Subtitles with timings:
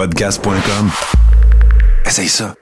[0.00, 0.88] Podcast.com.
[2.06, 2.54] Essaye ça.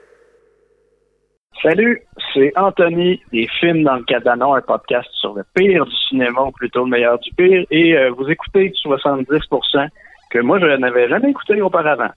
[1.63, 2.01] Salut,
[2.33, 6.51] c'est Anthony des Films dans le Cadano, un podcast sur le pire du cinéma, ou
[6.51, 9.87] plutôt le meilleur du pire, et euh, vous écoutez 70%
[10.29, 12.09] que moi je n'avais jamais écouté auparavant.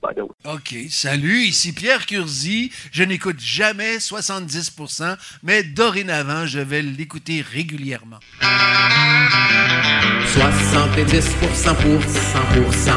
[0.44, 0.74] OK.
[0.90, 2.70] Salut, ici Pierre Curzi.
[2.92, 8.18] Je n'écoute jamais 70%, mais dorénavant, je vais l'écouter régulièrement.
[10.26, 12.92] 70% pour 100%.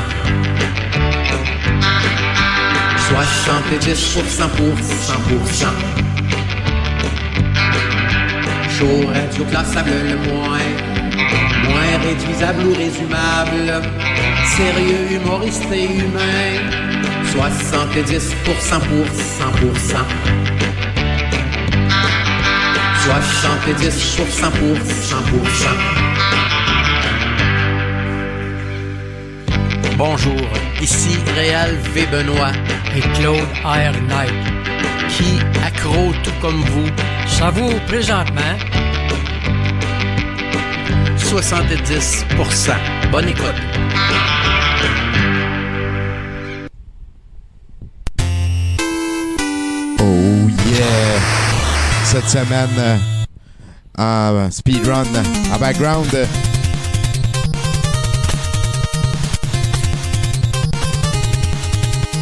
[3.05, 5.67] 70% pour 100%.
[8.77, 10.94] Chaud, radio, classable le moins.
[11.63, 13.81] Moins réduisable ou résumable.
[14.45, 16.59] Sérieux, humoriste et humain.
[17.33, 20.05] 70% pour 100%.
[23.05, 25.95] 70% pour 100%.
[29.97, 30.33] Bonjour,
[30.81, 32.05] ici Réal V.
[32.11, 32.51] Benoît
[32.95, 33.93] et Claude R.
[34.07, 34.33] Knight.
[35.09, 36.89] qui, accro tout comme vous,
[37.27, 38.55] Savoure présentement
[41.25, 42.75] 70%.
[43.11, 43.55] Bonne écoute.
[49.99, 51.19] Oh yeah!
[52.03, 52.99] Cette semaine,
[53.99, 55.03] euh, speedrun,
[55.51, 56.13] en background.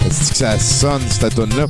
[0.06, 1.68] Est-ce que ça sonne, cette tune-là?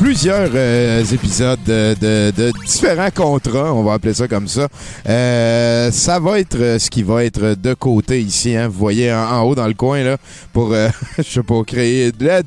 [0.00, 4.68] Plusieurs euh, épisodes de, différents contrats, on va appeler ça comme ça.
[5.08, 8.54] Euh, ça va être euh, ce qui va être de côté ici.
[8.54, 8.68] Hein.
[8.68, 10.16] Vous voyez en, haut dans le coin, là,
[10.52, 10.72] pour,
[11.18, 12.42] je sais pas, créer de la...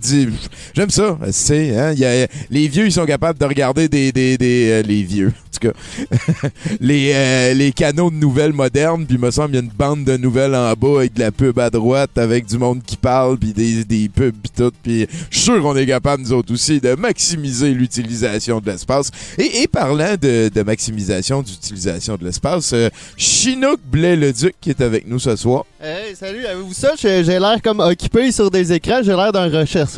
[0.74, 1.78] J'aime ça, sais.
[1.78, 1.92] Hein?
[1.92, 4.14] Il y a- les vieux, ils sont capables de regarder des...
[4.14, 6.48] des, des les vieux, en tout cas.
[6.80, 10.16] les, canaux de nouvelles modernes, puis il me semble qu'il y a une bande de
[10.16, 13.52] nouvelles en bas avec de la pub à droite, avec du monde qui parle, puis
[13.52, 14.72] des, des pubs, puis tout.
[14.82, 19.12] Puis je suis sûr qu'on est capable, nous autres aussi, de maximiser l'utilisation de l'espace.
[19.38, 25.08] Et, et parlant de, de maximisation d'utilisation de l'espace, euh, Chinook Blais-le-Duc qui est avec
[25.08, 25.66] nous ce soir.
[25.82, 26.92] Hey, salut, avez-vous ça?
[27.02, 29.98] J'ai l'air comme occupé sur des écrans, j'ai l'air d'un recherchiste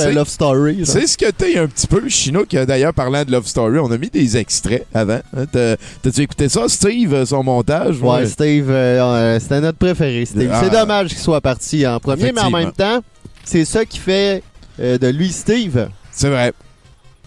[0.00, 0.80] de Love Story.
[0.84, 2.48] C'est ce que t'es un petit peu, Chinook.
[2.50, 5.20] D'ailleurs, parlant de Love Story, on a mis des extraits avant.
[5.36, 5.46] hein.
[5.50, 8.00] T'as- T'as-tu écouté ça, Steve, euh, son montage?
[8.00, 10.24] Ouais, Steve, euh, euh, c'était notre préféré.
[10.24, 10.50] Steve.
[10.52, 10.60] Ah.
[10.64, 13.00] C'est dommage qu'il soit parti en premier, mais en même temps,
[13.44, 14.42] c'est ça qui fait
[14.80, 15.88] euh, de lui Steve.
[16.12, 16.52] C'est vrai.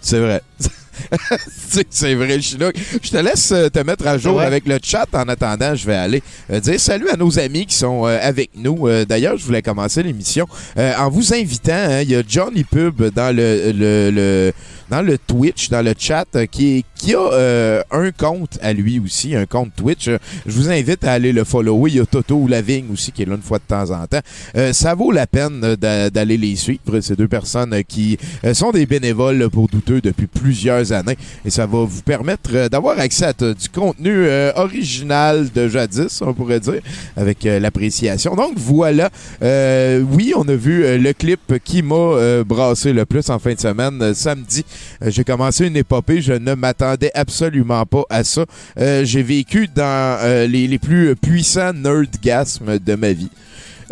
[0.00, 0.42] C'est vrai.
[1.90, 2.74] C'est- vrai, Chinook.
[3.02, 4.44] Je te laisse euh, te mettre à jour Ouais.
[4.44, 5.06] avec le chat.
[5.12, 8.50] En attendant, je vais aller euh, dire salut à nos amis qui sont euh, avec
[8.56, 8.88] nous.
[9.06, 10.46] D'ailleurs, je voulais commencer l'émission
[10.76, 11.72] en vous invitant.
[11.72, 14.52] hein, Il y a Johnny Pub dans le, le- le-
[14.88, 19.34] dans le Twitch, dans le chat, qui, qui a euh, un compte à lui aussi,
[19.34, 20.04] un compte Twitch.
[20.08, 21.90] Je vous invite à aller le follower.
[21.90, 24.20] Il y a Toto Lavigne aussi qui est là une fois de temps en temps.
[24.56, 27.00] Euh, ça vaut la peine d'a- d'aller les suivre.
[27.00, 28.16] Ces deux personnes qui
[28.52, 31.16] sont des bénévoles pour douteux depuis plusieurs années.
[31.44, 36.20] Et ça va vous permettre euh, d'avoir accès à du contenu euh, original de jadis,
[36.22, 36.80] on pourrait dire,
[37.16, 38.34] avec euh, l'appréciation.
[38.34, 39.10] Donc voilà,
[39.40, 44.14] oui, on a vu le clip qui m'a brassé le plus en fin de semaine.
[44.14, 44.64] Samedi,
[45.04, 48.44] j'ai commencé une épopée, je ne m'attendais absolument pas à ça.
[48.76, 53.30] J'ai vécu dans les, les plus puissants nerdgasmes de ma vie.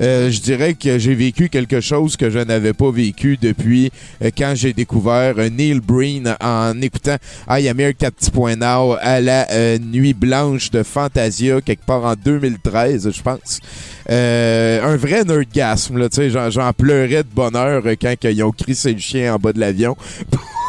[0.00, 4.30] Euh, je dirais que j'ai vécu quelque chose que je n'avais pas vécu depuis euh,
[4.36, 7.16] quand j'ai découvert euh, Neil Breen en écoutant
[7.48, 13.22] I Am Here 4.0 à la nuit blanche de Fantasia quelque part en 2013, je
[13.22, 13.60] pense.
[14.08, 18.98] Un vrai nerdgasme, là, tu sais, j'en, pleurais de bonheur quand ils ont crissé le
[18.98, 19.96] chien en bas de l'avion.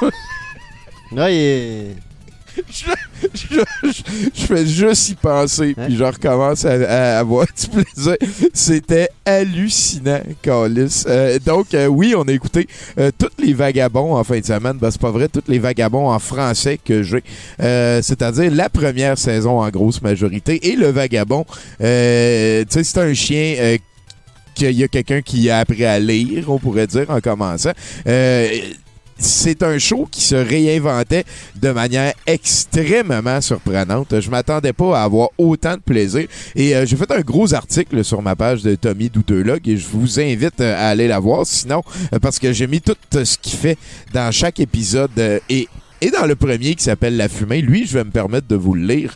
[1.17, 2.04] Est-
[2.69, 2.85] je,
[3.33, 8.15] je- je- je fais juste y penser, puis je recommence à, à avoir du plaisir.
[8.53, 11.03] C'était hallucinant, Carlis.
[11.07, 12.67] Euh, donc, euh, oui, on a écouté
[12.99, 14.77] euh, tous les vagabonds en fin de semaine.
[14.79, 17.23] Ben, c'est pas vrai, tous les vagabonds en français que j'ai.
[17.61, 20.69] Euh, C'est-à-dire la première saison en grosse majorité.
[20.71, 23.77] Et le vagabond, tu sais, c'est un chien...
[24.53, 27.73] qu'il y a quelqu'un qui a appris à lire, on pourrait dire, en commençant.
[28.07, 28.47] Euh,
[29.17, 31.23] c'est un show qui se réinventait
[31.55, 34.19] de manière extrêmement surprenante.
[34.19, 36.27] Je m'attendais pas à avoir autant de plaisir.
[36.55, 39.87] Et euh, j'ai fait un gros article sur ma page de Tommy Douteulog et je
[39.87, 41.45] vous invite euh, à aller la voir.
[41.45, 41.81] Sinon,
[42.13, 43.77] euh, parce que j'ai mis tout ce qu'il fait
[44.13, 45.67] dans chaque épisode et
[46.01, 48.73] et dans le premier qui s'appelle La Fumée, lui, je vais me permettre de vous
[48.73, 49.15] le lire.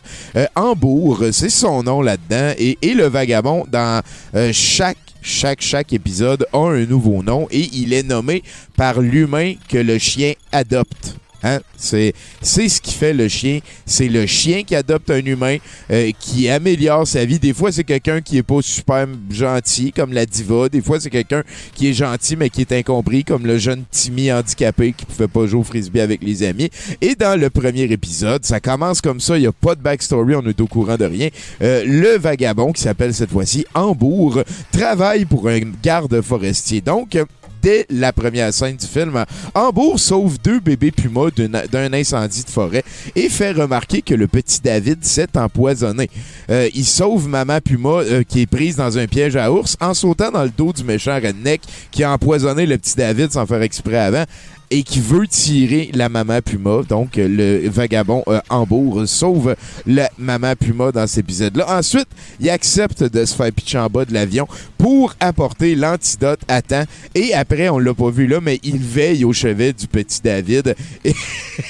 [0.56, 2.54] Hambourg, c'est son nom là-dedans.
[2.58, 4.02] Et, le vagabond, dans
[4.50, 8.42] chaque, chaque, chaque épisode, a un nouveau nom et il est nommé
[8.76, 11.16] par l'humain que le chien adopte.
[11.42, 11.60] Hein?
[11.76, 13.60] C'est, ce qui fait le chien.
[13.86, 15.56] C'est le chien qui adopte un humain,
[15.90, 17.38] euh, qui améliore sa vie.
[17.38, 20.68] Des fois, c'est quelqu'un qui est pas super gentil, comme la diva.
[20.68, 21.42] Des fois, c'est quelqu'un
[21.74, 25.46] qui est gentil, mais qui est incompris, comme le jeune Timmy handicapé qui pouvait pas
[25.46, 26.70] jouer au frisbee avec les amis.
[27.00, 29.36] Et dans le premier épisode, ça commence comme ça.
[29.36, 31.28] Il y a pas de backstory, on est au courant de rien.
[31.62, 34.42] Euh, le vagabond, qui s'appelle cette fois-ci Hambourg,
[34.72, 36.80] travaille pour un garde forestier.
[36.80, 37.16] Donc,
[37.62, 39.24] dès la première scène du film,
[39.54, 42.84] Hambourg sauve deux bébés pumas d'un incendie de forêt
[43.16, 46.10] et fait remarquer que le petit David s'est empoisonné.
[46.50, 49.94] Euh, il sauve maman puma euh, qui est prise dans un piège à ours en
[49.94, 51.60] sautant dans le dos du méchant redneck
[51.90, 54.24] qui a empoisonné le petit David sans faire exprès avant
[54.70, 56.82] et qui veut tirer la maman Puma.
[56.88, 59.56] Donc, le vagabond euh, Hambourg sauve
[59.86, 61.66] la maman Puma dans cet épisode-là.
[61.78, 62.08] Ensuite,
[62.38, 64.46] il accepte de se faire pitcher en bas de l'avion
[64.78, 66.84] pour apporter l'antidote à temps.
[67.14, 70.74] Et après, on l'a pas vu là, mais il veille au chevet du petit David.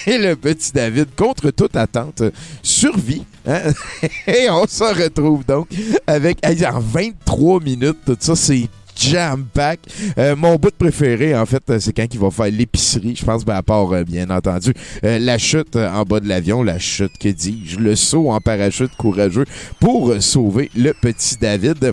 [0.06, 2.22] Et, le petit David, contre toute attente,
[2.62, 3.24] survit.
[3.46, 3.72] hein?
[4.26, 5.68] et on se retrouve donc
[6.06, 8.68] avec en 23 minutes, tout ça, c'est
[9.00, 9.80] jam-pack.
[10.18, 13.16] Euh, mon bout préféré, en fait, euh, c'est quand il va faire l'épicerie.
[13.16, 16.78] Je pense, ben, à part, euh, bien entendu, la chute en bas de l'avion, la
[16.78, 19.46] chute, que dis-je, le saut en parachute courageux
[19.78, 21.92] pour sauver le petit David.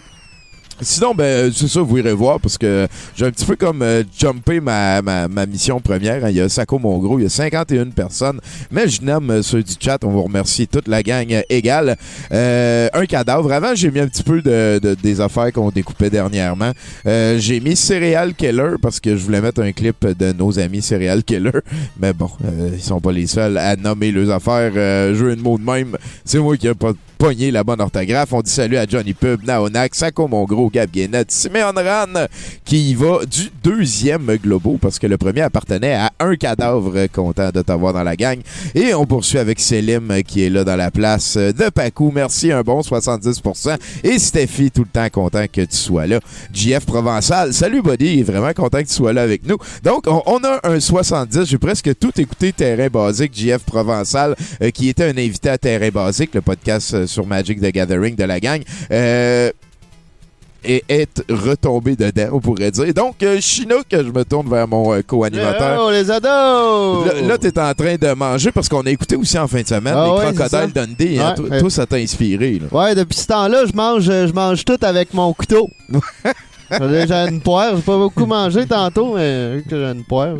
[0.81, 4.03] Sinon, ben, c'est ça, vous irez voir parce que j'ai un petit peu comme euh,
[4.17, 6.23] jumpé ma, ma, ma mission première.
[6.23, 6.29] hein.
[6.29, 8.39] Il y a Sako Mongro, il y a 51 personnes.
[8.71, 9.97] Mais je nomme euh, ceux du chat.
[10.03, 11.97] On va remercier toute la gang euh, égale.
[12.31, 13.51] Euh, un cadavre.
[13.51, 16.71] Avant, j'ai mis un petit peu de, de- des affaires qu'on découpait dernièrement.
[17.07, 20.81] Euh, j'ai mis Serial Killer parce que je voulais mettre un clip de nos amis
[20.83, 21.51] Serial Killer.
[21.99, 24.71] Mais bon, euh, ils sont pas les seuls à nommer leurs affaires.
[24.75, 25.97] Euh, jeu de mots de même.
[26.23, 28.33] C'est moi qui ai pas pogné la bonne orthographe.
[28.33, 32.27] On dit salut à Johnny Pub, Naonak, Sako Mongro, Gab Guénette, Simeon Ran,
[32.63, 37.49] qui y va du deuxième globo parce que le premier appartenait à un cadavre content
[37.49, 38.39] de t'avoir dans la gang.
[38.75, 42.11] Et on poursuit avec Selim qui est là dans la place de Pacou.
[42.13, 43.77] Merci, un bon 70%.
[44.03, 46.19] Et Steffi, tout le temps content que tu sois là.
[46.53, 49.57] JF Provençal, salut buddy, vraiment content que tu sois là avec nous.
[49.83, 51.45] Donc, on, a un 70.
[51.45, 55.89] J'ai presque tout écouté Terrain Basique, JF Provençal, euh, qui était un invité à Terrain
[55.89, 58.61] Basique, le podcast sur Magic the Gathering de la gang.
[58.91, 59.49] Euh,
[60.63, 62.93] et être retombé dedans, on pourrait dire.
[62.93, 65.81] Donc, euh, Chinook, je me tourne vers mon euh, co-animateur.
[65.85, 67.05] Oh, les ados!
[67.05, 69.67] Là, là t'es en train de manger parce qu'on a écouté aussi en fin de
[69.67, 70.73] semaine Ah les ouais, Crocodiles.
[70.73, 71.19] Dundee.
[71.19, 71.29] hein.
[71.29, 71.59] Ouais, Toi- ouais.
[71.59, 72.59] toi, ça t'a inspiré.
[72.59, 72.67] Là.
[72.77, 75.69] Ouais, depuis ce temps-là, je mange, je mange tout avec mon couteau.
[76.71, 80.35] j'ai une poire, j'ai pas beaucoup mangé tantôt, mais vu que j'ai une poire.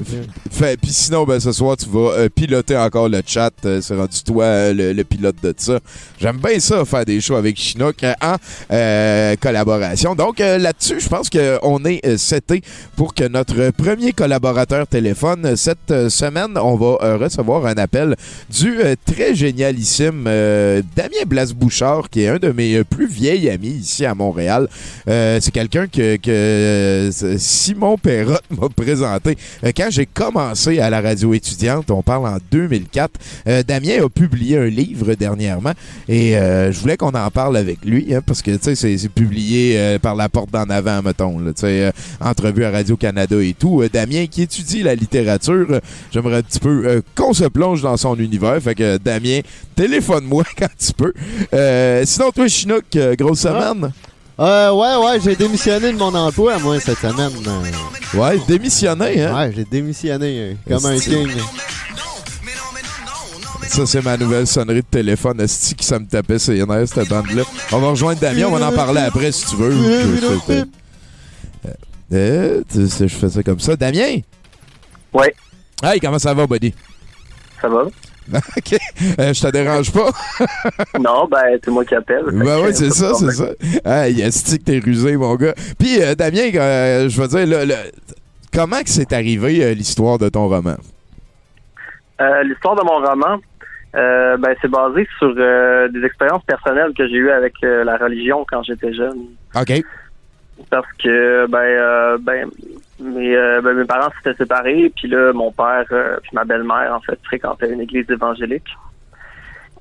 [0.52, 3.52] Fait, puis sinon, ben, ce soir, tu vas euh, piloter encore le chat.
[3.66, 5.80] Euh, c'est rendu toi euh, le, le pilote de ça.
[6.20, 8.36] J'aime bien ça, faire des shows avec Chinook euh, en
[8.72, 10.16] euh, collaboration.
[10.16, 12.62] Donc là-dessus, je pense qu'on est seté
[12.96, 18.16] pour que notre premier collaborateur téléphone cette semaine, on va recevoir un appel
[18.50, 24.16] du très génialissime Damien Blas-Bouchard, qui est un de mes plus vieils amis ici à
[24.16, 24.68] Montréal.
[25.06, 31.02] C'est quelqu'un que, que euh, Simon Perrotte m'a présenté euh, quand j'ai commencé à la
[31.02, 31.92] radio étudiante.
[31.92, 33.12] On parle en 2004.
[33.48, 35.74] Euh, Damien a publié un livre dernièrement
[36.08, 39.10] et je voulais qu'on en parle avec lui hein, parce que tu sais c'est c'est
[39.10, 41.52] publié par la porte d'en avant mettons là,
[42.20, 43.84] entrevue à Radio Canada et tout.
[43.92, 45.80] Damien qui étudie la littérature,
[46.12, 48.62] j'aimerais un petit peu qu'on se plonge dans son univers.
[48.62, 49.42] Fait que Damien,
[49.76, 51.14] téléphone-moi quand tu peux.
[51.54, 52.86] Euh, sinon toi Chinook,
[53.18, 53.92] grosse semaine?
[54.40, 57.32] Euh, ouais, ouais, j'ai démissionné de mon emploi, moi, cette semaine.
[57.48, 57.72] Euh,
[58.14, 59.36] Ouais, démissionné hein?
[59.36, 61.30] Ouais, j'ai démissionné euh, comme un king.
[63.68, 65.42] Ça, c'est ma nouvelle sonnerie de téléphone.
[65.42, 67.44] Esti qui ça me tapait ses nerfs, cette bande-là.
[67.72, 69.74] On va rejoindre Damien, on va en parler après si tu veux.
[69.74, 70.64] Euh,
[72.14, 73.76] euh, tu sais, je fais ça comme ça.
[73.76, 74.20] Damien?
[75.14, 75.34] Ouais.
[75.84, 76.74] Hey, comment ça va, buddy?
[77.62, 77.84] Ça va?
[78.58, 78.78] OK.
[79.20, 80.10] Euh, je te dérange pas?
[81.00, 82.26] non, ben, c'est moi qui appelle.
[82.32, 84.08] Ben oui, c'est ça, c'est ça.
[84.08, 85.54] Esti que t'es rusé, mon gars.
[85.80, 87.92] Puis, euh, Damien, euh, je veux dire, le- le-
[88.54, 90.76] comment que c'est arrivé euh, l'histoire de ton roman?
[92.20, 93.38] Euh, L'histoire de mon roman,
[93.96, 98.64] euh, ben, c'est basé sur des expériences personnelles que j'ai eues avec la religion quand
[98.64, 99.20] j'étais jeune.
[99.56, 99.84] OK.
[100.72, 102.50] Parce que, ben, euh, ben,
[103.00, 106.94] mes, euh, ben, mes parents s'étaient séparés, puis là, mon père euh, puis ma belle-mère,
[106.94, 108.68] en fait, fréquentaient une église évangélique.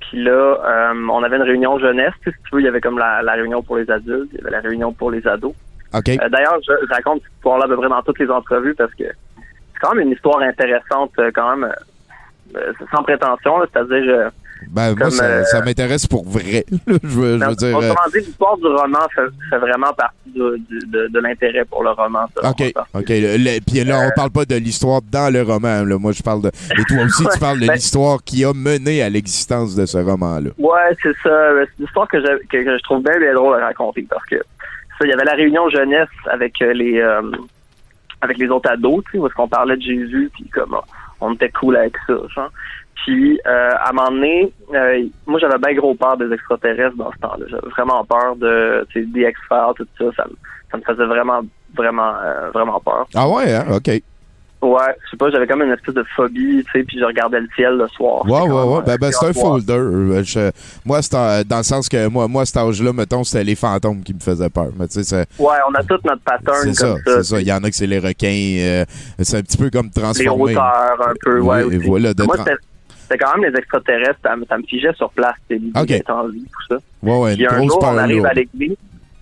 [0.01, 2.99] Puis là, euh, on avait une réunion jeunesse, si tu veux, il y avait comme
[2.99, 5.53] la, la réunion pour les adultes, il y avait la réunion pour les ados.
[5.93, 6.09] OK.
[6.09, 8.93] Euh, D'ailleurs, je, je raconte cette histoire-là à peu près dans toutes les entrevues parce
[8.93, 11.71] que c'est quand même une histoire intéressante, euh, quand même,
[12.55, 13.61] euh, sans prétention.
[13.71, 14.31] C'est-à-dire,
[14.63, 16.65] euh, Ben, moi, ça, euh, ça m'intéresse pour vrai.
[16.69, 17.67] je veux, je veux Non, dire.
[17.77, 20.59] euh, Autrement dit, l'histoire du roman fait, fait vraiment partie de,
[21.09, 22.25] de, l'intérêt pour le roman.
[22.43, 22.73] OK.
[22.93, 23.09] OK.
[23.09, 25.83] Le- le- puis là, Euh, on parle pas de l'histoire dans le roman.
[25.83, 25.97] Là.
[25.97, 26.47] Moi, je parle de.
[26.49, 29.97] Et toi aussi, tu parles de ben- l'histoire qui a mené à l'existence de ce
[29.97, 30.49] roman-là.
[30.57, 31.49] Ouais, c'est ça.
[31.65, 34.25] C'est une histoire que, je- que, que je trouve bien, bien drôle à raconter parce
[34.25, 37.21] que ça, il y avait la réunion jeunesse avec euh, les euh,
[38.21, 40.77] avec les autres ados, tu sais, où est-ce qu'on parlait de Jésus, puis comme euh,
[41.21, 42.51] on était cool avec ça, genre.
[43.05, 47.11] Puis euh, à un moment donné, euh, moi j'avais bien gros peur des extraterrestres dans
[47.11, 47.45] ce temps-là.
[47.49, 50.05] J'avais vraiment peur de tu sais, des X-Files, tout ça.
[50.17, 50.35] Ça me,
[50.71, 51.41] ça me faisait vraiment,
[51.75, 53.07] vraiment, euh, vraiment peur.
[53.15, 53.65] Ah ouais, hein?
[53.71, 53.87] OK.
[53.87, 54.01] Ouais,
[54.59, 57.39] Ouais, je sais pas, j'avais comme une espèce de phobie, tu sais, puis je regardais
[57.39, 58.25] le ciel le soir.
[58.25, 58.75] ouais, C'était ouais.
[58.75, 59.73] comme, Ben, ben, euh, c'est un folder.
[59.73, 60.51] Euh, je-
[60.83, 61.13] moi, c'est
[61.47, 64.49] dans le sens que moi, moi, cet âge-là, mettons, c'était les fantômes qui me faisaient
[64.49, 64.69] peur.
[64.79, 65.27] Mais tu sais.
[65.37, 67.17] Ouais, on a tout notre pattern C'est ça, comme ça.
[67.17, 67.39] c'est ça.
[67.41, 68.55] Il y en a que c'est les requins.
[68.59, 68.85] euh,
[69.19, 70.43] c'est un petit peu comme les transformé.
[70.53, 71.63] hauteurs un peu, ouais.
[71.63, 71.87] Oui, aussi.
[71.87, 72.35] voilà, de Moi,
[73.09, 75.87] c'était quand même les extraterrestres, ça, me- ça me figeait sur place, l'idée Ok.
[75.87, 76.81] d'être en vie, tout ça.
[77.03, 78.75] Ouais, ouais, Puis une un grosse jour, on arrive à l'église,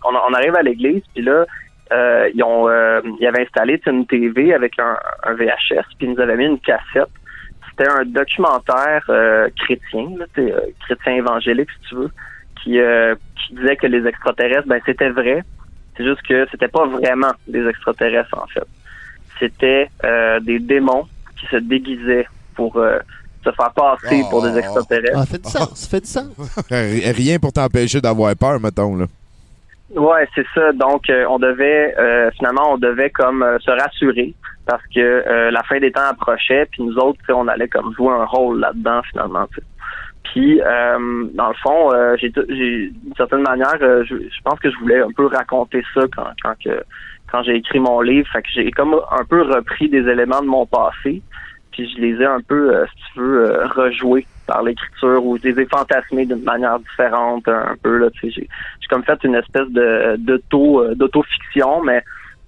[0.04, 1.46] on, on arrive à l'église, puis là,
[1.94, 6.12] euh, ils ont, euh, ils avaient installé une TV avec un, un VHS, puis ils
[6.13, 7.10] nous avaient mis une cassette.
[7.70, 12.10] C'était un documentaire euh, chrétien, là, euh, chrétien évangélique, si tu veux,
[12.63, 15.44] qui, euh, qui disait que les extraterrestres, ben c'était vrai.
[15.98, 18.63] C'est juste que c'était pas vraiment des extraterrestres, en fait.
[19.39, 21.06] C'était euh, des démons
[21.39, 23.00] qui se déguisaient pour euh,
[23.46, 24.58] se faire passer pour des Oh.
[24.58, 25.18] extraterrestres.
[25.22, 26.28] Ah, fait du sens, ça fait du sens.
[26.72, 28.96] Rien pour t'empêcher d'avoir peur, mettons.
[28.98, 29.06] Là.
[29.96, 30.72] Ouais, c'est ça.
[30.74, 34.34] Donc, euh, on devait euh, finalement, on devait comme euh, se rassurer
[34.66, 38.12] parce que euh, la fin des temps approchait, puis nous autres, on allait comme jouer
[38.14, 39.46] un rôle là-dedans finalement.
[40.34, 44.72] Puis, euh, dans le fond, euh, j'ai, d'une certaine manière, euh, je, je pense que
[44.72, 46.84] je voulais un peu raconter ça quand quand que
[47.32, 48.28] quand j'ai écrit mon livre.
[48.34, 51.22] Fait que j'ai comme un peu repris des éléments de mon passé,
[51.75, 55.38] puis je les ai un peu, euh, si tu veux, euh, rejoués par l'écriture ou
[55.38, 58.10] je les ai fantasmés d'une manière différente un peu là.
[58.12, 58.48] Tu sais, j'ai
[58.79, 62.01] j'ai comme fait une espèce de d'auto euh, d'auto-fiction, mais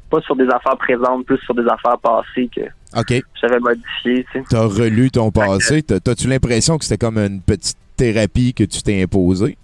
[0.09, 2.61] pas sur des affaires présentes, plus sur des affaires passées que
[2.97, 3.21] OK.
[3.41, 4.25] j'avais modifiées.
[4.31, 4.45] Tu sais.
[4.49, 5.83] T'as relu ton passé.
[5.83, 9.57] T'as- T'as-tu l'impression que c'était comme une petite thérapie que tu t'es imposée?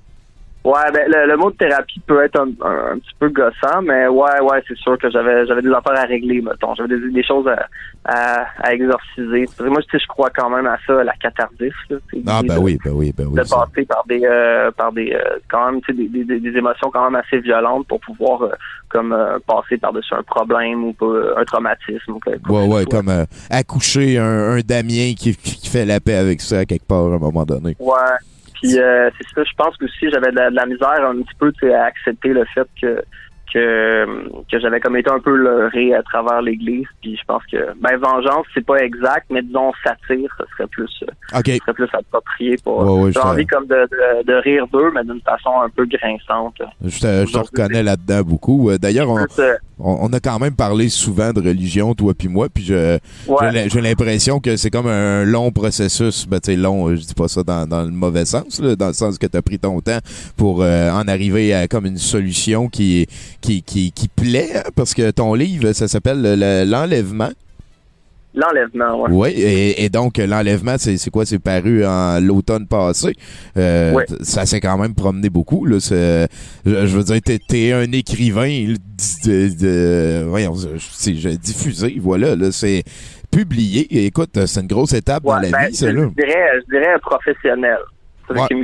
[0.66, 3.82] Ouais, ben le, le mot de thérapie peut être un, un- un petit peu gossant,
[3.82, 6.74] mais ouais, ouais, c'est sûr que j'avais j'avais des affaires à régler, mettons.
[6.76, 7.68] J'avais des, des choses à,
[8.06, 9.46] à, à exorciser.
[9.60, 11.74] Moi, sais, je crois quand même à ça, à la catharsis.
[11.90, 13.38] Là, Ah, ben de- oui, ben oui, ben oui.
[13.40, 13.58] de ça.
[13.58, 17.22] passer par des euh, par des euh, quand même des, des, des- émotions quand même
[17.22, 18.52] assez violentes pour pouvoir euh,
[18.88, 22.62] comme euh, passer par dessus un problème ou pas, euh, un traumatisme ou quelque Ouais,
[22.66, 22.74] chose.
[22.74, 26.66] ouais, comme euh, accoucher un, un Damien qui, qui fait la paix avec ça à
[26.66, 27.76] quelque part à un moment donné.
[27.80, 27.94] Ouais.
[28.64, 31.22] Puis euh, c'est ça, je pense que aussi j'avais de la, de la misère un
[31.22, 33.04] petit peu tu sais, à accepter le fait que
[33.54, 34.06] que,
[34.52, 36.88] que j'avais comme été un peu leurré à travers l'Église.
[37.02, 40.90] Puis je pense que ben vengeance, c'est pas exact, mais disons satire, ce serait plus
[41.04, 44.66] euh, ce serait plus approprié pour Ouais, ouais, j'ai envie comme de, de, de rire
[44.74, 46.62] d'eux, mais d'une façon un peu grinçante.
[46.84, 48.72] Je te, je te reconnais là-dedans beaucoup.
[48.72, 52.28] Euh, D'ailleurs, on, euh, on, on a quand même parlé souvent de religion, toi puis
[52.28, 53.36] moi, puis je, ouais.
[53.42, 56.26] j'ai l'im- j'ai l'impression que c'est comme un long processus.
[56.28, 58.76] Ben, tu sais, long, euh, je dis pas ça dans, dans le mauvais sens, là,
[58.76, 60.00] dans le sens que tu as pris ton temps
[60.38, 63.08] pour euh, en arriver à comme une solution qui,
[63.42, 67.30] qui, qui, qui plaît, hein, parce que ton livre, ça s'appelle le- L'enlèvement.
[68.36, 69.10] L'enlèvement, ouais.
[69.12, 71.24] Oui, et, et donc l'enlèvement, c'est c'est quoi?
[71.26, 73.16] C'est paru en l'automne passé.
[73.58, 74.06] Euh, Ouais.
[74.22, 75.66] Ça s'est quand même promené beaucoup.
[75.66, 75.80] Là.
[75.80, 76.28] C'est-
[76.66, 78.48] Je, je veux dire, t'es es un écrivain
[79.26, 82.36] de, de- voyons, je- c'est je- diffusé, voilà.
[82.36, 82.84] Là, c'est
[83.32, 83.82] publié.
[83.96, 87.78] Et écoute, c'est une grosse étape dans la ben, vie, je, dirais, je dirais professionnel.
[88.28, 88.48] C'est Ouais.
[88.48, 88.56] qui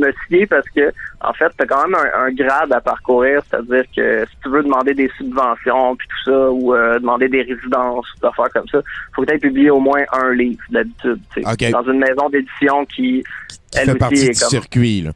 [0.00, 0.90] me- fiait parce que,
[1.20, 4.62] en fait, t'as quand même un, un grade à parcourir, c'est-à-dire que si tu veux
[4.62, 8.80] demander des subventions puis tout ça, ou euh, demander des résidences, des affaires comme ça,
[9.14, 11.20] faut que tu aies publié au moins un livre d'habitude.
[11.34, 11.52] tu sais.
[11.68, 11.70] OK.
[11.72, 15.00] Dans une maison d'édition qui, Qui elle fait aussi partie est du comme circuit.
[15.02, 15.10] Là.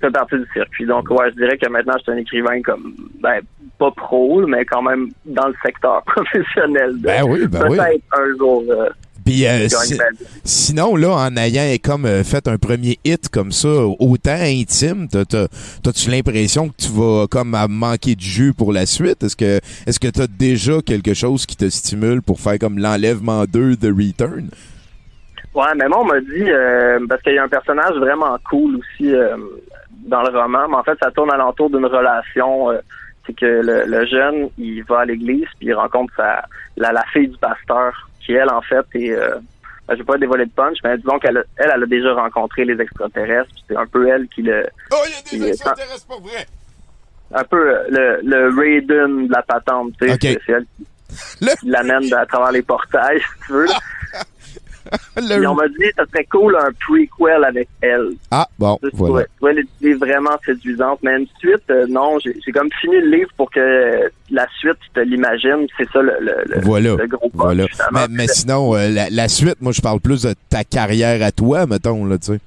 [0.00, 0.86] fait partie du circuit.
[0.86, 3.40] Donc, ouais, je dirais que maintenant, je suis un écrivain comme, ben,
[3.78, 6.92] pas pro, mais quand même dans le secteur professionnel.
[7.00, 7.76] de- Ben oui, ben oui.
[7.76, 8.88] Peut-être un jour, euh,
[9.24, 9.98] Puis euh, si-
[10.44, 15.24] sinon, là, en ayant comme euh, fait un premier hit comme ça, autant intime, t'as-
[15.24, 15.48] t'as-
[15.82, 19.22] t'as-tu l'impression que tu vas comme à manquer de jus pour la suite?
[19.22, 23.44] Est-ce que est-ce que t'as déjà quelque chose qui te stimule pour faire comme l'enlèvement
[23.46, 24.48] 2 de Return?
[25.54, 28.76] Ouais, mais moi, on m'a dit, euh, parce qu'il y a un personnage vraiment cool
[28.76, 29.12] aussi
[30.06, 32.70] dans le roman, mais en fait, ça tourne alentour d'une relation.
[33.26, 36.44] c'est que le, le jeune, il va à l'église, puis il rencontre sa,
[36.76, 39.10] la, la fille du pasteur, qui, elle, en fait, est...
[39.12, 39.36] Euh,
[39.86, 42.14] ben, je vais pas dévoiler de punch, mais disons qu'elle a- elle, elle a déjà
[42.14, 44.66] rencontré les extraterrestres, c'est un peu elle qui le...
[44.92, 44.96] Oh,
[45.32, 46.46] il y a est- extraterrestres pour vrai!
[47.34, 50.16] Un peu euh, le, le Raiden de la patente, tu sais,
[50.46, 50.86] c'est elle qui,
[51.44, 53.66] Le- qui l'amène à travers les portails, si tu veux.
[55.16, 58.10] Le- Puis on m'a dit ça serait cool un prequel avec elle.
[58.30, 59.26] Ah, bon, Ça, voilà.
[59.40, 60.98] Ouais, l'idée vraiment séduisante.
[61.02, 64.90] Mais une suite, euh, non, j'ai comme fini le livre pour que la suite, tu
[64.90, 65.66] te l'imagines.
[65.78, 66.96] C'est ça le, le, le, Voilà.
[66.96, 67.32] le gros punch,
[67.90, 68.06] Voilà.
[68.10, 71.66] mais sinon, euh, la, la suite, moi, je parle plus de ta carrière à toi,
[71.66, 72.40] mettons, là, tu sais.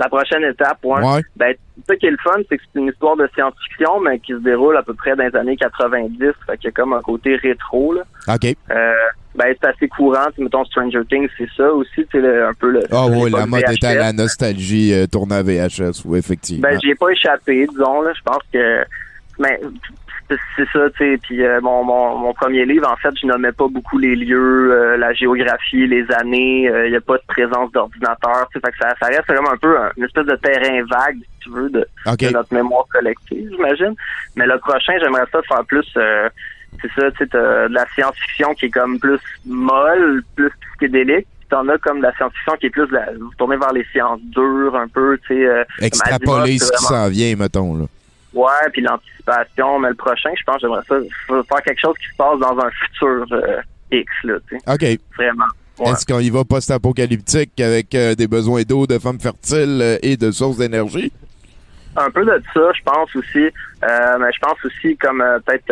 [0.00, 1.00] La prochaine étape, ouais.
[1.02, 1.20] Ouais.
[1.36, 1.54] Ben,
[1.86, 4.38] ça qui est le fun, c'est que c'est une histoire de science-fiction, mais qui se
[4.38, 6.18] déroule à peu près dans les années 90.
[6.46, 8.02] Fait qu'il y a comme un côté rétro, là.
[8.34, 8.56] OK.
[8.70, 8.92] Euh,
[9.34, 10.26] ben, c'est assez courant.
[10.38, 12.82] Mettons, Stranger Things, c'est ça aussi, le- un peu le...
[12.90, 16.66] Ah oui, l'époque la mode est à la nostalgie euh, tournée à VHS, oui, effectivement.
[16.68, 18.12] Ben, j'y ai pas échappé, disons, là.
[18.16, 18.82] Je pense que...
[19.38, 19.60] Mais
[20.56, 21.18] c'est- ça, tu sais.
[21.22, 24.72] Puis euh, mon, mon, mon premier livre, en fait, je nommais pas beaucoup les lieux,
[24.72, 26.70] euh, la géographie, les années.
[26.86, 28.48] Il y a pas de présence d'ordinateur.
[28.52, 30.82] Tu sais, fait que ça, ça reste comme un peu un- une espèce de terrain
[30.90, 31.86] vague, si tu veux, de,
[32.32, 33.94] notre mémoire collective, j'imagine.
[34.36, 35.86] Mais le prochain, j'aimerais ça faire plus...
[35.96, 36.28] euh,
[36.80, 41.26] c'est ça, tu sais, t'as de la science-fiction qui est comme plus molle, plus psychédélique.
[41.40, 43.06] Puis T'en as comme de la science-fiction qui est plus la,
[43.36, 45.46] tournée vers les sciences dures, un peu, tu sais.
[45.46, 47.84] euh, Extrapoler ce qui vraiment- s'en vient, mettons, là.
[48.32, 49.78] Ouais, puis l'anticipation.
[49.80, 50.96] Mais le prochain, je pense, j'aimerais ça
[51.28, 53.60] faire quelque chose qui se passe dans un futur euh,
[53.90, 54.72] X, là, tu sais.
[54.72, 55.00] OK.
[55.16, 55.44] Vraiment.
[55.78, 55.90] Ouais.
[55.90, 60.16] Est-ce qu'on y va post-apocalyptique avec euh, des besoins d'eau, de femmes fertiles euh, et
[60.16, 61.12] de sources d'énergie?
[61.96, 63.46] Un peu de ça, je pense aussi.
[63.82, 65.66] Euh, mais je pense aussi comme peut-être...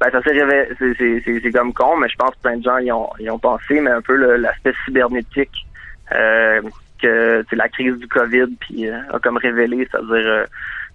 [0.00, 2.90] ben, ça s'est révélé, c'est- comme con, mais je pense que plein de gens y
[2.90, 5.66] ont, y ont pensé, mais un peu l'aspect cybernétique
[6.14, 6.62] euh,
[7.02, 10.44] que la crise du COVID puis euh, a comme révélé, c'est-à-dire euh,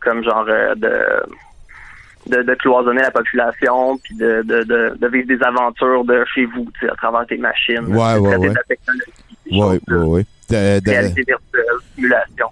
[0.06, 5.28] comme genre euh, de, de de cloisonner la population puis de, de, de, de vivre
[5.28, 8.50] des aventures de chez vous, tu sais, à travers tes machines, Ouais, de ouais, ouais.
[8.50, 9.12] de la technologie,
[9.52, 10.06] Oui, choses, oui, là.
[10.06, 10.26] oui.
[10.50, 12.48] De- de- réalité virtuelle, simulation.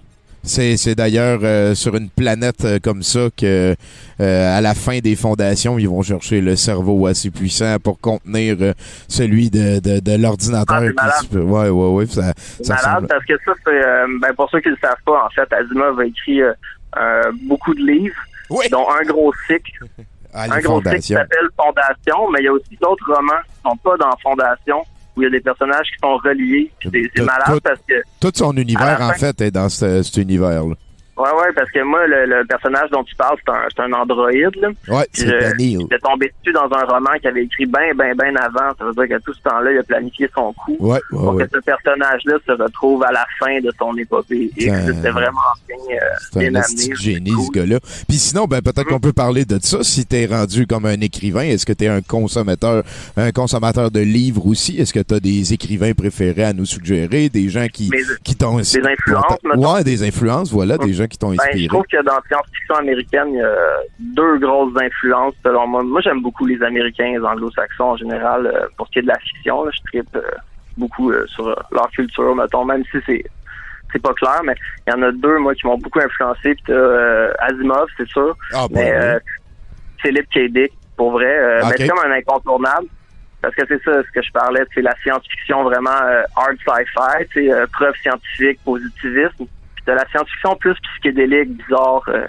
[0.46, 3.74] C'est, c'est d'ailleurs euh, sur une planète euh, comme ça que
[4.20, 8.56] euh, à la fin des fondations, ils vont chercher le cerveau assez puissant pour contenir
[8.60, 8.72] euh,
[9.08, 10.76] celui de, de, de l'ordinateur.
[10.76, 11.14] Ah, c'est qui malade.
[11.22, 12.06] se peut- ouais, ouais, ouais.
[12.06, 12.32] Ça,
[12.62, 15.24] ça malade parce que ça, c'est euh, ben, pour ceux qui ne le savent pas,
[15.24, 16.52] en fait, Asimov a écrit euh,
[17.44, 18.14] beaucoup de livres,
[18.50, 19.72] Oui, dont un gros cycle,
[20.34, 23.76] un gros cycle qui s'appelle Fondation, mais il y a aussi d'autres romans qui sont
[23.78, 24.84] pas dans Fondation,
[25.16, 26.70] où il y a des personnages qui sont reliés.
[26.82, 30.16] C'est malade tout- parce que Tout son univers, en fin- fait, est dans ce- cet
[30.16, 30.74] univers-là.
[31.16, 33.92] Ouais, ouais, parce que moi, le, le personnage dont tu parles, c'est un, c'est un
[33.92, 34.54] androïde.
[34.60, 34.68] Là.
[34.88, 38.74] Ouais, c'est est tombé dessus dans un roman qu'il avait écrit bien, bien, bien avant.
[38.78, 40.76] Ça veut dire qu'à tout ce temps-là, il a planifié son coup.
[40.80, 41.44] Ouais, ouais, pour ouais.
[41.44, 44.50] que ce personnage-là se retrouve à la fin de son épopée.
[44.56, 45.98] Et c'était vraiment bien, euh,
[46.32, 46.94] C'est bien un amené.
[46.96, 47.44] génie, Cool.
[47.46, 47.78] ce gars-là.
[48.08, 49.82] Puis sinon, ben, peut-être qu'on peut parler de ça.
[49.82, 52.82] Si t'es rendu comme un écrivain, est-ce que t'es un consommateur,
[53.16, 54.78] un consommateur de livres aussi?
[54.80, 57.28] Est-ce que t'as des écrivains préférés à nous suggérer?
[57.28, 58.56] Des gens qui, Mais, qui t'ont...
[58.58, 59.38] Des influences.
[59.56, 62.74] Ouais, des influences, voilà, des gens qui t'ont ben, je trouve que dans la science-fiction
[62.76, 63.56] américaine, il y a
[63.98, 65.82] deux grosses influences selon moi.
[65.82, 68.46] Moi, j'aime beaucoup les Américains, les anglo-saxons en général.
[68.46, 70.22] euh, pour ce qui est de la fiction, là, je tripe euh,
[70.76, 73.24] beaucoup euh, sur leur culture, mettons, même si c'est
[73.92, 74.54] c'est pas clair, mais
[74.86, 76.56] il y en a deux, moi, qui m'ont beaucoup influencé.
[76.64, 76.72] Puis
[77.38, 78.36] Asimov, c'est sûr.
[78.52, 78.96] Ah, ben Mais oui.
[79.04, 79.18] euh,
[80.02, 80.38] Philippe K.
[80.50, 81.68] Dick, pour vrai, euh, Ok.
[81.70, 82.86] mais c'est comme un incontournable.
[83.40, 87.50] Parce que c'est ça ce que je parlais, c'est la science-fiction vraiment euh, hard sci-fi,
[87.52, 89.44] euh, preuve scientifique, positivisme.
[89.86, 92.26] De la science-fiction plus psychédélique, bizarre, euh,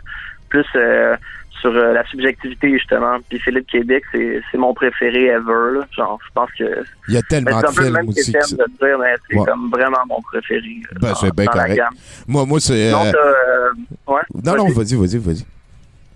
[0.49, 1.15] plus euh,
[1.61, 3.17] sur euh, la subjectivité justement.
[3.29, 3.67] Puis Philippe.
[3.73, 5.77] Dick, c'est c'est mon préféré ever.
[5.79, 5.87] Là.
[5.95, 8.31] Genre, je pense que Il y a tellement de films même aussi.
[8.33, 9.45] que de dire, mais c'est Ouais.
[9.45, 10.81] comme vraiment mon préféré.
[10.99, 11.81] Ben, dans- c'est bien correct.
[12.27, 12.91] Moi, moi, c'est...
[12.91, 13.71] Non, euh,
[14.07, 14.21] ouais.
[14.43, 14.95] Non, non, Vas-y.
[14.95, 15.45] vas-y, vas-y, vas-y.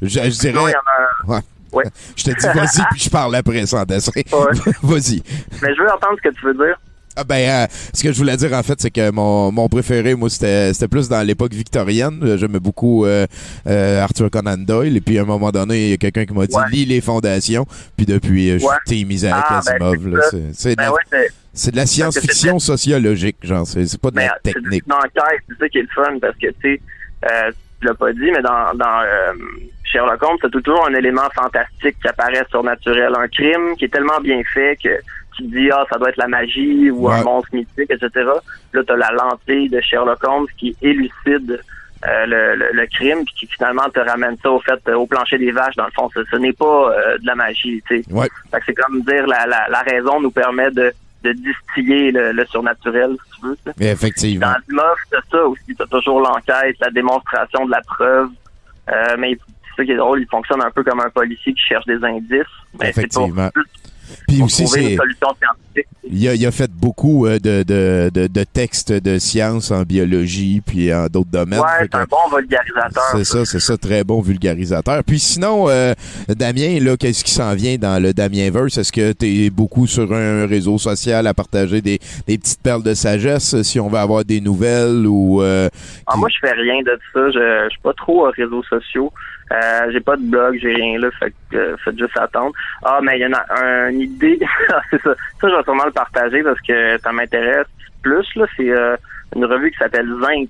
[0.02, 0.72] Je, Non, dirais...
[0.72, 1.42] y en a un.
[1.72, 1.84] Ouais.
[2.18, 4.12] Je te dis vas-y, puis je parle après sans dessin.
[4.16, 4.24] Ouais.
[4.84, 5.22] vas-y.
[5.62, 6.76] Mais je veux entendre ce que tu veux dire.
[7.20, 10.16] Ah ben, euh, ce que je voulais dire en fait, c'est que mon, mon préféré,
[10.16, 12.20] moi, c'était c'était plus dans l'époque victorienne.
[12.24, 13.26] Euh, J'aimais beaucoup euh,
[13.68, 14.96] euh, Arthur Conan Doyle.
[14.96, 16.64] Et puis à un moment donné, il y a quelqu'un qui m'a dit Ouais.
[16.72, 17.66] lis les fondations.
[17.98, 20.22] Puis depuis, je suis team Isaac Ah, ben, Asimov.
[20.54, 21.02] C'est Ben ouais,
[21.54, 23.68] c'est- de la science-fiction sociologique, genre.
[23.68, 24.84] C'est c'est pas de mais la c'est technique.
[24.88, 26.82] c'est ça qui est le fun, parce que, tu sais,
[27.82, 29.02] tu l'as pas dit, mais dans, dans
[29.84, 33.12] Sherlock Holmes, c'est toujours un élément fantastique qui apparaît surnaturel.
[33.18, 34.90] Un crime qui est tellement bien fait que
[35.40, 37.16] tu te dis, ah, ça doit être la magie ou Ouais.
[37.16, 38.10] un monstre mythique, etc.
[38.74, 41.60] Là, tu as la lentille de Sherlock Holmes qui élucide
[42.08, 45.06] euh, le, le, le crime, puis qui finalement te ramène ça au fait, euh, au
[45.06, 46.10] plancher des vaches, dans le fond.
[46.14, 48.14] Ce, ce n'est pas euh, de la magie, tu sais.
[48.14, 48.30] Ouais.
[48.66, 53.18] C'est comme dire la, la, la raison nous permet de, de distiller le, le surnaturel,
[53.34, 53.58] si tu veux.
[53.88, 54.48] effectivement.
[54.48, 55.76] Dans Asimov, t'as ça aussi.
[55.78, 58.30] T'as toujours l'enquête, la démonstration de la preuve.
[59.18, 61.86] Mais c'est ça qui est drôle, il fonctionne un peu comme un policier qui cherche
[61.86, 62.46] des indices.
[62.80, 63.54] Mais c'est plus
[64.28, 64.98] Puis aussi, c'est,
[66.12, 69.84] il a, il a fait beaucoup euh, de, de, de, de textes de sciences en
[69.84, 71.60] biologie puis en d'autres domaines.
[71.60, 73.04] Ouais, c'est un bon vulgarisateur.
[73.14, 75.04] C'est ça, c'est ça, très bon vulgarisateur.
[75.04, 75.94] Puis sinon, euh,
[76.28, 78.78] Damien, là, qu'est-ce qui s'en vient dans le Damienverse?
[78.78, 82.84] Est-ce que tu es beaucoup sur un réseau social à partager des, des petites perles
[82.84, 85.42] de sagesse si on veut avoir des nouvelles ou...
[85.42, 85.70] euh,
[86.08, 87.20] Ah, moi, je fais rien de ça.
[87.32, 89.12] Je, je suis pas trop aux réseaux sociaux.
[89.52, 92.54] Euh, j'ai pas de blog, j'ai rien là, fait que euh, faites juste attendre.
[92.84, 94.40] Ah, mais il y en a une idée.
[94.92, 95.14] c'est ça.
[95.42, 97.66] Ça, je vais sûrement le partager parce que ça m'intéresse
[98.04, 98.28] plus.
[98.36, 98.96] Là, c'est euh,
[99.36, 100.50] une revue qui s'appelle Zinc.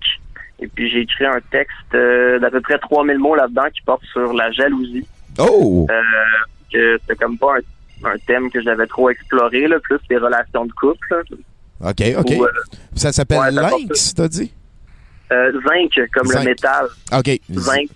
[0.62, 4.34] Et puis j'ai écrit un texte d'à peu près 3000 mots là-dedans qui porte sur
[4.34, 5.08] la jalousie.
[5.38, 5.88] Oh!
[6.72, 7.56] Que c'est comme pas
[8.04, 11.08] un, un thème que j'avais trop exploré, là, plus les relations de couple.
[11.12, 11.90] là.
[11.92, 12.34] OK, OK.
[12.94, 14.52] Ça s'appelle ouais, Lynx, t'as dit?
[15.32, 16.44] euh, zinc, comme Zinc.
[16.44, 16.86] le métal.
[17.18, 17.40] OK.
[17.54, 17.90] Zinc.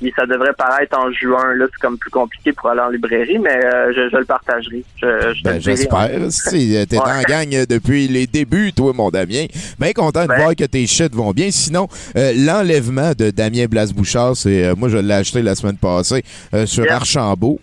[0.00, 1.54] Puis ça devrait paraître en juin.
[1.54, 4.84] Là, c'est comme plus compliqué pour aller en librairie, mais euh, je, je le partagerai.
[5.00, 6.10] Je, je te Ben, j'espère.
[6.30, 7.02] Si, T'es Ouais.
[7.04, 9.46] en gang euh, depuis les débuts, toi, mon Damien.
[9.78, 10.36] Bien content de Ouais.
[10.36, 11.50] voir que tes shit vont bien.
[11.50, 16.24] Sinon, euh, l'enlèvement de Damien Blas-Bouchard, c'est euh, moi, je l'ai acheté la semaine passée
[16.54, 16.96] euh, sur Yeah.
[16.96, 17.60] Archambault.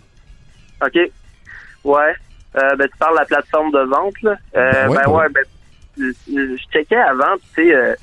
[0.84, 0.98] OK.
[1.84, 2.12] Ouais.
[2.56, 4.36] Euh, ben, tu parles de la plateforme de vente, là.
[4.56, 5.44] Euh, Ben ouais, ben ben ouais, ben,
[5.98, 7.94] je, je checkais avant, tu sais, euh,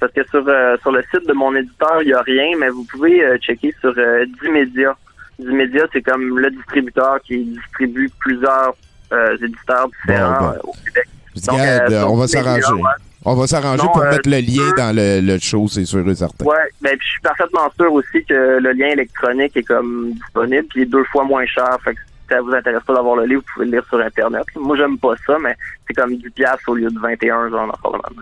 [0.00, 2.68] parce que sur, euh, sur le site de mon éditeur, il n'y a rien, mais
[2.68, 4.96] vous pouvez euh, checker sur euh, Dimedia.
[5.38, 8.74] Dimedia, c'est comme le distributeur qui distribue plusieurs
[9.12, 10.60] euh, éditeurs différents Bon, ben.
[10.64, 11.08] au Québec.
[11.46, 12.82] Donc, on va s'arranger.
[13.24, 16.14] On va s'arranger pour euh, mettre le lien dans le, le show, c'est sûr et
[16.14, 16.44] certain.
[16.44, 20.80] Ouais, ben je suis parfaitement sûr aussi que le lien électronique est comme disponible, puis
[20.80, 21.76] il est deux fois moins cher.
[21.84, 23.98] Fait que si ça vous intéresse pas d'avoir le livre, vous pouvez le lire sur
[24.00, 24.44] Internet.
[24.56, 27.78] Moi, j'aime pas ça, mais c'est comme 10 piastres au lieu de 21, genre.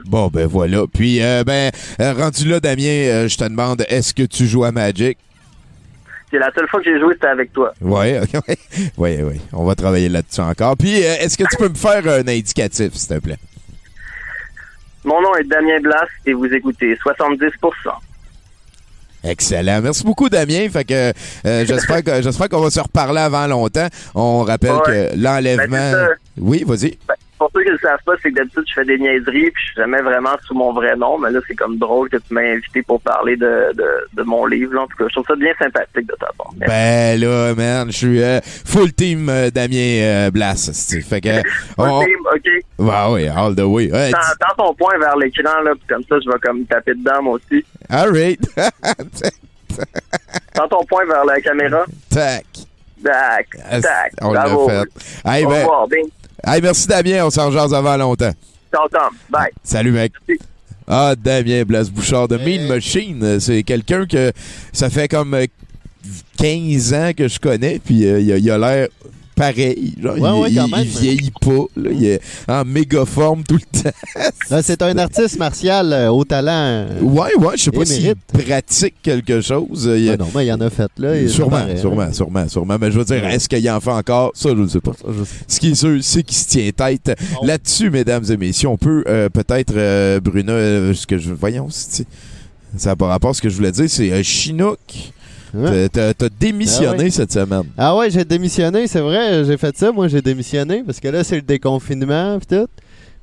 [0.06, 0.84] Bon, ben voilà.
[0.92, 4.64] Puis, euh, ben, euh, rendu là, Damien, euh, je te demande, est-ce que tu joues
[4.64, 5.18] à Magic?
[6.30, 7.72] C'est la seule fois que j'ai joué, c'était avec toi.
[7.80, 8.58] Ouais, ok, ouais.
[8.96, 9.40] Ouais, ouais.
[9.52, 10.76] On va travailler là-dessus encore.
[10.76, 13.38] Puis, euh, est-ce que tu peux me faire un indicatif, s'il te plaît?
[15.04, 17.50] Mon nom est Damien Blas et vous écoutez 70%.
[19.26, 19.80] Excellent.
[19.82, 20.68] Merci beaucoup, Damien.
[20.70, 21.12] Fait que
[21.46, 23.88] euh, j'espère que j'espère qu'on va se reparler avant longtemps.
[24.14, 25.10] On rappelle Ouais.
[25.12, 25.66] que l'enlèvement.
[25.92, 26.08] Ben,
[26.38, 26.96] oui, vas-y.
[27.08, 29.50] Ben, pour ceux qui ne le savent pas, c'est que d'habitude, je fais des niaiseries,
[29.50, 32.16] puis je suis jamais vraiment sous mon vrai nom, mais là, c'est comme drôle que
[32.16, 34.74] tu m'aies invité pour parler de, de, de mon livre.
[34.74, 34.82] Là.
[34.82, 36.50] En tout cas, je trouve ça bien sympathique de ta part.
[36.56, 36.72] Merci.
[36.74, 40.70] Ben là, man, je suis euh, full team euh, Damien euh, Blas.
[41.08, 41.28] Fait que.
[41.78, 42.48] on- Ok, ok.
[42.78, 43.90] Ouais, ouais, all the way.
[43.92, 44.10] Ouais,
[44.56, 47.64] ton poing vers l'écran, là, puis comme ça, je vais comme taper dedans, moi aussi.
[47.90, 48.40] all right.
[50.54, 51.84] Tends ton poing vers la caméra.
[52.10, 52.44] Tac.
[53.04, 53.48] Tac,
[53.82, 54.12] tac.
[54.22, 54.88] On l'a fait.
[55.28, 55.86] Hey, Au ben, revoir.
[56.44, 57.26] Hey, merci, Damien.
[57.26, 58.32] On s'en jase avant longtemps.
[58.72, 59.14] Ciao, Tom.
[59.30, 59.50] Bye.
[59.62, 60.12] Salut, mec.
[60.26, 60.42] Merci.
[60.88, 63.40] Ah, Damien Blas-Bouchard de Mean Machine.
[63.40, 64.32] C'est quelqu'un que
[64.72, 65.46] ça fait comme euh,
[66.38, 68.88] 15 ans que je connais, puis euh, il a l'air
[69.36, 69.94] pareil.
[70.02, 70.84] Genre, Ouais, il, ouais, il- quand il même.
[70.84, 71.64] vieillit pas.
[71.76, 71.90] là.
[71.92, 73.90] Il est en méga forme tout le temps.
[74.62, 76.50] C'est un artiste martial euh, au talent.
[76.52, 79.88] euh, Ouais, ouais, je sais pas Il s'il pratique quelque chose.
[79.96, 81.20] Il- ben non, mais il y en a fait, là.
[81.20, 82.12] il- sûrement, paraît, sûrement, hein.
[82.12, 82.76] sûrement, sûrement.
[82.80, 84.32] Mais je veux dire, est-ce qu'il en fait encore?
[84.34, 84.92] Ça, je ne sais pas.
[85.46, 87.12] Ce qui est sûr, c'est qu'il se tient tête.
[87.40, 87.44] Oh.
[87.46, 91.32] Là-dessus, mesdames et messieurs, on peut euh, peut-être, euh, euh, ce que je...
[91.32, 92.04] Voyons, ça
[92.90, 94.78] n'a pas rapport à ce que je voulais dire, c'est euh, Chinook.
[95.56, 95.88] Ouais.
[95.88, 97.10] T'as- t'as démissionné Ah ouais.
[97.10, 97.64] cette semaine.
[97.78, 101.24] Ah ouais, j'ai démissionné, c'est vrai, j'ai fait ça, moi j'ai démissionné, parce que là
[101.24, 102.66] c'est le déconfinement pis tout.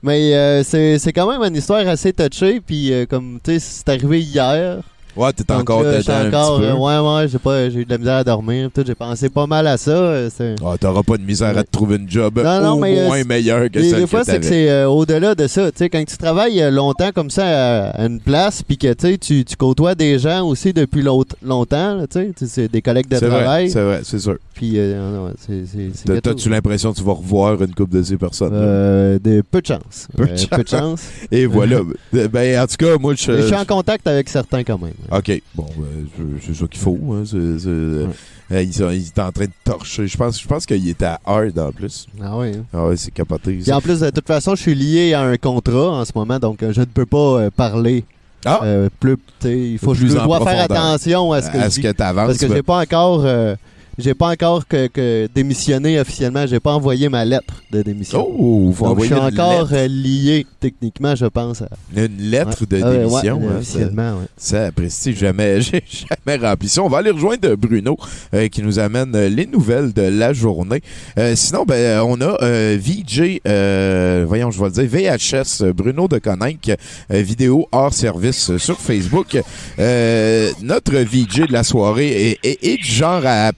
[0.02, 3.60] Mais euh, c'est c'est quand même une histoire assez touchée, puis euh, comme, tu sais,
[3.60, 4.82] c'est arrivé hier.
[5.16, 6.72] Ouais, t'es encore là, dedans un j'étais encore, petit peu.
[6.72, 9.30] euh, ouais, ouais, j'ai pas, j'ai eu de la misère à dormir, tout, j'ai pensé
[9.30, 9.92] pas mal à ça.
[9.92, 12.80] euh, c'est- Ah, T'auras pas de misère à te trouver une job Non, non, au
[12.80, 14.88] mais, euh, moins c'est- meilleure que Des, celle des fois, que c'est que c'est euh,
[14.90, 15.72] au-delà de ça.
[15.72, 17.44] Tu sais, quand tu travailles euh, longtemps comme ça
[17.92, 22.20] à, une place, puis que tu tu côtoies des gens aussi depuis longtemps, là, tu
[22.20, 23.70] sais, tu sais, c'est des collègues de C'est vrai, travail.
[23.70, 24.38] c'est vrai, c'est sûr.
[24.56, 26.22] Puis, euh, c'est.
[26.22, 28.52] T'as-tu l'impression que tu vas revoir une couple de ces personnes?
[28.54, 30.08] Euh, des peu de chance.
[30.16, 30.46] Peu de Euh, chance.
[30.48, 31.02] peu de chance.
[31.32, 31.80] Et voilà.
[32.14, 33.32] ben, en tout cas, moi, je...
[33.32, 34.94] Je suis en contact avec certains quand même.
[35.12, 35.42] OK.
[35.56, 35.68] Bon,
[36.18, 36.98] je- c'est ça qu'il faut.
[37.12, 37.24] Hein.
[37.26, 38.08] C'est- c'est- euh,
[38.52, 40.08] il, il est en train de torcher.
[40.08, 42.08] Je pense, je pense qu'il était à Hard en plus.
[42.22, 42.52] Ah oui.
[42.56, 42.66] hein.
[42.74, 43.54] Ah ouais, c'est capoté.
[43.54, 43.78] Puis ça.
[43.78, 46.62] en plus, de toute façon, je suis lié à un contrat en ce moment, donc
[46.64, 48.04] euh, je ne peux pas euh, parler
[48.46, 48.60] Ah!
[48.64, 49.16] euh, plus.
[49.16, 50.84] tu sais, Il faut Plus je en dois faire profondeur.
[50.86, 51.82] attention à ce que je dis.
[51.98, 53.56] Parce que ben, j'ai pas encore euh,
[53.98, 58.26] j'ai pas encore que, que démissionné officiellement, j'ai pas envoyé ma lettre de démission.
[58.38, 61.62] Oh, faut Donc je suis encore lettre, euh, lié techniquement, je pense.
[61.62, 61.68] À...
[61.96, 63.38] une lettre de Ah, démission.
[63.40, 64.26] ouais, hein, officiellement, ouais.
[64.38, 66.82] Ça, prestige, jamais, j'ai jamais rempli ça.
[66.82, 67.98] On va aller rejoindre Bruno
[68.34, 70.82] euh, qui nous amène euh, les nouvelles de la journée.
[71.18, 73.40] Euh, sinon, ben, on a euh, VJ,
[74.28, 76.72] voyons, je vais le dire, VHS, Bruno de Coninck,
[77.10, 79.38] vidéo hors service sur Facebook.
[79.78, 83.52] Notre VJ de la soirée est, est- est du genre à...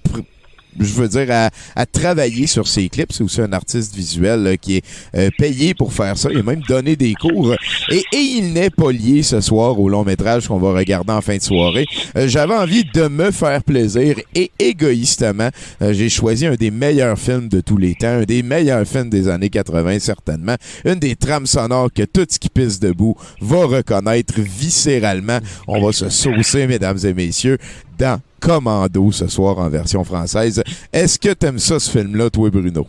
[0.80, 3.12] je veux dire, à, à travailler sur ses clips.
[3.12, 4.86] C'est aussi un artiste visuel là, qui est
[5.16, 6.30] euh, payé pour faire ça.
[6.30, 7.54] A même donné des cours.
[7.92, 11.22] Et, et il n'est pas lié ce soir au long métrage qu'on va regarder en
[11.22, 11.86] fin de soirée.
[12.18, 15.50] Euh, J'avais envie de me faire plaisir et égoïstement,
[15.82, 19.10] euh, j'ai choisi un des meilleurs films de tous les temps, un des meilleurs films
[19.10, 23.66] des années 80 certainement, une des trames sonores que tout ce qui pisse debout va
[23.66, 25.40] reconnaître viscéralement.
[25.68, 27.58] On va se saucer, mesdames et messieurs,
[27.98, 30.64] dans Commando ce soir en version française.
[30.94, 32.88] Est-ce que t'aimes ça, ce film-là, toi, Bruno?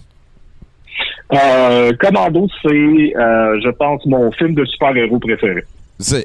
[1.32, 5.64] Euh, Commando, c'est, euh, je pense, mon film de super-héros préféré.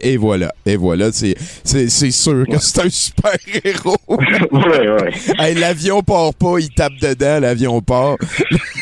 [0.02, 3.32] Et voilà, et voilà, c'est c'est c'est sûr que c'est un super
[3.64, 3.96] héros.
[4.10, 5.12] ouais, ouais.
[5.40, 8.18] hey, l'avion part pas, il tape dedans, l'avion part.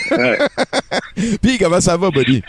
[1.44, 2.42] Puis comment ça va, buddy?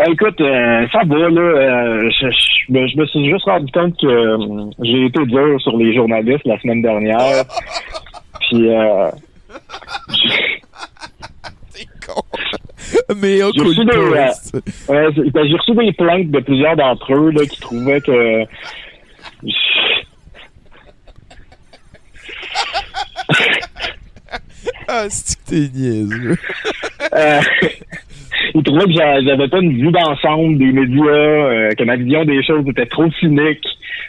[0.00, 1.40] Ben, écoute, euh, ça va, là.
[1.40, 5.60] euh, je, je me- je me suis juste rendu compte que euh, j'ai été dur
[5.60, 7.44] sur les journalistes la semaine dernière.
[8.48, 9.10] Puis, euh,
[12.06, 12.22] con.
[13.16, 17.30] Mais au J'ai reçu de des, ben, j'ai reçu des plaintes de plusieurs d'entre eux
[17.32, 18.44] là, qui trouvaient que...
[24.88, 26.36] Ah, c'est que t'es niaiseux?
[28.54, 32.24] Ils trouvaient que j'a- j'avais pas une vue d'ensemble des médias, euh, que ma vision
[32.24, 33.64] des choses était trop cynique,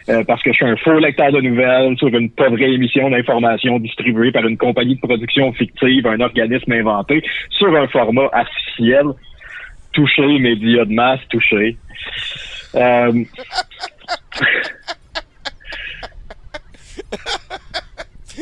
[0.08, 3.10] euh, parce que je suis un faux lecteur de nouvelles sur une pas vraie émission
[3.10, 9.06] d'information distribuée par une compagnie de production fictive, un organisme inventé, sur un format artificiel.
[9.92, 11.76] Touché, médias de masse, touché.
[12.74, 13.12] Euh,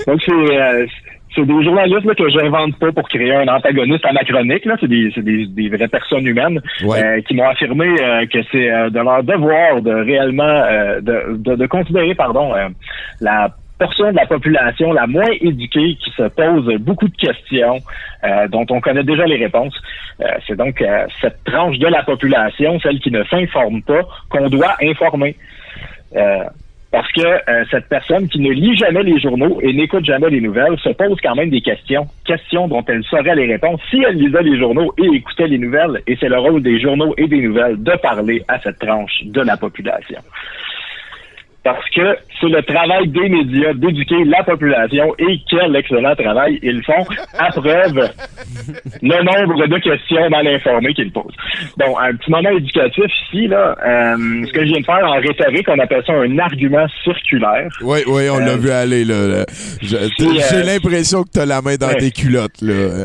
[0.07, 0.87] Donc, c'est, euh,
[1.35, 4.65] c'est des journalistes là, que j'invente pas pour créer un antagoniste à ma chronique.
[4.65, 4.77] Là.
[4.81, 7.03] C'est, des, c'est des, des vraies personnes humaines Ouais.
[7.03, 11.37] euh, qui m'ont affirmé euh, que c'est euh, de leur devoir de réellement euh, de,
[11.37, 12.69] de, de considérer pardon euh,
[13.21, 17.79] la portion de la population la moins éduquée qui se pose beaucoup de questions
[18.25, 19.75] euh, dont on connaît déjà les réponses.
[20.21, 24.49] Euh, c'est donc euh, cette tranche de la population, celle qui ne s'informe pas, qu'on
[24.51, 25.35] doit informer.
[26.93, 30.41] Parce que euh, cette personne qui ne lit jamais les journaux et n'écoute jamais les
[30.41, 34.17] nouvelles se pose quand même des questions, questions dont elle saurait les réponses si elle
[34.17, 36.03] lisait les journaux et écoutait les nouvelles.
[36.09, 39.41] Et c'est le rôle des journaux et des nouvelles de parler à cette tranche de
[39.41, 40.19] la population.
[41.63, 46.83] Parce que c'est le travail des médias d'éduquer la population et quel excellent travail ils
[46.85, 47.05] font,
[47.39, 48.09] à preuve
[49.03, 51.35] le nombre de questions mal informées qu'ils posent.
[51.77, 55.21] Bon, un petit moment éducatif ici, là, euh, ce que je viens de faire en
[55.21, 57.69] rhétorique, on appelle ça un argument circulaire.
[57.83, 59.45] Oui, oui, on l'a Euh, vu aller, là.
[59.51, 59.87] si,
[60.19, 61.99] J'ai euh, l'impression que t'as la main dans ouais.
[61.99, 62.73] tes culottes, là.
[62.73, 63.05] Euh,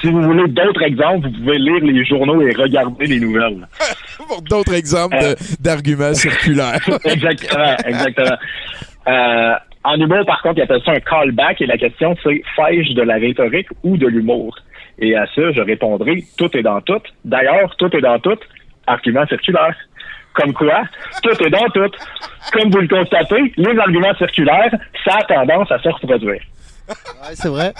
[0.00, 3.66] si vous voulez d'autres exemples, vous pouvez lire les journaux et regarder les nouvelles.
[4.28, 5.34] Pour d'autres exemples Euh.
[5.60, 6.80] d'arguments circulaires.
[7.50, 8.36] exactement, exactement.
[9.08, 12.92] Euh, en humour, par contre, il appelle ça un callback et la question c'est fais-je
[12.94, 14.56] de la rhétorique ou de l'humour?
[14.98, 17.00] Et à ça, je répondrai tout est dans tout.
[17.24, 18.38] D'ailleurs, tout est dans tout.
[18.86, 19.74] Argument circulaire.
[20.34, 20.82] Comme quoi,
[21.22, 21.90] tout est dans tout.
[22.52, 24.70] Comme vous le constatez, les arguments circulaires,
[25.04, 26.42] ça a tendance à se reproduire.
[26.90, 27.72] Ouais, c'est vrai.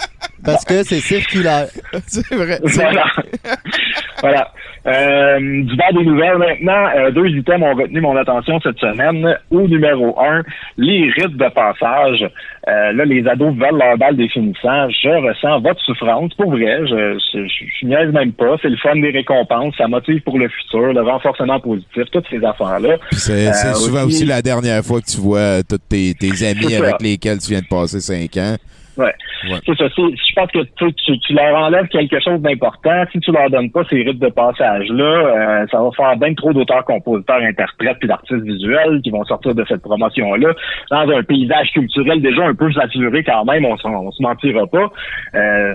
[0.43, 1.67] Parce que c'est circulaire.
[2.07, 2.59] c'est vrai.
[2.63, 3.03] Voilà.
[4.21, 4.51] voilà.
[4.87, 9.37] Euh, du bas des nouvelles maintenant, euh, deux items ont retenu mon attention cette semaine.
[9.51, 10.41] Au numéro un,
[10.77, 12.27] les rites de passage.
[12.67, 14.89] Euh, là, les ados veulent leur balle définissant.
[14.89, 16.33] Je ressens votre souffrance.
[16.35, 18.55] Pour vrai, je, je, je, je niaise même pas.
[18.61, 19.75] C'est le fun des récompenses.
[19.77, 22.97] Ça motive pour le futur, le renforcement positif, toutes ces affaires-là.
[23.09, 24.25] Puis C'est Euh, souvent aussi...
[24.25, 26.83] la dernière fois que tu vois tous tes, tes amis ça.
[26.83, 28.55] avec lesquels tu viens de passer cinq ans.
[28.97, 29.13] Ouais.
[29.49, 29.59] Ouais.
[29.65, 29.87] C'est ça.
[29.87, 33.03] Je pense que tu, tu, tu leur enlèves quelque chose d'important.
[33.11, 36.51] Si tu leur donnes pas ces rites de passage-là, euh, ça va faire bien trop
[36.53, 40.53] d'auteurs, compositeurs, interprètes puis d'artistes visuels qui vont sortir de cette promotion-là
[40.89, 43.65] dans un paysage culturel déjà un peu saturé quand même.
[43.65, 44.91] On, on se mentira pas.
[45.35, 45.73] Euh,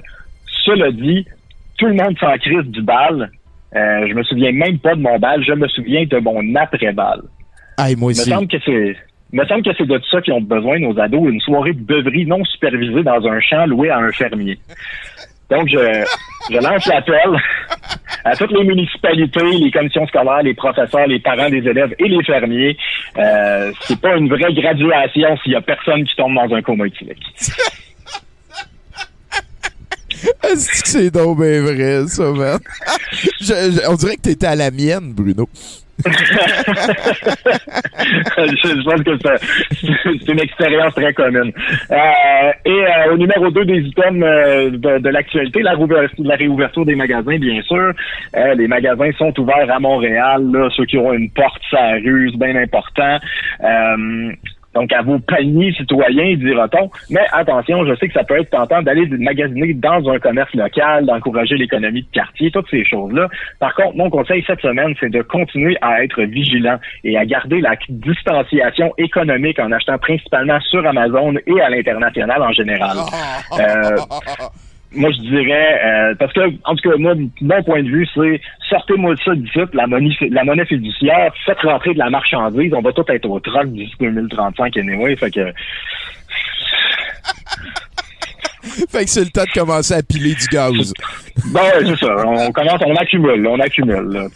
[0.64, 1.26] cela dit,
[1.78, 3.30] tout le monde s'en crise du bal.
[3.74, 5.42] Euh, je me souviens même pas de mon bal.
[5.44, 7.20] Je me souviens de mon après-bal.
[7.78, 8.30] Hey, moi Il me aussi.
[8.30, 8.96] semble que c'est.
[9.32, 11.80] Il me semble que c'est de ça qu'ils ont besoin, nos ados, une soirée de
[11.80, 14.58] beuverie non supervisée dans un champ loué à un fermier.
[15.50, 16.04] Donc, je,
[16.50, 17.36] je lance l'appel
[18.24, 22.22] à toutes les municipalités, les commissions scolaires, les professeurs, les parents des élèves et les
[22.24, 22.76] fermiers.
[23.16, 26.86] Euh, c'est pas une vraie graduation s'il y a personne qui tombe dans un coma
[26.86, 27.22] éthylique.
[30.42, 32.58] Est-ce que c'est donc bien vrai, ça, man?
[33.40, 35.48] Je- on dirait que t'étais à la mienne, Bruno.
[36.04, 36.12] Je,
[38.84, 41.52] pense que c'est, une expérience très commune.
[41.90, 45.74] Euh, et euh, au numéro 2 des items euh, de, l'actualité, la,
[46.36, 47.92] réouverture des magasins, bien sûr.
[48.34, 50.42] Les magasins sont ouverts à Montréal,
[50.76, 51.62] ceux qui ont une porte
[52.04, 53.18] rue, c'est bien important.
[54.76, 56.90] Donc à vos paniers citoyens, dira-t-on.
[57.08, 61.06] Mais attention, je sais que ça peut être tentant d'aller magasiner dans un commerce local,
[61.06, 63.28] d'encourager l'économie de quartier, toutes ces choses-là.
[63.58, 67.62] Par contre, mon conseil cette semaine, c'est de continuer à être vigilant et à garder
[67.62, 72.98] la distanciation économique en achetant principalement sur Amazon et à l'international en général.
[73.58, 73.96] Euh,
[74.92, 78.40] moi, je dirais, euh, parce que, en tout cas, moi, mon point de vue, c'est
[78.68, 82.82] sortez-moi de ça d'ici, la monnaie, la monnaie fiduciaire, faites rentrer de la marchandise, on
[82.82, 85.40] va tout être au troc d'ici 2035 anyway, fait que...
[88.90, 90.92] fait que c'est le temps de commencer à piler du gaz.
[91.52, 92.26] Ben ouais, c'est ça.
[92.26, 94.26] On commence, on accumule, on accumule, là.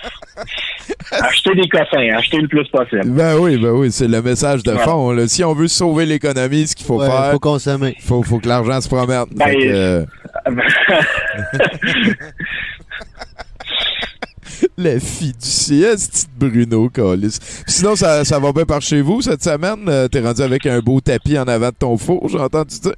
[1.10, 3.02] Acheter des cossins, acheter le plus possible.
[3.06, 5.10] Ben oui, ben oui, c'est le message de fond.
[5.12, 5.26] là.
[5.26, 7.96] Si on veut sauver l'économie, ce qu'il faut Ouais, faire, faut consommer.
[8.00, 9.28] faut, faut que l'argent se promette.
[9.34, 10.04] Ben, que, euh,
[14.76, 17.38] la fiduciaire, c'est Bruno Collis.
[17.66, 19.88] Sinon, ça, ça va bien par chez vous cette semaine?
[19.88, 22.92] Euh, T'es rendu avec un beau tapis en avant de ton four, j'ai entendu dire?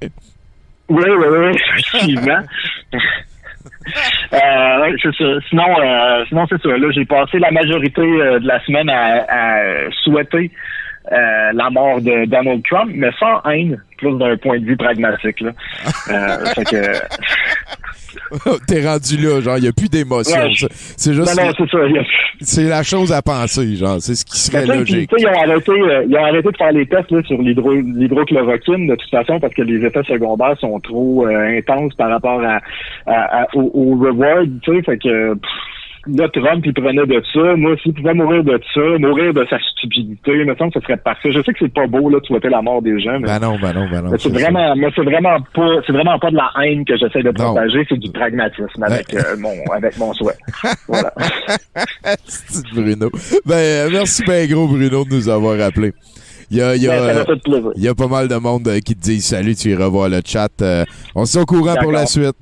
[0.89, 2.39] Oui, oui, oui, oui, effectivement.
[4.33, 5.25] Euh, c'est ça.
[5.49, 6.69] Sinon, euh, sinon c'est ça.
[6.69, 10.51] Là, j'ai passé la majorité euh, de la semaine à, à souhaiter
[11.11, 15.41] euh, la mort de Donald Trump, mais sans haine, plus d'un point de vue pragmatique.
[15.41, 15.51] Là.
[16.09, 16.91] Euh, fait que,
[18.67, 20.35] T'es rendu là, genre, il n'y a plus d'émotion.
[20.39, 20.51] Ouais.
[20.97, 21.77] C'est juste, non, non, c'est ça.
[22.43, 25.11] C'est la chose à penser, genre, c'est ce qui serait puis, logique.
[25.17, 28.87] ils ont arrêté, euh, ils ont arrêté de faire les tests là, sur l'hydro- l'hydrochloroquine
[28.87, 32.59] de toute façon parce que les effets secondaires sont trop euh, intenses par rapport à,
[33.05, 35.51] à- à- au, au reward, tu sais, fait que pff,
[36.07, 39.45] là Trump il prenait de ça, moi aussi il pouvait mourir de ça, mourir de
[39.49, 41.31] sa stupidité, il me semble que ce serait parfait.
[41.31, 43.39] Je sais que c'est pas beau là de souhaiter la mort des gens, mais, Ben
[43.39, 44.11] non, ben non, ben non.
[44.17, 47.31] c'est vraiment, mais c'est vraiment pas, c'est vraiment pas de la haine que j'essaie de
[47.31, 49.19] propager, c'est du pragmatisme avec Ouais.
[49.25, 50.33] euh, mon, avec mon souhait.
[50.87, 51.11] Voilà.
[52.73, 53.09] Bruno.
[53.45, 55.93] Ben, euh, merci ben gros, Bruno, de nous avoir appelé.
[56.49, 57.25] Il y a, il y a, Ben,
[57.75, 60.09] il y a pas mal de monde euh, qui te disent salut, tu iras voir
[60.09, 60.49] le chat.
[61.15, 62.35] On se tient au courant pour la suite.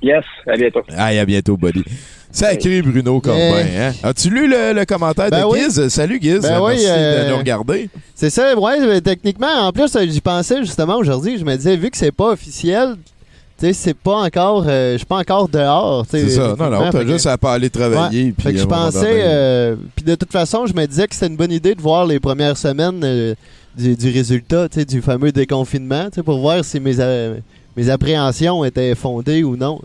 [0.00, 0.82] Yes, à bientôt.
[0.96, 1.84] Aïe, à bientôt, buddy.
[2.30, 3.92] Sacré Bruno Corbin, hein?
[4.02, 5.60] As-tu lu le, le commentaire Ben de oui.
[5.60, 5.88] Giz?
[5.88, 7.88] Salut Giz, Ben oui, merci euh, de nous regarder.
[8.14, 11.38] C'est ça, ouais, techniquement, en plus, euh, j'y pensais justement aujourd'hui.
[11.38, 12.96] Je me disais, vu que c'est pas officiel,
[13.58, 14.64] tu sais, c'est pas encore.
[14.68, 16.04] euh, je suis pas encore dehors.
[16.08, 16.54] C'est ça.
[16.58, 18.24] Non, non, t'as que- juste à pas aller travailler.
[18.26, 21.14] Ouais, fait que je moment pensais, euh, puis de toute façon, je me disais que
[21.14, 23.34] c'était une bonne idée de voir les premières semaines euh,
[23.76, 27.36] du, du résultat, tu du fameux déconfinement, tu pour voir si mes, euh,
[27.76, 29.80] mes appréhensions étaient fondées ou non.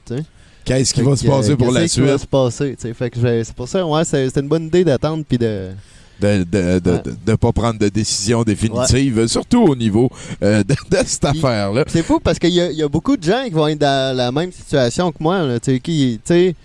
[0.65, 2.21] Qu'est-ce qui va se passer euh, pour la qu'est-ce qui va suite?
[2.21, 2.75] se passer.
[2.93, 5.69] Fait que c'est pour ça, ouais, c'est- c'était une bonne idée d'attendre puis de.
[6.21, 7.01] De de, de, Ouais.
[7.03, 10.09] de- de pas prendre de décision définitive, surtout au niveau
[10.43, 11.83] euh, de, cette affaire-là.
[11.87, 13.79] C'est fou parce qu'il y, a- il y a beaucoup de gens qui vont être
[13.79, 16.55] dans la même situation que moi, là, tu sais, qui, tu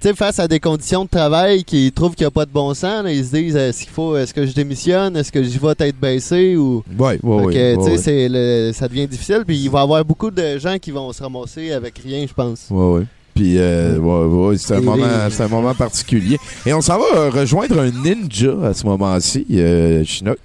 [0.00, 2.72] sais, face à des conditions de travail qui trouvent qu'il n'y a pas de bon
[2.74, 5.58] sens, là, ils se disent est-ce qu'il faut, est-ce que je démissionne, est-ce que j'y
[5.58, 6.82] vais tête baissée ou.
[6.98, 9.42] Ouais, ouais, ouais, ouais, c'est le- ça devient difficile.
[9.46, 12.34] Puis il va y avoir beaucoup de gens qui vont se ramasser avec rien, je
[12.34, 12.66] pense.
[12.70, 13.02] Ouais, ouais.
[13.34, 16.38] Puis, euh, ouais, ouais, c'est un, un moment particulier.
[16.64, 20.38] Et on s'en va euh, rejoindre un ninja à ce moment-ci, euh, Chinook.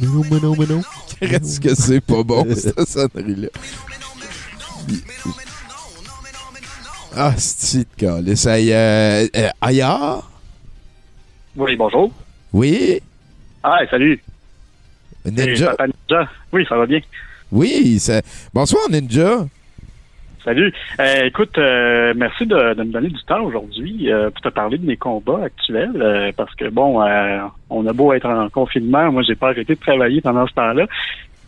[0.00, 0.82] Mais non, mais non, mais non.
[1.20, 3.48] Est-ce que c'est pas bon, cette sonnerie-là?
[7.16, 8.22] Ah, c'est de.
[8.46, 10.20] Hey, euh, euh, Aya?
[11.56, 12.12] Oui, bonjour.
[12.52, 13.00] Oui?
[13.62, 14.22] Ah, salut.
[15.24, 15.74] Ninja?
[15.78, 16.28] Hey, Ninja.
[16.52, 17.00] Oui, ça va bien.
[17.50, 18.24] Oui, c'est...
[18.54, 19.46] Bonsoir, Ninja.
[20.44, 20.72] Salut.
[21.00, 24.78] Euh, écoute, euh, merci de, de me donner du temps aujourd'hui euh, pour te parler
[24.78, 29.12] de mes combats actuels, euh, parce que bon, euh, on a beau être en confinement,
[29.12, 30.86] moi j'ai pas arrêté de travailler pendant ce temps-là.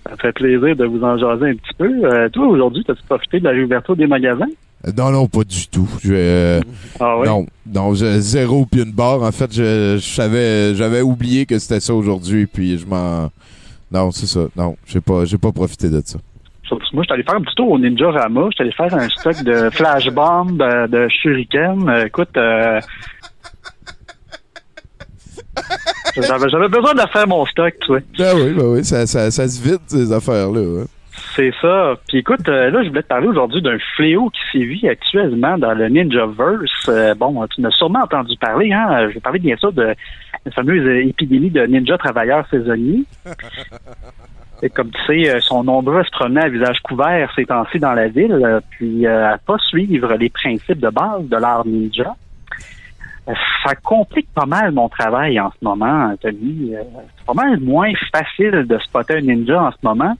[0.08, 1.90] Ça fait plaisir de vous en jaser un petit peu.
[2.04, 4.46] Euh, toi, aujourd'hui, as-tu profité de la réouverture des magasins?
[4.86, 5.88] Euh, Non, non, pas du tout.
[6.02, 6.60] Je, euh,
[6.98, 7.26] Ah oui?
[7.28, 9.22] Non, non, je- zéro puis une barre.
[9.22, 13.30] En fait, je, je savais, j'avais oublié que c'était ça aujourd'hui, puis je m'en...
[13.92, 14.40] Non, c'est ça.
[14.56, 16.18] Non, j'ai pas, j'ai pas profité de ça.
[16.94, 18.46] Moi, je suis allé faire un petit tour au Ninja Rama.
[18.50, 21.86] Je suis allé faire un stock de flash bomb, de, shuriken.
[21.88, 22.80] Euh, écoute, euh,
[26.16, 28.00] j'avais, besoin de faire mon stock, tu vois.
[28.18, 30.82] Ben oui, ben oui, ça, ça, ça se vide, ces affaires-là.
[30.82, 30.86] hein.
[31.36, 31.94] C'est ça.
[32.08, 35.74] Puis écoute, euh, là, je voulais te parler aujourd'hui d'un fléau qui sévit actuellement dans
[35.74, 36.88] le Ninjaverse.
[36.88, 39.08] Euh, bon, tu en as sûrement entendu parler, hein?
[39.08, 39.94] Je vais parler bien sûr de
[40.44, 43.04] la fameuse euh, épidémie de ninja travailleurs saisonniers.
[44.62, 47.80] Et comme tu sais, euh, sont nombreux à se promener à visage couvert ces temps-ci
[47.80, 51.66] dans la ville, euh, puis euh, à pas suivre les principes de base de l'art
[51.66, 52.14] ninja.
[53.26, 56.74] Ça complique pas mal mon travail en ce moment, Tony.
[56.74, 56.82] Euh,
[57.18, 60.16] C'est pas mal moins facile de spotter un ninja en ce moment.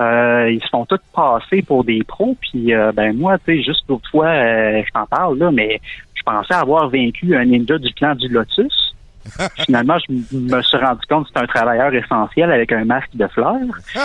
[0.00, 3.62] Euh, ils se font tous passer pour des pros, puis euh, ben moi, tu sais,
[3.62, 5.80] juste pour toi, euh, je t'en parle là, mais
[6.14, 8.94] je pensais avoir vaincu un ninja du clan du Lotus.
[9.64, 13.26] Finalement, je me suis rendu compte que c'est un travailleur essentiel avec un masque de
[13.28, 13.60] fleurs.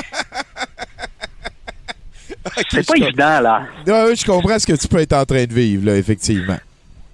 [2.70, 3.64] c'est pas évident, là.
[3.88, 6.58] Ouais, je comprends ce que tu peux être en train de vivre, là, effectivement.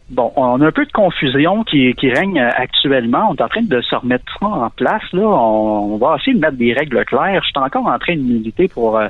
[0.10, 3.30] Bon, on a un peu de confusion qui, règne euh, actuellement.
[3.32, 5.04] On est en train de se remettre ça en place.
[5.14, 7.42] Là, on, va essayer de mettre des règles claires.
[7.44, 9.08] Je suis encore en train de militer pour euh,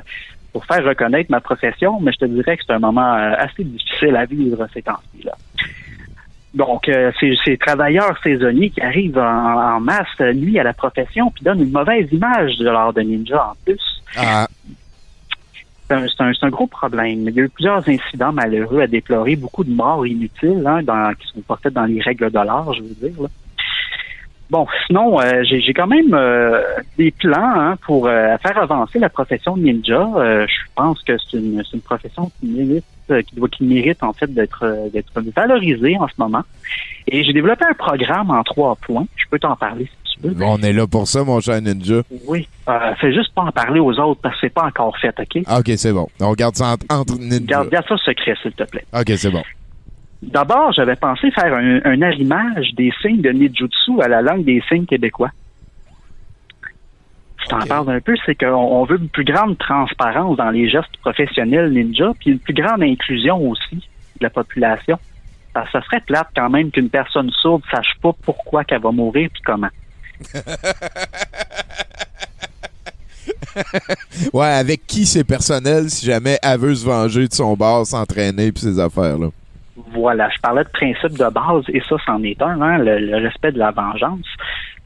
[0.54, 3.64] pour faire reconnaître ma profession, mais je te dirais que c'est un moment euh, assez
[3.64, 5.26] difficile à vivre ces temps-ci.
[6.54, 11.62] Donc, euh, ces, travailleurs saisonniers qui arrivent en, masse nuit à la profession puis donnent
[11.62, 13.82] une mauvaise image de l'art de ninja en plus.
[14.16, 14.46] Ah,
[15.92, 17.28] un, c'est un- un gros problème.
[17.28, 21.12] Il y a eu plusieurs incidents malheureux à déplorer, beaucoup de morts inutiles hein, dans,
[21.14, 23.22] qui sont faites dans les règles de l'art, je veux dire.
[23.22, 23.28] là.
[24.50, 26.60] Bon, sinon, euh, j'ai quand même euh,
[26.98, 30.06] des plans hein, pour euh, faire avancer la profession ninja.
[30.16, 34.02] Euh, je pense que c'est une, une profession qui mérite, euh, qui, doit, qui mérite
[34.02, 36.42] en fait d'être euh, d'être valorisée en ce moment.
[37.08, 39.06] Et j'ai développé un programme en trois points.
[39.16, 40.34] Je peux t'en parler si veux.
[40.44, 42.02] on est là pour ça, mon cher Ninja.
[42.26, 42.48] Oui.
[42.68, 45.42] Euh, fais juste pas en parler aux autres parce que c'est pas encore fait, OK?
[45.46, 46.08] Ah, OK, c'est bon.
[46.20, 47.40] On garde ça entre, entre Ninja.
[47.46, 48.84] Garde, garde ça secret, s'il te plaît.
[48.92, 49.42] OK, c'est bon.
[50.22, 54.62] D'abord, j'avais pensé faire un, un arrimage des signes de Nijutsu à la langue des
[54.68, 55.30] signes québécois.
[57.42, 57.68] Je t'en Ok.
[57.68, 61.70] parle un peu, c'est qu'on on veut une plus grande transparence dans les gestes professionnels
[61.72, 64.98] ninja, puis une plus grande inclusion aussi de la population.
[65.52, 68.90] Parce que ça serait plate quand même qu'une personne sourde sache pas pourquoi qu'elle va
[68.92, 69.68] mourir puis comment.
[74.32, 78.52] Ouais, avec qui c'est personnel si jamais elle veut se venger de son bar, s'entraîner
[78.52, 79.28] puis ses affaires, là.
[79.92, 83.16] Voilà, je parlais de principe de base et ça, c'en est un, hein, le, le
[83.16, 84.26] respect de la vengeance.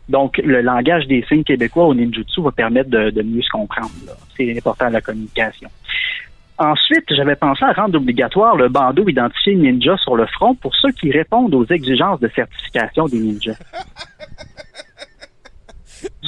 [0.09, 3.91] Donc, le langage des signes québécois au ninjutsu va permettre de, de mieux se comprendre.
[4.37, 5.69] C'est important la communication.
[6.59, 10.91] Ensuite, j'avais pensé à rendre obligatoire le bandeau identifié ninja sur le front pour ceux
[10.93, 13.59] qui répondent aux exigences de certification des ninjas.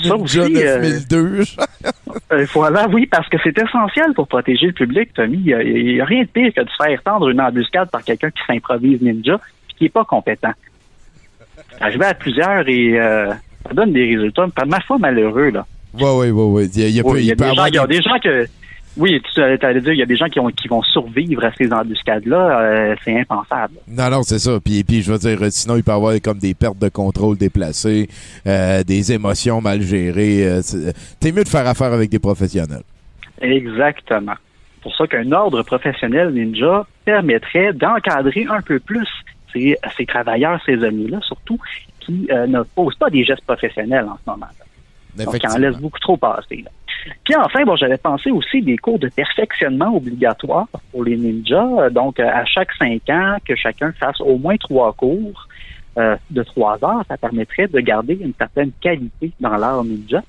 [0.02, 1.42] Ça Ninja aussi, euh, 9002.
[2.32, 5.38] euh, voilà, oui, parce que c'est essentiel pour protéger le public, Tommy.
[5.44, 8.30] Il n'y a, rien de pire que de se faire tendre une embuscade par quelqu'un
[8.30, 10.52] qui s'improvise ninja et qui n'est pas compétent.
[11.80, 13.30] Arrivé à plusieurs et euh,
[13.66, 15.50] ça donne des résultats, ma foi, malheureux.
[15.50, 15.66] Là.
[15.94, 16.66] Ouais, ouais, ouais, ouais.
[16.66, 17.78] Il y a, il y a Oui, il y a il des gens, avoir y
[17.78, 18.46] a des gens que...
[19.00, 21.50] Oui, tu allais dire, il y a des gens qui, ont, qui vont survivre à
[21.54, 22.60] ces embuscades-là.
[22.60, 23.74] euh, c'est impensable.
[23.88, 24.60] Non, non, c'est ça.
[24.62, 27.38] Puis, puis je veux dire, sinon, il peut y avoir comme des pertes de contrôle
[27.38, 28.08] déplacées,
[28.46, 30.46] euh, des émotions mal gérées.
[30.46, 30.60] euh,
[31.18, 32.82] T'es mieux de faire affaire avec des professionnels.
[33.40, 34.34] Exactement.
[34.76, 39.08] C'est pour ça qu'un ordre professionnel ninja permettrait d'encadrer un peu plus
[39.52, 41.58] ces, ces travailleurs saisonniers-là, surtout,
[42.00, 44.46] qui euh, ne posent pas des gestes professionnels en ce moment.
[45.16, 46.64] Donc, qui en laissent beaucoup trop passer.
[46.64, 46.70] là.
[47.24, 51.68] Puis enfin, bon, j'avais pensé aussi des cours de perfectionnement obligatoires pour les ninjas.
[51.78, 55.48] Euh, Donc, euh, à chaque cinq ans, que chacun fasse au moins trois cours
[55.98, 60.22] euh, de trois heures, ça permettrait de garder une certaine qualité dans l'art ninja.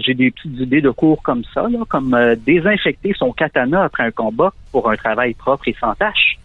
[0.00, 2.16] J'ai des petites idées de cours comme ça, comme
[2.46, 6.38] désinfecter son katana après un combat pour un travail propre et sans tâche.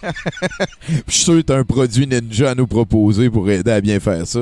[1.08, 3.98] Je suis sûr que t'as un produit ninja à nous proposer pour aider à bien
[3.98, 4.40] faire ça.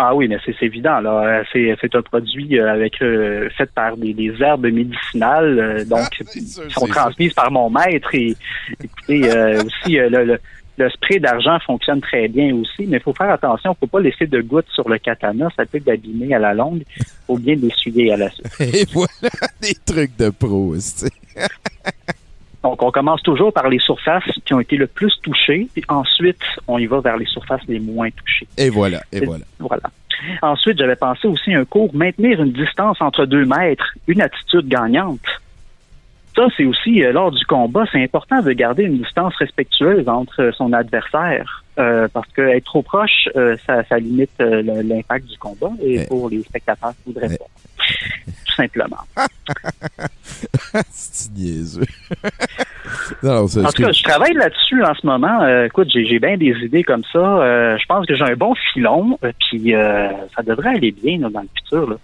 [0.00, 1.00] Ah oui, mais c'est évident.
[1.00, 1.10] là.
[1.40, 5.84] Euh, C'est c'est un produit euh, avec euh, fait par des, des herbes médicinales, euh,
[5.84, 6.40] donc Ah, sûr, qui
[6.70, 8.14] sont transmises par mon maître.
[8.14, 8.36] Et
[8.82, 10.38] écoutez, euh, aussi euh, le, le,
[10.78, 14.28] le spray d'argent fonctionne très bien aussi, mais il faut faire attention, faut pas laisser
[14.28, 16.84] de gouttes sur le katana, ça peut l'abîmer à la longue.
[17.26, 18.46] faut bien l'essuyer à la suite.
[18.60, 19.10] Et voilà,
[19.60, 20.76] des trucs de pro,
[22.62, 26.42] Donc, on commence toujours par les surfaces qui ont été le plus touchées, puis ensuite,
[26.66, 28.48] on y va vers les surfaces les moins touchées.
[28.56, 29.44] Et voilà, et voilà.
[29.58, 29.90] Voilà.
[30.42, 35.20] Ensuite, j'avais pensé aussi un cours maintenir une distance entre deux mètres, une attitude gagnante.
[36.34, 40.52] Ça, c'est aussi euh, lors du combat, c'est important de garder une distance respectueuse entre
[40.56, 45.38] son adversaire, euh, parce que être trop proche, euh, ça, ça limite euh, l'impact du
[45.38, 47.36] combat et pour les spectateurs, faudrait Eh.
[47.38, 47.44] pas.
[48.46, 48.96] Tout simplement.
[50.90, 51.84] c'est niaiseux.
[53.22, 55.46] non, En tout cas, je travaille là-dessus en ce moment.
[55.64, 57.76] Écoute, j'ai bien des idées comme ça.
[57.78, 59.18] Je pense que j'ai un bon filon,
[59.48, 61.90] puis ça devrait aller bien là, dans le futur.
[61.90, 61.96] Là.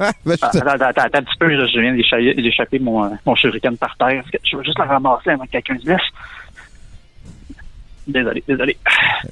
[0.24, 1.92] Ben, je Ah, te- Attends, attends, attends, attends un petit peu, je viens
[2.34, 4.22] d'échapper mon, mon shuriken par terre.
[4.44, 6.00] Je vais juste la ramasser avant que quelqu'un se laisse?
[8.08, 8.76] Désolé, désolé.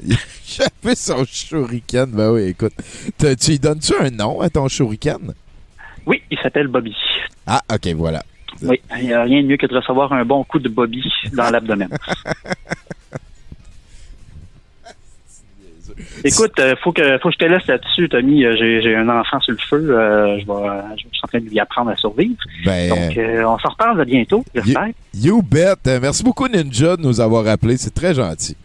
[0.47, 2.07] Échapper son shuriken.
[2.12, 2.72] Ben oui, écoute.
[3.18, 5.33] Tu lui donnes-tu un nom à ton shuriken?
[6.07, 6.95] Oui, il s'appelle Bobby.
[7.47, 8.22] Ah, ok, voilà.
[8.62, 11.03] Oui, il n'y a rien de mieux que de recevoir un bon coup de Bobby
[11.33, 11.89] dans l'abdomen.
[16.24, 18.45] Écoute, euh, faut que faut que je te laisse là-dessus, Tommy.
[18.45, 19.97] Euh, J'ai un enfant sur le feu.
[19.97, 22.37] euh, je vais, je suis en train de lui apprendre à survivre.
[22.64, 24.89] Ben, Donc, euh, on s'en reparle à bientôt, j'espère.
[25.14, 25.74] you bet.
[25.87, 27.77] Euh, Merci beaucoup, Ninja, de nous avoir appelés.
[27.77, 28.57] C'est très gentil.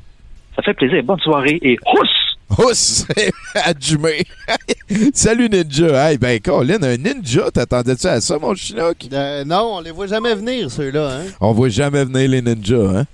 [0.61, 1.03] Ça fait plaisir.
[1.03, 2.59] Bonne soirée et housse!
[2.59, 3.07] Housse!
[3.55, 4.23] Adjumé!
[5.13, 6.11] Salut Ninja!
[6.11, 8.97] Hey, ben, Colin, un ninja, t'attendais-tu à ça, mon chinook?
[9.11, 11.17] Euh, non, on les voit jamais venir, ceux-là.
[11.17, 11.23] Hein?
[11.39, 13.05] On voit jamais venir les ninjas, hein?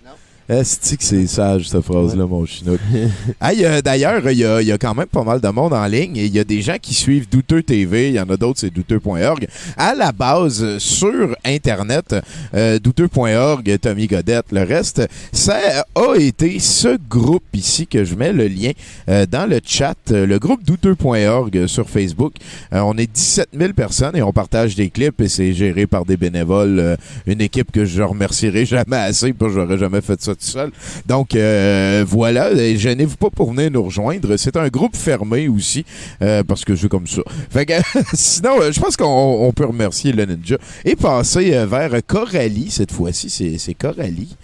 [0.49, 2.79] Est-ce que c'est sage, cette phrase-là, mon chinook?
[3.41, 6.15] hey, euh, D'ailleurs, il y y a quand même pas mal de monde en ligne
[6.15, 8.09] et il y a des gens qui suivent Douteux TV.
[8.09, 9.47] Il y en a d'autres, c'est douteux.org.
[9.75, 12.15] À la base, sur Internet,
[12.53, 15.57] euh, douteux.org, Tommy Godette, le reste, ça
[15.95, 18.71] a été ce groupe ici que je mets le lien
[19.09, 22.33] euh, dans le chat, euh, le groupe douteux.org sur Facebook.
[22.73, 26.05] Euh, on est 17 000 personnes et on partage des clips et c'est géré par
[26.05, 26.95] des bénévoles, euh,
[27.25, 30.71] une équipe que je remercierai jamais assez parce que j'aurais jamais fait ça tout seul.
[31.05, 34.37] Donc euh, voilà, gênez-vous pas pour venir nous rejoindre.
[34.37, 35.85] C'est un groupe fermé aussi
[36.21, 37.21] euh, parce que je suis comme ça.
[37.49, 37.73] Fait que
[38.13, 42.69] sinon, euh, je pense qu'on on peut remercier le ninja et passer euh, vers Coralie
[42.71, 43.57] cette fois-ci.
[43.59, 44.35] C'est Coralie.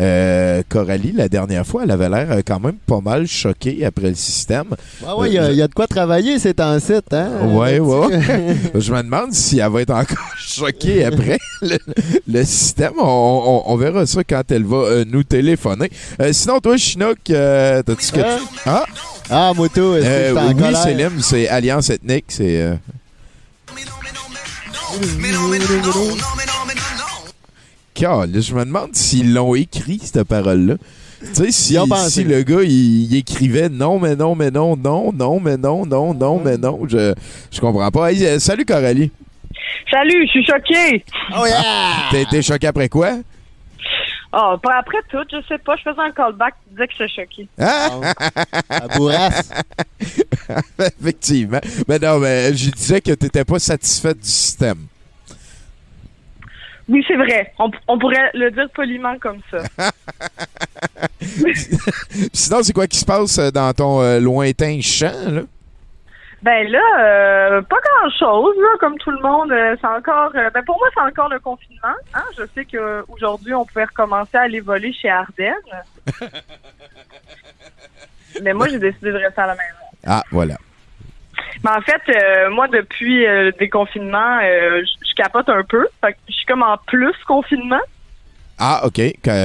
[0.00, 4.10] Euh, Coralie, la dernière fois, elle avait l'air euh, quand même pas mal choquée après
[4.10, 4.66] le système.
[5.02, 7.30] Ouais, ouais, il y, a- il y a de quoi travailler, c'est en site, hein?
[7.48, 8.20] Ouais, Euh, ouais.
[8.76, 11.78] Je me demande si elle va être encore choquée après le,
[12.28, 12.92] le système.
[13.00, 15.90] On, on- on verra ça quand elle va euh, nous téléphoner.
[16.20, 18.38] Euh, sinon, toi, Chinook, euh, t'as-tu quelque Hein?
[18.38, 18.48] chose?
[18.66, 18.84] Ah,
[19.30, 20.76] Ah, Moto, est-ce que euh, c'est en oui?
[20.76, 22.26] Célim, c'est Alliance Ethnique.
[22.28, 22.62] C'est.
[22.62, 22.74] euh,
[28.00, 30.74] je me demande s'ils l'ont écrit, cette parole-là.
[31.20, 31.74] Tu sais, si,
[32.24, 36.14] le gars, il, il écrivait non, mais non, mais non, non, non, mais non, non,
[36.14, 37.12] non, mais non, je,
[37.50, 38.12] je comprends pas.
[38.12, 39.10] Hey, euh, salut, Coralie.
[39.90, 41.04] Salut, je suis choqué.
[41.36, 42.08] Oh yeah!
[42.10, 43.18] T'as été choqué après quoi?
[44.32, 47.04] Ah, pas après tout, je sais pas, je faisais un callback, tu disais que je
[47.04, 47.48] suis choqué.
[47.58, 48.12] Hein?
[48.68, 49.50] La bourrasse.
[51.00, 51.60] Effectivement.
[51.88, 54.86] Mais non, mais je disais que t'étais pas satisfaite du système.
[56.88, 57.52] Oui, c'est vrai.
[57.58, 59.58] On, on pourrait le dire poliment comme ça.
[62.32, 65.42] Sinon, c'est quoi qui se passe euh, dans ton euh, lointain champ, là?
[66.40, 69.50] Ben là, euh, pas grand chose, là, comme tout le monde.
[69.50, 71.96] euh, c'est encore ben pour moi, c'est encore le confinement.
[72.14, 72.22] Hein?
[72.38, 75.54] Je sais qu'aujourd'hui, on pouvait recommencer à aller voler chez Ardennes.
[78.42, 79.84] Mais moi, j'ai décidé de rester à la maison.
[80.06, 80.54] Ah, voilà.
[81.64, 85.86] Mais en fait, euh, moi, depuis euh, le déconfinement, euh, je capote un peu.
[86.00, 87.80] Fait que je suis comme en plus confinement.
[88.58, 89.00] Ah, OK.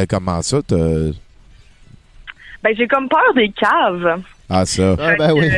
[0.09, 0.57] Comment ça?
[0.68, 0.76] t'as-
[2.64, 4.22] Ben, j'ai comme peur des caves.
[4.49, 4.95] Ah, ça.
[4.99, 5.49] Ah, ben oui.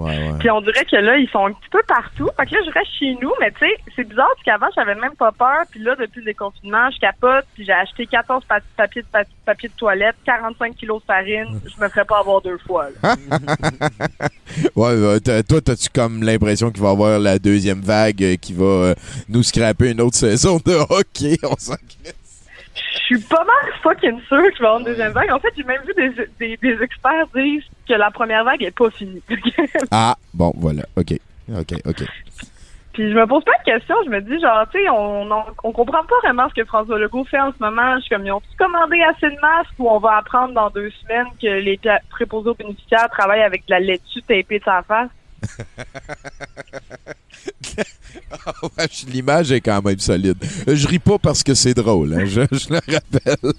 [0.00, 0.38] Ouais, ouais.
[0.38, 2.28] Puis on dirait que là, ils sont un petit peu partout.
[2.38, 4.94] Fait que là, je reste chez nous, mais tu sais, c'est bizarre parce qu'avant, j'avais
[4.94, 5.64] même pas peur.
[5.70, 7.44] Puis là, depuis le déconfinement, je capote.
[7.54, 11.60] Puis j'ai acheté 14 pa- papiers de, pa- papier de toilette, 45 kilos de farine.
[11.64, 12.88] Je me ferais pas avoir deux fois.
[13.02, 13.14] là.
[14.74, 18.64] Ouais, toi, t'as-tu comme l'impression qu'il va y avoir la deuxième vague euh, qui va
[18.64, 18.94] euh,
[19.28, 21.36] nous scraper une autre saison de hockey?
[21.44, 21.74] On s'en.
[22.74, 25.32] Je suis pas mal fucking sûre qu'il va y avoir une deuxième vague.
[25.32, 28.76] En fait, j'ai même vu des, des, des experts dire que la première vague est
[28.76, 29.22] pas finie.
[29.90, 30.82] Ah, bon, voilà.
[30.96, 31.14] OK.
[31.52, 32.04] OK, OK.
[32.92, 35.44] Puis je me pose pas de questions, je me dis genre tu sais on, on
[35.62, 37.96] on comprend pas vraiment ce que François Legault fait en ce moment.
[37.96, 40.90] Je suis comme ils ont commandé assez de masques ou on va apprendre dans deux
[41.02, 41.78] semaines que les
[42.10, 45.10] préposés aux bénéficiaires travaillent avec de la laitue tapée de sa face?
[49.08, 50.36] L'image est quand même solide.
[50.66, 53.52] Je ris pas parce que c'est drôle, hein, je, je le rappelle.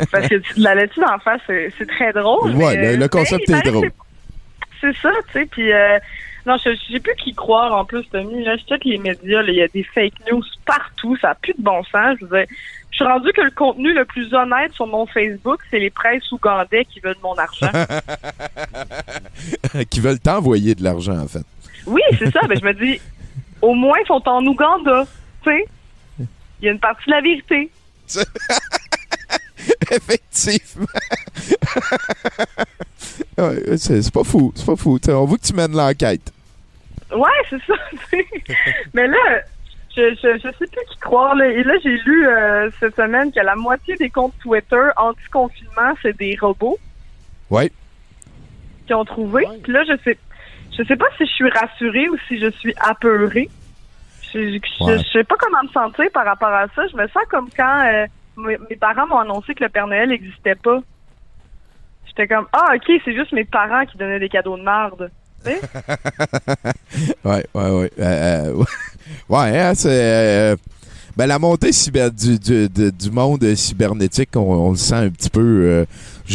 [0.12, 2.52] Parce que la laitue en face c'est très drôle.
[2.54, 3.90] Mais- le- le concept mais il est drôle.
[4.80, 5.46] C'est ça, tu sais.
[5.46, 5.98] Puis euh,
[6.46, 8.44] non, je sais plus qui croire en plus, Tommy.
[8.44, 11.52] Là, je check les médias, il y a des fake news partout, ça a plus
[11.52, 12.16] de bon sens.
[12.20, 12.46] Je veux dire,
[12.90, 16.30] je suis rendu que le contenu le plus honnête sur mon Facebook, c'est les presses
[16.32, 17.70] ougandais qui veulent mon argent.
[19.90, 21.44] qui veulent t'envoyer de l'argent, en fait.
[21.86, 22.40] Oui, c'est ça.
[22.48, 23.00] Mais je me dis,
[23.62, 25.04] au moins, ils sont en Ouganda.
[25.42, 25.64] Tu sais,
[26.18, 27.70] il y a une partie de la vérité.
[29.90, 30.86] Effectivement.
[33.38, 34.98] Ouais, c'est pas fou, c'est pas fou.
[34.98, 36.32] T'sais, on veut que tu mènes l'enquête.
[37.14, 37.74] Ouais, c'est ça.
[37.90, 38.26] tu sais.
[38.94, 39.40] Mais là,
[39.96, 41.34] je, je, je sais plus qui croire.
[41.34, 41.48] Là.
[41.48, 46.16] Et là, j'ai lu euh, cette semaine que la moitié des comptes Twitter anti-confinement, c'est
[46.16, 46.78] des robots
[47.50, 47.70] Ouais.
[48.86, 49.44] qui ont trouvé.
[49.62, 50.18] Puis là, je sais,
[50.76, 53.48] je sais pas si je suis rassurée ou si je suis apeurée.
[54.32, 54.98] Je, je, Ouais.
[54.98, 56.82] je sais pas comment me sentir par rapport à ça.
[56.90, 58.06] Je me sens comme quand euh,
[58.36, 60.78] mes, mes parents m'ont annoncé que le Père Noël n'existait pas.
[62.06, 65.10] J'étais comme ah ok c'est juste mes parents qui donnaient des cadeaux de merde.
[65.44, 65.60] Sais?
[67.24, 67.90] Ouais, ouais, ouais.
[67.98, 68.64] Euh, euh,
[69.28, 69.88] ouais, hein, c'est.
[69.90, 70.56] euh,
[71.16, 75.10] ben, la montée cyber, du, du, du- du monde cybernétique, on, on le sent un
[75.10, 75.84] petit peu.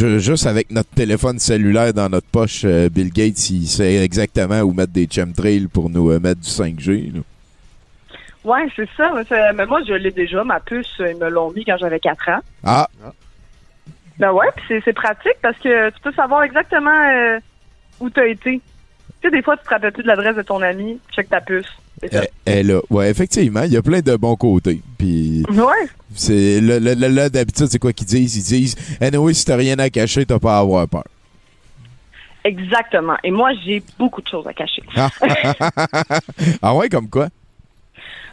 [0.04, 3.96] Euh, ju- juste avec notre téléphone cellulaire dans notre poche, euh, Bill Gates, il sait
[4.04, 7.14] exactement où mettre des chemtrails pour nous euh, mettre du 5G.
[7.14, 7.22] là.
[8.44, 9.12] Ouais, c'est ça.
[9.56, 12.40] Mais, moi, je l'ai déjà, ma puce, ils me l'ont mis quand j'avais 4 ans.
[12.64, 12.88] Ah!
[14.20, 17.40] Ben ouais, puis c'est- c'est pratique parce que tu peux savoir exactement euh,
[18.00, 18.62] où t'as été.
[18.62, 18.62] Tu
[19.24, 21.66] sais, des fois, tu te rappelles plus de l'adresse de ton ami, check ta puce.
[22.02, 22.82] Elle, elle a.
[22.90, 24.82] Ouais, effectivement, il y a plein de bons côtés.
[24.98, 25.88] Puis Ouais.
[26.14, 28.36] c'est là, là, là, là, d'habitude, c'est quoi qu'ils disent?
[28.38, 31.06] Ils disent Anyway, si t'as rien à cacher, t'as pas à avoir peur.
[32.44, 33.16] Exactement.
[33.24, 34.84] Et moi, j'ai beaucoup de choses à cacher.
[36.62, 37.30] ah ouais, comme quoi?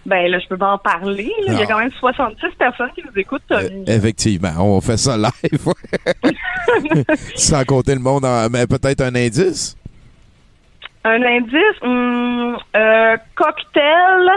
[0.04, 1.32] Ben là, je peux pas en parler.
[1.46, 1.52] là.
[1.54, 3.84] Il y a quand même 66 personnes qui nous écoutent, Tommy.
[3.86, 5.68] Effectivement, on fait ça live.
[7.36, 9.76] Sans compter le monde, en- mais peut-être un indice?
[11.04, 14.30] Un indice, hum, euh, cocktail,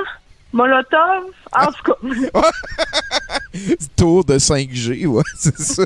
[0.52, 2.42] molotov, en tout cas.
[3.96, 5.84] Tour de 5G, ouais, c'est ça.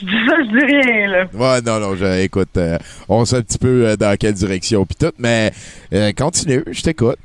[0.00, 1.24] je dis ça, je dis rien, là.
[1.34, 4.86] Ouais, non, non, je- écoute, euh, on sait un petit peu euh, dans quelle direction
[4.86, 5.50] puis tout, mais
[5.92, 7.18] euh, continue, je t'écoute.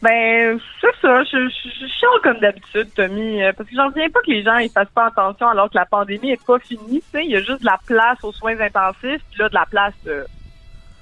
[0.00, 1.22] Ben, c'est ça.
[1.24, 3.40] Je, je, je chiale comme d'habitude, Tommy.
[3.40, 5.76] euh, Parce que j'en reviens pas que les gens ils fassent pas attention alors que
[5.76, 7.00] la pandémie est pas finie.
[7.12, 9.54] Tu sais, il y a juste de la place aux soins intensifs, puis là, de
[9.54, 9.92] la place.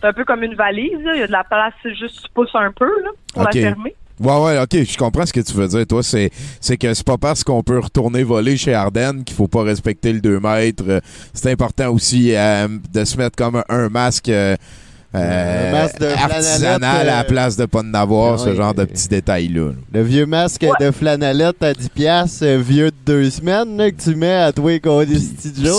[0.00, 0.98] C'est un peu comme une valise.
[1.04, 1.12] là.
[1.14, 3.94] Il y a de la place, juste tu pousses un peu là, pour la fermer.
[4.20, 5.86] Ouais, ouais, ok, je comprends ce que tu veux dire.
[5.86, 6.30] Toi, c'est,
[6.60, 10.12] c'est que c'est pas parce qu'on peut retourner voler chez Ardennes qu'il faut pas respecter
[10.12, 10.84] le 2 mètres.
[10.86, 11.00] Euh,
[11.32, 14.28] C'est important aussi euh, de se mettre comme un, un masque.
[14.28, 14.56] euh,
[15.14, 15.16] euh,
[16.00, 18.82] De artisanal flanellette, à la euh, place de pas en avoir, ah ce genre de
[18.82, 19.72] euh, petits détails-là.
[19.92, 24.00] Le vieux masque de flanellette à 10 piastres, euh, vieux de deux semaines, là, que
[24.02, 25.04] tu mets à toi et qu'on.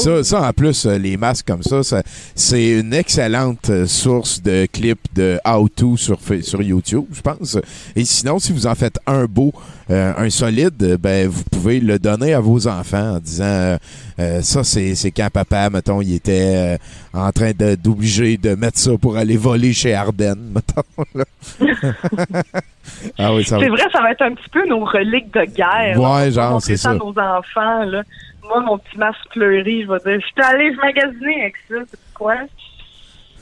[0.04, 2.04] Ça, ça, en plus, euh, les masques comme ça, ça-
[2.36, 7.58] c'est une excellente euh, source de clips de how-to sur, sur YouTube, je pense.
[7.96, 9.52] Et sinon, si vous en faites un beau,
[9.90, 13.78] euh, un solide, euh, ben, vous pouvez le donner à vos enfants en disant
[14.20, 16.78] euh, ça, c'est c'est quand papa, mettons, il était
[17.14, 21.06] en train de- d'obliger de mettre ça pour aller voler chez Ardennes, mettons.
[21.16, 21.24] là.
[23.18, 23.64] ah oui, ça va.
[23.64, 26.00] C'est vrai, ça va être un petit peu nos reliques de guerre.
[26.00, 26.30] Ouais, là.
[26.30, 26.94] genre, c'est ça.
[26.94, 28.04] nos enfants, là.
[28.44, 32.00] Moi, mon petit masque fleuri, je vais dire, je suis allée magasiner avec ça, c'est
[32.14, 32.36] quoi?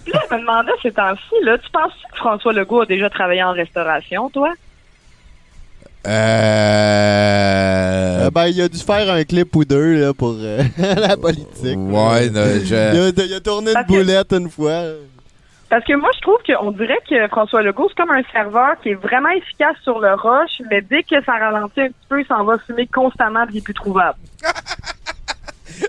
[0.03, 3.09] Puis là, je me demandais ces temps-ci, là, tu penses que François Legault a déjà
[3.09, 4.53] travaillé en restauration, toi?
[6.07, 8.25] Euh...
[8.25, 11.77] Euh, ben, il a dû faire un clip ou deux là, pour euh, la politique.
[11.77, 14.83] Ouais, non, je- il, a, il a tourné une Parce que- boulette une fois.
[15.69, 18.89] Parce que moi, je trouve qu'on dirait que François Legault, c'est comme un serveur qui
[18.89, 22.25] est vraiment efficace sur le roche, mais dès que ça ralentit un petit peu, il
[22.25, 24.17] s'en va fumer constamment puis il est plus trouvable.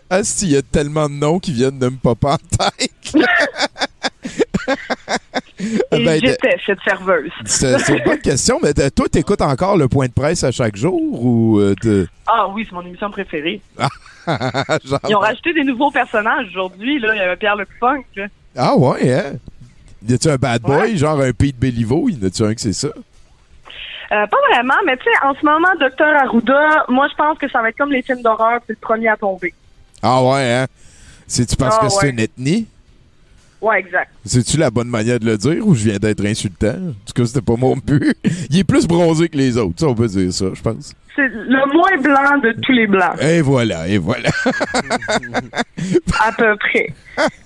[0.09, 3.15] Ah, si, il y a tellement de noms qui viennent de me popper en tête.
[5.93, 7.31] Et Ben, j'étais cette serveuse.
[7.45, 10.77] c'est c'est une bonne question, mais toi, t'écoutes encore le point de presse à chaque
[10.77, 12.09] jour ou euh, de...
[12.27, 13.61] Ah oui, c'est mon émission préférée.
[14.27, 16.99] Genre- Ils ont rajouté des nouveaux personnages aujourd'hui.
[16.99, 18.05] Là, il y avait Pierre Le Funk.
[18.17, 18.27] là.
[18.57, 19.33] Ah ouais, hein?
[20.07, 22.09] Y a-tu un bad boy, genre un Pete Bellivo?
[22.09, 22.89] Y en a-tu un que c'est ça?
[22.89, 27.49] Euh, pas vraiment, mais tu sais, en ce moment, Docteur Arruda, moi, je pense que
[27.51, 29.53] ça va être comme les films d'horreur, c'est le premier à tomber.
[30.03, 30.67] Ah ouais, hein?
[31.27, 32.67] C'est-tu parce Ah que c'est une ethnie?
[33.61, 34.11] Ouais, exact.
[34.25, 36.69] C'est-tu la bonne manière de le dire ou je viens d'être insultant?
[36.69, 38.17] En tout cas, c'était pas mon but.
[38.51, 40.95] Il est plus bronzé que les autres, ça, on peut dire ça, je pense.
[41.15, 44.31] C'est le moins blanc de tous les blancs, Et voilà, et voilà.
[46.21, 46.87] à peu près.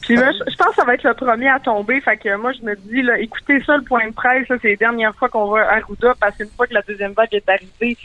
[0.03, 2.01] Puis là, je pense que ça va être le premier à tomber.
[2.01, 4.77] Fait que moi, je me dis, là, écoutez ça, le point de presse, c'est les
[4.77, 7.97] dernières fois qu'on voit Arruda, parce qu'une fois que la deuxième vague est arrivée,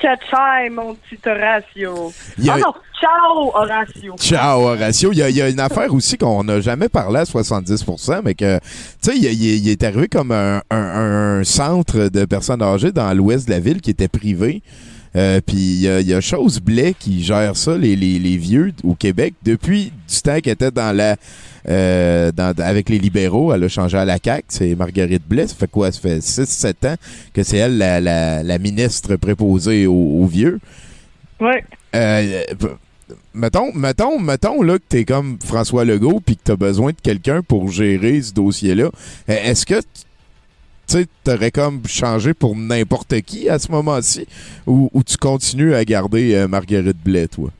[0.00, 2.12] Cachai, mon petit Horatio.
[2.48, 4.14] A- Ah non, ciao, Horatio.
[4.18, 5.12] Ciao, Horatio.
[5.12, 8.20] Il y, a, il y a une affaire aussi qu'on n'a jamais parlé à 70%,
[8.24, 8.64] mais que, tu
[9.00, 13.12] sais, il, il- il est arrivé comme un, un- un centre de personnes âgées dans
[13.14, 14.62] l'ouest de la ville qui était privé.
[15.16, 18.36] Euh, Puis il y a, y a Chose Blais qui gère ça, les, les- les
[18.36, 21.16] vieux au Québec, depuis du temps qu'elle était dans la
[21.68, 23.52] euh, dans- avec les libéraux.
[23.52, 24.44] Elle a changé à la CAQ.
[24.48, 25.46] C'est Marguerite Blais.
[25.46, 25.92] Ça fait quoi?
[25.92, 26.96] Ça fait 6-7 ans
[27.34, 29.92] que c'est elle la, la- la ministre préposée aux,
[30.22, 30.60] aux vieux.
[31.40, 31.62] Ouais.
[31.94, 32.42] Euh,
[33.34, 37.42] mettons, mettons, mettons là, que t'es comme François Legault puis que t'as besoin de quelqu'un
[37.42, 38.84] pour gérer ce dossier-là.
[39.28, 39.80] Euh, Est-ce que
[40.88, 44.26] tu sais, t'aurais comme changé pour n'importe qui à ce moment-ci
[44.66, 47.50] ou, ou tu continues à garder euh, Marguerite Blais, toi?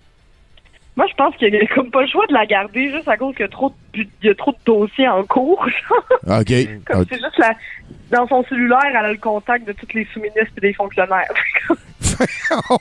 [0.97, 3.17] Moi, je pense qu'il y a comme pas le choix de la garder juste à
[3.17, 5.65] cause qu'il y a trop de, bu- il y a trop de dossiers en cours.
[6.27, 6.41] genre.
[6.41, 6.53] OK.
[6.87, 7.07] Comme OK.
[7.11, 7.55] c'est juste la,
[8.11, 11.31] dans son cellulaire, elle a le contact de tous les sous-ministres et des fonctionnaires.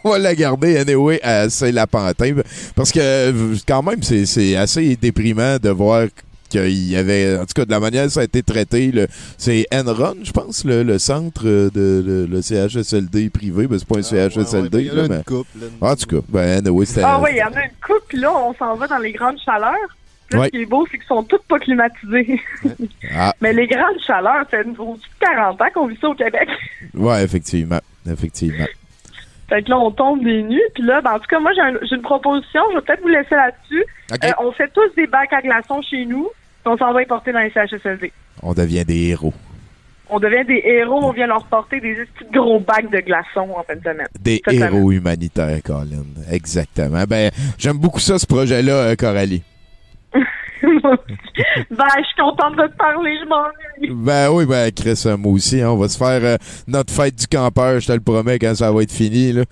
[0.03, 2.37] On va la garder anyway à Saint-Lapentin
[2.75, 6.07] parce que euh, quand même c'est c'est assez déprimant de voir
[6.49, 9.07] qu'il y avait en tout cas de la manière dont ça a été traité le
[9.37, 13.99] c'est Enron je pense le, le centre de, de- le CHSLD privé ben c'est pas
[13.99, 15.11] un CHSLD Ah, ouais, il y en a là, une
[15.81, 15.87] là.
[15.91, 18.17] en tout cas ben anyway c'était ah oui, il y en a une coupe, puis
[18.19, 19.73] là, on s'en va dans les grandes chaleurs.
[20.31, 20.45] Là, Ouais.
[20.47, 22.41] Ce qui est beau, c'est qu'ils sont toutes pas climatisées.
[23.15, 26.49] ah, Mais les grandes chaleurs, c'est au-dessus de 40 ans qu'on vit ça au Québec.
[26.93, 27.79] ouais effectivement
[28.09, 28.65] effectivement
[29.49, 30.61] Fait que là, on tombe des nues.
[30.73, 32.61] Puis là, ben, en tout cas, moi, j'ai un- j'ai une proposition.
[32.71, 33.85] Je vais peut-être vous laisser là-dessus.
[34.23, 36.27] Euh, on fait tous des bacs à glaçons chez nous.
[36.63, 38.11] Puis on s'en va y porter dans les CHSLD.
[38.43, 39.33] On devient des héros.
[40.09, 40.99] On devient des héros.
[41.03, 44.07] On vient leur porter des petits gros bacs de glaçons en fin de semaine.
[44.19, 44.73] Des Cette semaine.
[44.75, 46.03] héros humanitaires, Colin.
[46.31, 47.03] Exactement.
[47.07, 49.43] Ben, j'aime beaucoup ça, ce projet-là, euh, Coralie.
[51.71, 53.11] ben, je suis contente de te parler.
[53.21, 54.03] Je m'ennuie.
[54.03, 57.15] Ben oui, ben Chris, euh, moi aussi, hein, on va se faire euh, notre fête
[57.15, 59.33] du campeur, je te le promets, quand ça va être fini.
[59.33, 59.43] Là.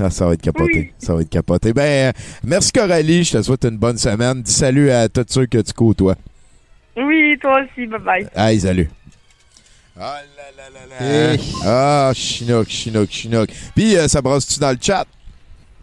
[0.00, 0.92] Ah, ça va être capoté.
[0.98, 1.72] Ça va être capoté.
[1.72, 2.12] Ben, euh,
[2.44, 4.42] merci Coralie, je te souhaite une bonne semaine.
[4.42, 6.16] Dis salut à tous ceux que tu côtoies.
[6.96, 7.86] Oui, toi aussi.
[7.86, 8.28] Bye-bye.
[8.34, 8.88] Hey, salut.
[10.00, 11.42] Ah là là là là.
[11.64, 13.48] Ah, Chinook, Chinook, Chinook.
[13.74, 15.04] Puis, euh, ça brasse-tu dans le chat?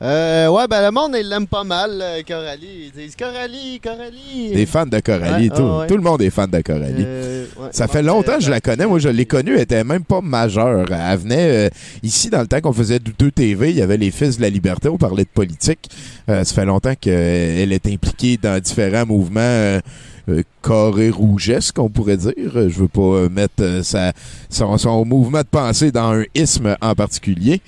[0.02, 2.92] Euh, ouais, ben le monde, il l'aime pas mal, euh, Coralie.
[2.96, 4.52] Ils disent Coralie, Coralie.
[4.54, 5.50] Des fans de Coralie.
[5.50, 5.88] Ouais, tout, ouais.
[5.88, 7.04] tout le monde est fan de Coralie.
[7.06, 7.70] Euh, ouais.
[7.72, 8.86] Ça fait longtemps que je la connais.
[8.86, 9.54] Moi, je l'ai connue.
[9.56, 10.86] Elle était même pas majeure.
[10.92, 11.70] Elle venait euh,
[12.04, 13.70] ici dans le temps qu'on faisait Douteux TV.
[13.70, 14.90] Il y avait les Fils de la Liberté.
[14.90, 15.90] On parlait de politique.
[16.28, 19.80] Ça fait longtemps qu'elle est impliquée dans différents mouvements euh,
[20.28, 22.34] euh, carrés rougesques, on pourrait dire.
[22.54, 24.12] Je veux pas mettre euh, sa-
[24.50, 27.62] son, son mouvement de pensée dans un isme en particulier.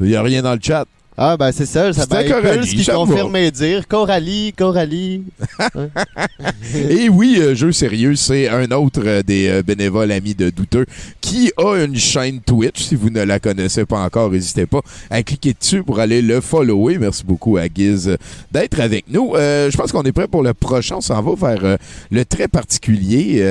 [0.00, 0.84] Il n'y a rien dans le chat.
[1.16, 1.92] Ah, ben c'est ça.
[1.92, 2.94] Ça ben, Coralie, Pulse qui va.
[2.94, 5.24] confirme et dire Coralie, Coralie.
[6.74, 10.86] Et oui, euh, jeu sérieux, c'est un autre euh, des euh, bénévoles amis de Douteux
[11.20, 12.80] qui a une chaîne Twitch.
[12.82, 16.40] Si vous ne la connaissez pas encore, n'hésitez pas à cliquer dessus pour aller le
[16.40, 16.96] follower.
[16.98, 18.16] Merci beaucoup à euh,
[18.50, 19.32] d'être avec nous.
[19.34, 20.96] Je pense qu'on est prêt pour le prochain.
[20.96, 21.78] On s'en va vers
[22.10, 23.42] le très particulier.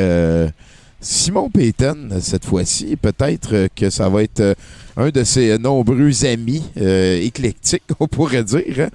[1.01, 2.95] Simon Payton, cette fois-ci.
[2.95, 4.53] Peut-être que ça va être euh,
[4.97, 8.61] un de ses nombreux amis euh, éclectiques, on pourrait dire.
[8.79, 8.89] hein.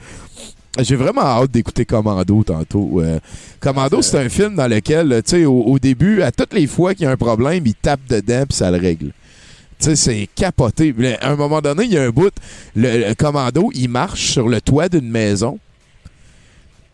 [0.78, 3.00] J'ai vraiment hâte d'écouter Commando tantôt.
[3.00, 3.18] Euh,
[3.61, 6.94] Commando, c'est un film dans lequel, tu sais, au, au début, à toutes les fois
[6.94, 9.12] qu'il y a un problème, il tape dedans puis ça le règle.
[9.78, 10.94] Tu sais, c'est capoté.
[11.20, 12.32] À un moment donné, il y a un bout,
[12.74, 15.59] le, le Commando, il marche sur le toit d'une maison.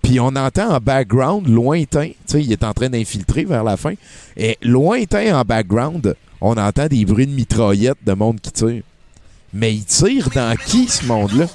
[0.02, 3.76] Puis on entend en background, lointain, tu sais, il est en train d'infiltrer vers la
[3.76, 3.94] fin.
[4.36, 8.82] Et lointain en background, on entend des bruits de mitraillettes de monde qui tire.
[9.54, 11.46] Mais il tire dans qui, ce monde-là?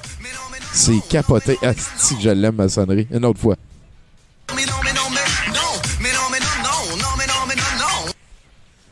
[0.72, 1.58] C'est capoté.
[1.62, 3.06] Ah, si je l'aime, ma sonnerie.
[3.10, 3.56] Une autre fois.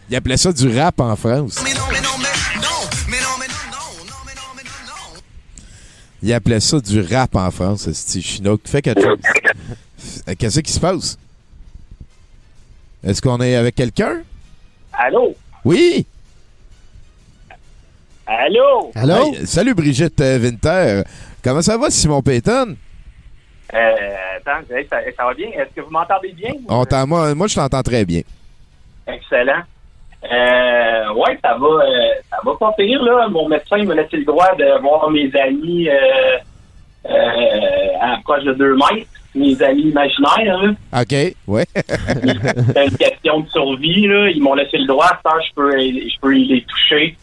[0.08, 1.62] Il appelait ça du rap en France.
[6.22, 8.62] Il appelait ça du rap en France, ce Chinook.
[8.64, 9.18] Fais quelque chose.
[10.28, 11.18] Euh, Qu'est-ce qui se passe?
[13.04, 14.22] Est-ce qu'on est avec quelqu'un?
[14.92, 15.34] Allô?
[15.64, 16.06] Oui!
[18.26, 18.90] Allô?
[18.96, 21.02] Hey, salut Brigitte euh, Winter.
[21.44, 22.76] Comment ça va, Simon Payton?
[23.72, 23.96] Euh,
[24.36, 25.48] attends, ça, ça va bien?
[25.50, 26.52] Est-ce que vous m'entendez bien?
[26.68, 28.22] On moi, moi, je t'entends très bien.
[29.06, 29.62] Excellent.
[30.24, 33.28] Euh, ouais, ça va, euh, ça va pas pire, là.
[33.28, 36.38] Mon médecin m'a laissé le droit de voir mes amis euh,
[37.08, 39.06] euh, à proche de deux mètres,
[39.36, 40.58] mes amis imaginaires.
[40.62, 40.70] là.
[41.00, 41.66] OK, ouais.
[41.74, 44.28] C'est une question de survie, là.
[44.30, 47.16] Ils m'ont laissé le droit, ça, je peux, je peux les toucher.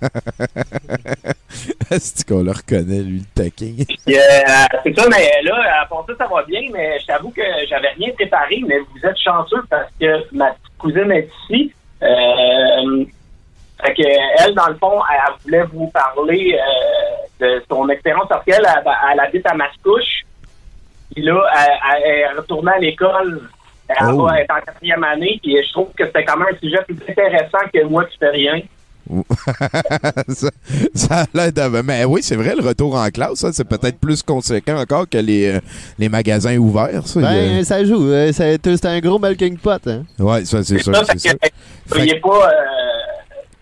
[1.90, 3.74] C'est qu'on le reconnaît, lui, le taquin?
[3.78, 7.42] Euh, c'est ça, mais là, à part ça, ça va bien, mais je t'avoue que
[7.68, 11.72] j'avais rien préparé, mais vous êtes chanceux parce que ma petite cousine est ici.
[12.02, 13.04] Euh,
[13.84, 14.02] fait que
[14.42, 18.64] elle, dans le fond, elle, elle voulait vous parler euh, de son expérience parce qu'elle,
[18.64, 20.24] elle, elle habite à Mascouche.
[21.14, 23.42] Puis là, elle, elle est retournée à l'école.
[23.88, 24.24] Elle, Oh.
[24.26, 26.96] va être en quatrième année, puis je trouve que c'était quand même un sujet plus
[27.08, 28.60] intéressant que moi qui fais rien.
[30.28, 30.48] ça,
[30.94, 31.82] ça a l'air de...
[31.82, 35.18] Mais oui, c'est vrai, le retour en classe, ça, c'est peut-être plus conséquent encore que
[35.18, 35.60] les, euh,
[35.98, 37.06] les magasins ouverts.
[37.06, 38.06] Ça, a- Ben, ça joue.
[38.10, 39.86] euh, C'est un gros melting pot.
[39.86, 40.04] Hein.
[40.18, 40.94] Ouais, ça, c'est sûr.
[40.94, 41.32] ça, sûr.
[41.86, 42.52] soyez pas, euh,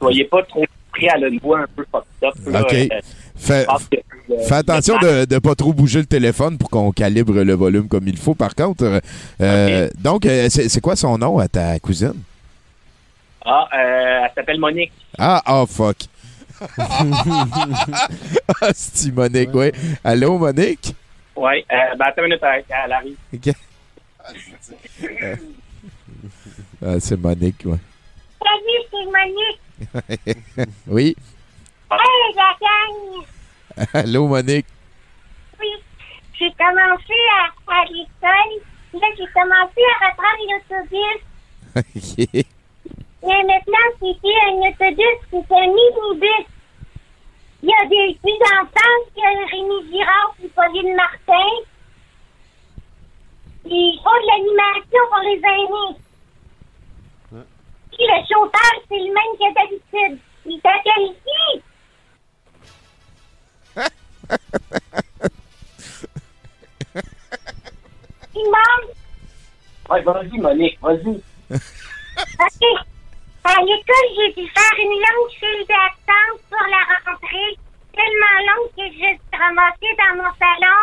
[0.01, 2.35] soyez pas trop pris à une voix un peu fucked up.
[2.53, 2.61] là.
[2.63, 2.75] OK.
[2.75, 3.01] Euh,
[3.41, 7.55] Fais, euh, fais attention de ne pas trop bouger le téléphone pour qu'on calibre le
[7.55, 8.35] volume comme il faut.
[8.35, 9.01] Par contre, euh,
[9.41, 12.13] euh, donc, euh, c'est c'est quoi son nom à ta cousine?
[13.45, 14.93] Ah, euh, elle s'appelle Monique.
[15.19, 15.97] Ah, oh, fuck.
[18.61, 19.73] ah, c'est Monique, oui.
[20.05, 20.95] Allô, Monique?
[21.35, 23.17] Oui, euh, ben, attends une minute, elle, arrive.
[23.35, 23.55] OK.
[26.85, 27.79] Ah, c'est Monique, ouais.
[28.43, 29.61] Salut, c'est Monique.
[30.87, 31.17] oui.
[31.93, 33.27] Hey, la gang!
[33.95, 34.67] Allô, Monique?
[35.59, 35.73] Oui,
[36.39, 38.63] j'ai commencé à, à l'école.
[38.95, 41.21] Là, j'ai commencé à reprendre l'autobus.
[41.77, 42.47] OK.
[43.23, 46.47] Mais maintenant, c'était un autobus, c'est un minibus.
[47.63, 51.51] Il y a des petits enfants, a Rémi Girard et Pauline Martin.
[53.67, 55.97] Ils font de l'animation pour les aînés.
[57.93, 60.19] Puis le chauffeur, c'est le même que d'habitude.
[60.47, 61.63] Il s'appelle ici.
[69.91, 71.21] Ouais, vas-y, Monique, vas-y.
[71.51, 72.63] OK.
[73.43, 77.59] À l'école, j'ai dû faire une longue file d'attente pour la rentrée.
[77.93, 80.81] Tellement longue que je suis ramassée dans mon salon.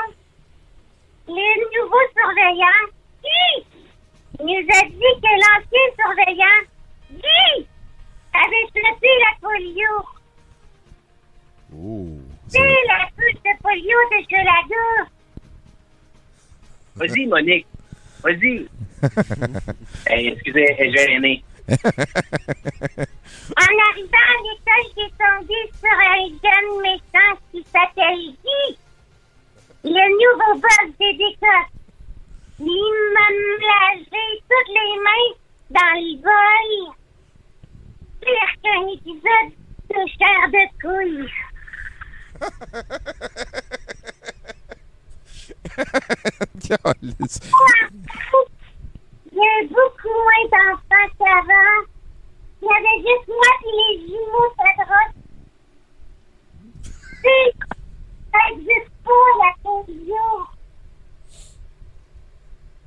[1.30, 2.84] Le nouveau surveillant,
[3.24, 3.54] Guy,
[4.40, 6.62] nous a dit que l'ancien surveillant,
[7.12, 7.68] Guy,
[8.34, 9.94] avait chopé la polio.
[11.74, 12.27] Oh.
[12.50, 15.10] C'est la couche de polio de Cholaga.
[16.96, 17.68] Vas-y, Monique.
[18.24, 18.68] Vas-y.
[20.08, 21.44] hey, excusez, j'ai gêné.
[23.56, 28.78] En arrivant à l'école, j'ai tombé sur un jeune méchant qui s'appelle Guy.
[29.84, 31.70] Le nouveau boss des écoles.
[32.60, 35.32] Il m'a mélangé toutes les mains
[35.70, 36.96] dans le bol.
[38.22, 39.52] Pire qu'un épisode
[39.90, 41.30] de chair de couille.
[48.30, 51.80] A beaucoup moins d'enfants qu'avant.
[52.62, 55.12] Il y avait juste moi et les jumeaux Cédros.
[57.24, 57.34] Tu
[58.32, 60.28] ça n'existe pas, la polio.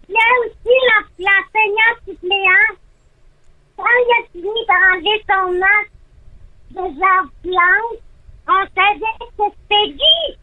[0.08, 2.70] Il y a aussi l'en- l'enseignant suppléant.
[3.76, 5.98] Quand il a fini par enlever son masque
[6.70, 7.84] de genre blanc,
[8.48, 10.38] on savait que c'était Guy.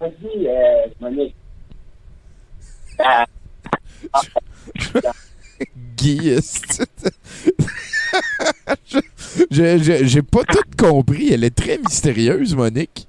[0.00, 1.34] Vas-y, euh, Monique.
[2.98, 3.24] Ah,
[5.96, 6.36] Guy,
[9.50, 11.32] je- je- J'ai pas tout compris.
[11.32, 13.06] Elle est très mystérieuse, Monique.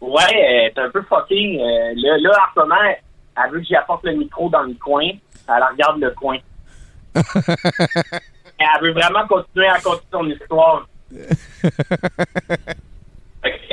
[0.00, 1.58] ouais, elle est un peu fucking.
[1.60, 4.74] Euh, là, là, en ce moment, elle veut que j'y apporte le micro dans le
[4.74, 5.08] coin.
[5.48, 6.38] Elle regarde le coin.
[7.14, 10.86] elle veut vraiment continuer à continuer son histoire.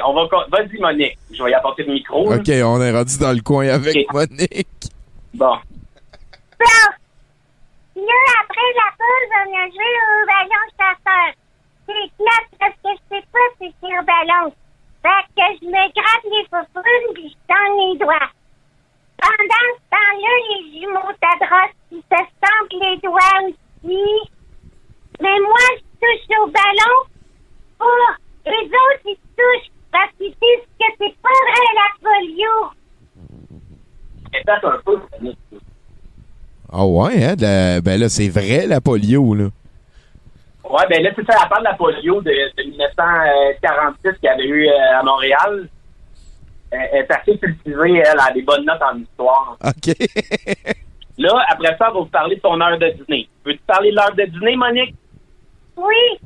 [0.03, 0.27] On va.
[0.49, 1.17] Vas-y, Monique.
[1.31, 2.29] Je vais y apporter le micro.
[2.29, 2.37] là.
[2.37, 4.11] OK, on est rendu dans le coin avec.
[4.13, 4.67] Monique.
[5.33, 5.55] Bon.
[6.59, 6.87] Bon.
[7.95, 11.33] Là, après la pause, on a joué au ballon chasseur.
[11.87, 14.53] C'est plate parce que je sais pas si c'est au ballon.
[15.03, 18.29] Fait que je me gratte les foufounes puis je tends les doigts.
[19.21, 24.29] Pendant ce temps-là, les jumeaux Tadros, ils se sentent les doigts aussi.
[25.21, 26.95] Mais moi, je touche au ballon
[27.81, 32.71] pour les autres, ils touchent parce qu'ils disent que c'est pas vrai la polio.
[34.33, 34.99] Un peu.
[36.71, 37.35] Ah ouais, hein?
[37.39, 39.45] la- Ben là, c'est vrai, la polio, là.
[40.63, 44.27] Ouais, ben là, c'est ça, la part de la polio de, de 1946 qu'il y
[44.29, 45.67] avait eu euh, à Montréal.
[46.71, 49.57] Elle elle est assez cultivée, elle a des bonnes notes en histoire.
[49.65, 49.93] OK.
[51.17, 53.27] Là, après ça, on va vous parler de ton heure de dîner.
[53.45, 54.95] Veux-tu parler de l'heure de dîner, Monique?
[55.75, 56.19] Oui.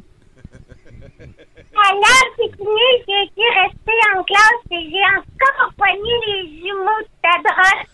[1.76, 7.08] L'heure c'est fini, j'ai été rester en classe et j'ai encore pogné les jumeaux de
[7.22, 7.86] Tadros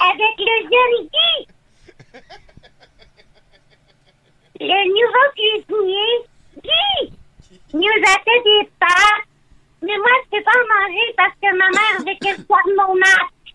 [0.00, 1.48] avec le Guy.
[4.60, 6.12] Le nouveau cuisinier,
[6.62, 7.12] Guy,
[7.74, 9.28] nous a fait des pâtes.
[9.80, 12.72] Mais moi, je peux pas en manger parce que ma mère veut que je garde
[12.76, 13.54] mon masque.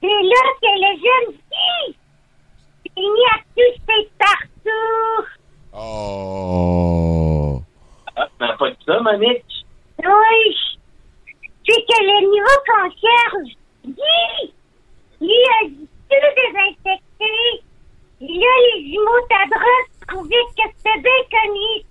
[0.00, 1.94] C'est là que le jeune s'est
[2.96, 5.37] mis à toucher partout.
[5.80, 7.62] Oh.
[8.16, 9.44] Ah, pas dit ça, Monique?
[9.98, 10.56] Oui.
[11.66, 13.52] C'est que le nouveau concierge,
[13.84, 14.54] Guy,
[15.20, 17.62] lui a dit tout désinfecté.
[18.20, 21.84] Là, les jumeaux Tadros trouvaient que c'était bien connu.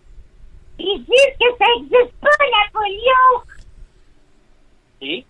[0.80, 3.24] Ils disent que ça n'existe pas, la polio.
[5.02, 5.26] Et?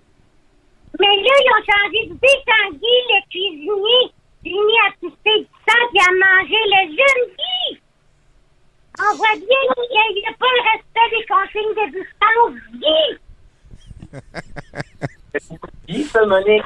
[0.99, 4.03] Mais là, ils ont changé d'idée quand Guy, le cuisinier,
[4.43, 7.81] s'est mis à pousser du sang et à manger le jeune Guy.
[8.99, 13.07] On voit bien qu'il n'y a pas le respect des consignes de distance, Guy.
[15.87, 16.63] Dis ça, Monique.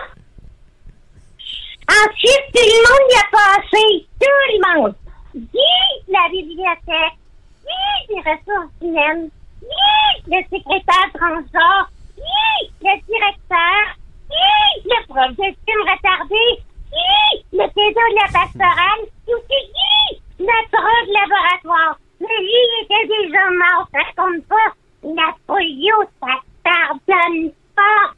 [1.90, 3.86] Ensuite, tout le monde y a passé.
[4.20, 4.96] Tout le monde.
[5.36, 7.18] Guy, la bibliothèque.
[7.66, 9.30] Guy, les ressources humaines.
[9.62, 11.92] Guy, le secrétaire transgenre.
[12.16, 13.82] Guy, le directeur.
[14.30, 16.46] Guy, le prof de film retardé.
[16.92, 19.04] Guy, le pédo de la pastorale.
[19.28, 21.98] Tout c'est Guy, notre de laboratoire.
[22.22, 23.89] Mais lui, il était déjà mort.
[23.91, 24.74] Ça compte pas.
[25.03, 28.13] La polio, ça pardonne pas.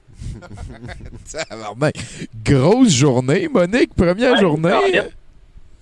[1.49, 1.95] Tabarnak.
[2.43, 3.95] Grosse journée, Monique.
[3.95, 4.99] Première Ouais, journée.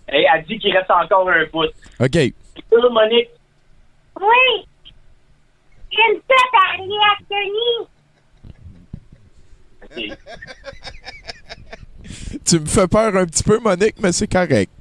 [0.08, 1.66] Hey, elle dit qu'il reste encore un bout.
[2.00, 2.10] OK.
[2.14, 2.34] C'est
[2.70, 3.30] ça, Monique?
[4.20, 4.68] Oui.
[5.92, 7.72] J'aime ça parler à Tony.
[9.84, 10.18] Ok.
[12.46, 14.72] Tu me fais peur un petit peu, Monique, mais c'est correct.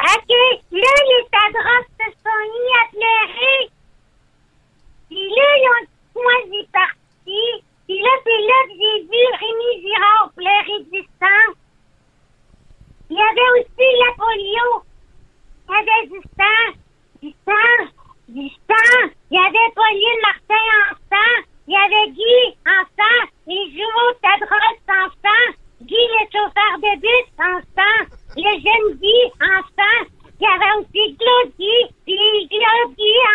[0.00, 0.32] OK.
[0.72, 3.70] Là, les tadrosses se sont mis à pleurer?
[5.08, 5.68] Puis là, ils
[6.16, 7.64] ont dit parti.
[7.86, 11.52] Puis là, c'est là que j'ai vu Rémi Girard pleurer du sang.
[13.10, 14.84] Il y avait aussi la polio.
[15.68, 16.64] Il y avait du sang.
[17.20, 17.92] Du sang.
[18.28, 19.10] Du sang.
[19.30, 21.34] Il y avait Pauline Martin en sang.
[21.66, 23.28] Il y avait Guy en sang.
[23.46, 25.54] Les jumeaux Tadros en sang.
[25.82, 30.10] Guy, le chauffeur de bus en sang le jeune Guy Ensemble.
[30.40, 32.64] Il y avait aussi Claudie, puis Guy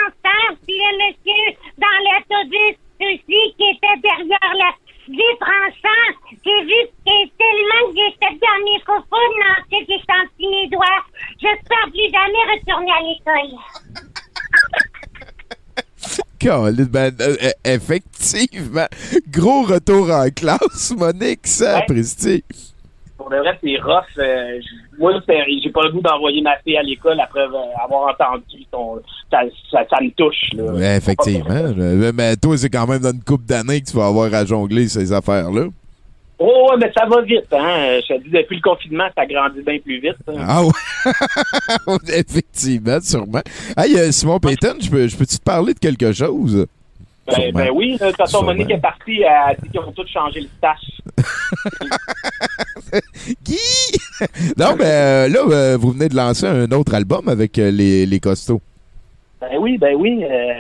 [0.08, 4.72] Ensemble, puis le monsieur dans l'autobus aussi qui était derrière la
[5.08, 6.16] vitre ensemble.
[6.44, 9.36] J'ai vu que tellement que j'étais dans le microphone,
[9.72, 11.04] j'ai senti mes doigts.
[11.40, 13.60] J'espère plus jamais retourner à l'école.
[16.46, 18.86] Ben, euh, effectivement.
[19.32, 22.44] Gros retour en classe, Monique, ça, Presti.
[23.26, 24.04] Pour de vrai, c'est rough.
[24.20, 24.60] Euh,
[25.00, 29.02] moi, j'ai pas le goût d'envoyer ma fille à l'école après euh, avoir entendu son...
[29.32, 29.40] Ça,
[29.72, 30.64] ça, ça me touche, là.
[30.66, 31.74] Ouais, effectivement.
[32.14, 34.88] Mais toi, c'est quand même dans une couple d'années que tu vas avoir à jongler
[34.88, 35.66] ces affaires-là.
[36.38, 37.98] Oh, mais ça va vite, hein.
[38.08, 40.18] Je te dis, depuis le confinement, ça grandit bien plus vite.
[40.28, 40.34] hein.
[40.38, 40.72] Ah ouais.
[42.20, 43.42] effectivement, sûrement.
[43.78, 46.68] Hey, euh, Simon Payton, je peux- je peux-tu te parler de quelque chose?
[47.28, 48.44] Ben, ben oui, de toute façon.
[48.44, 51.02] Monique est partie, elle a dit qu'ils ont tous changé le stash.
[54.58, 58.06] Non, mais euh, là, euh, vous venez de lancer un autre album avec euh, les,
[58.06, 58.62] les costauds.
[59.42, 60.54] Ben oui, ben oui, euh,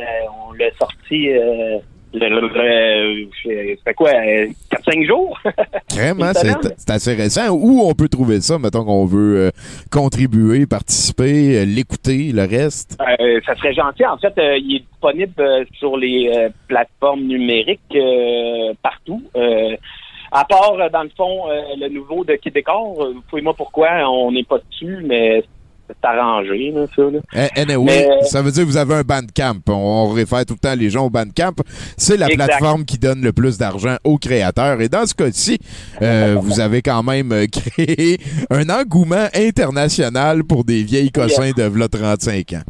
[0.47, 1.78] on l'a sorti, euh,
[2.20, 5.39] le- euh, quoi, 4-5 jours?
[5.93, 7.49] Vraiment, c'est assez récent.
[7.51, 9.51] Où on peut trouver ça, mettons qu'on veut euh,
[9.91, 12.97] contribuer, participer, euh, l'écouter, le reste?
[13.01, 14.05] Euh, ça serait gentil.
[14.05, 19.22] En fait, euh, il est disponible euh, sur les euh, plateformes numériques euh, partout.
[19.36, 19.76] Euh,
[20.32, 23.89] à part, euh, dans le fond, euh, le nouveau de Québécois, euh, fouillez-moi pourquoi?
[24.09, 25.55] On n'est pas dessus, mais c'est
[26.03, 27.01] arrangé, là, ça.
[27.03, 27.19] Là.
[27.55, 29.59] Eh, Anyway, Mais- ça veut dire que vous avez un Bandcamp.
[29.69, 31.53] On, on réfère tout le temps les gens au Bandcamp.
[31.97, 32.45] C'est la Exact.
[32.45, 34.81] plateforme qui donne le plus d'argent aux créateurs.
[34.81, 35.57] Et dans ce cas-ci,
[36.01, 38.17] euh, vous avez quand même euh, créé
[38.49, 42.61] un engouement international pour des vieilles cossins de v'là 35 ans.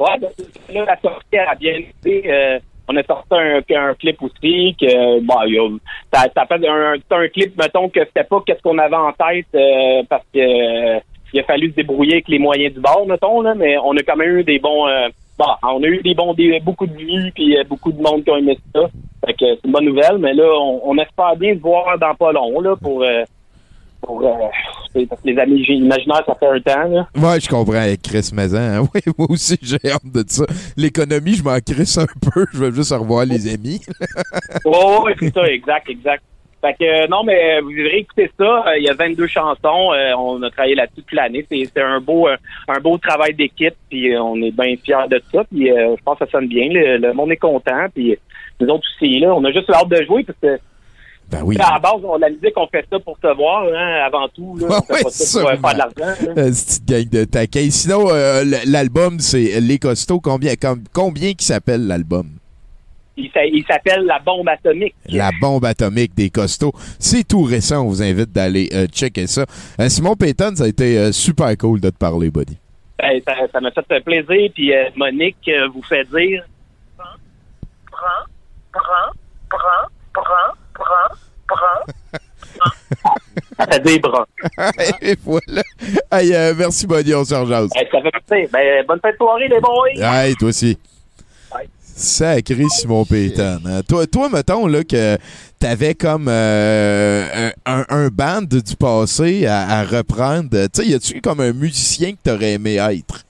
[0.00, 0.28] Ouais, ben,
[0.74, 2.30] là, la sortie a bien été.
[2.30, 2.58] euh,
[2.90, 3.58] on a sorti un,
[3.90, 5.78] un clip aussi que bon,
[6.12, 10.02] ça, ça fait un, clip, mettons, que c'était pas qu'est-ce qu'on avait en tête euh,
[10.08, 11.00] parce que euh,
[11.32, 14.02] il a fallu se débrouiller avec les moyens du bord, mettons, là, mais on a
[14.02, 15.08] quand même eu des bons euh,
[15.38, 18.24] bon, on a eu des bons des, beaucoup de vues puis euh, beaucoup de monde
[18.24, 18.82] qui ont aimé ça.
[19.24, 22.14] Fait que c'est une bonne nouvelle, mais là, on, on espère bien se voir dans
[22.14, 23.24] pas long là pour euh,
[24.00, 27.08] pour euh, parce que les amis imaginaires, ça fait un temps, là.
[27.16, 28.88] Ouais, je comprends avec Chris Maison.
[28.94, 30.44] Oui, moi aussi, j'ai hâte de ça.
[30.76, 32.46] L'économie, je m'en crisse un peu.
[32.52, 33.80] Je veux juste revoir les amis.
[34.64, 36.22] Oh, oui, c'est ça, exact, exact.
[36.60, 38.64] Fait que euh, non, mais euh, vous verrez écouter ça.
[38.68, 39.92] Euh, Il y a 22 chansons.
[39.92, 41.46] Euh, on a travaillé là-dessus toute l'année.
[41.50, 43.74] C'est c'est un beau un beau travail d'équipe.
[43.88, 45.44] Puis on est bien fiers de ça.
[45.44, 46.68] Puis euh, je pense que ça sonne bien.
[46.70, 47.86] Le, le monde est content.
[47.94, 48.16] Puis
[48.60, 50.58] nous autres aussi, là, on a juste hâte de jouer parce que
[51.30, 51.56] Ben oui.
[51.60, 54.56] à la base, on, la musique, on fait ça pour se voir, hein, avant tout.
[54.58, 56.34] Là, on fait Ouais, pas ça pour faire de l'argent.
[56.34, 57.70] petite gang de taquets.
[57.70, 60.18] Sinon, euh, l'album, c'est Les Costauds.
[60.20, 62.26] Combien, com- combien qui s'appelle l'album?
[63.20, 64.94] Il, s'a- il s'appelle La Bombe Atomique.
[65.08, 66.72] La bombe atomique des costauds.
[67.00, 67.82] C'est tout récent.
[67.84, 69.44] On vous invite d'aller euh, checker ça.
[69.80, 72.56] Euh, Simon Payton, ça a été euh, super cool de te parler, buddy.
[72.98, 74.50] Ben, ça ça m'a fait plaisir.
[74.54, 76.44] Puis euh, Monique euh, vous fait dire
[83.58, 84.26] Ça fait des bras.
[85.02, 85.62] Et voilà.
[86.12, 87.14] Hey, euh, merci, buddy.
[87.14, 87.68] On se rejase.
[87.70, 88.48] Ça fait plaisir.
[88.52, 89.88] Ben, bonne fête de soirée, les boys.
[89.96, 90.78] Hey, toi aussi.
[91.98, 93.60] Sacré Simon Payton.
[93.66, 93.80] hein.
[93.88, 95.18] Toi, toi, mettons là, que
[95.58, 100.48] t'avais comme euh, un, un band du passé à, à reprendre.
[100.50, 103.24] Tu sais, y a-tu comme un musicien que t'aurais aimé être?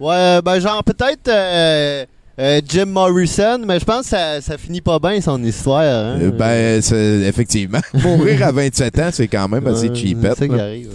[0.00, 2.04] Ouais, ben genre peut-être euh,
[2.38, 5.80] euh, Jim Morrison, mais je pense que ça, ça finit pas bien son histoire.
[5.82, 6.18] hein.
[6.20, 6.82] Euh, ben,
[7.26, 7.80] effectivement.
[7.94, 10.34] Mourir à 27 ans, c'est quand même assez cheapette.
[10.38, 10.94] c'est ça qui arrive, ouais.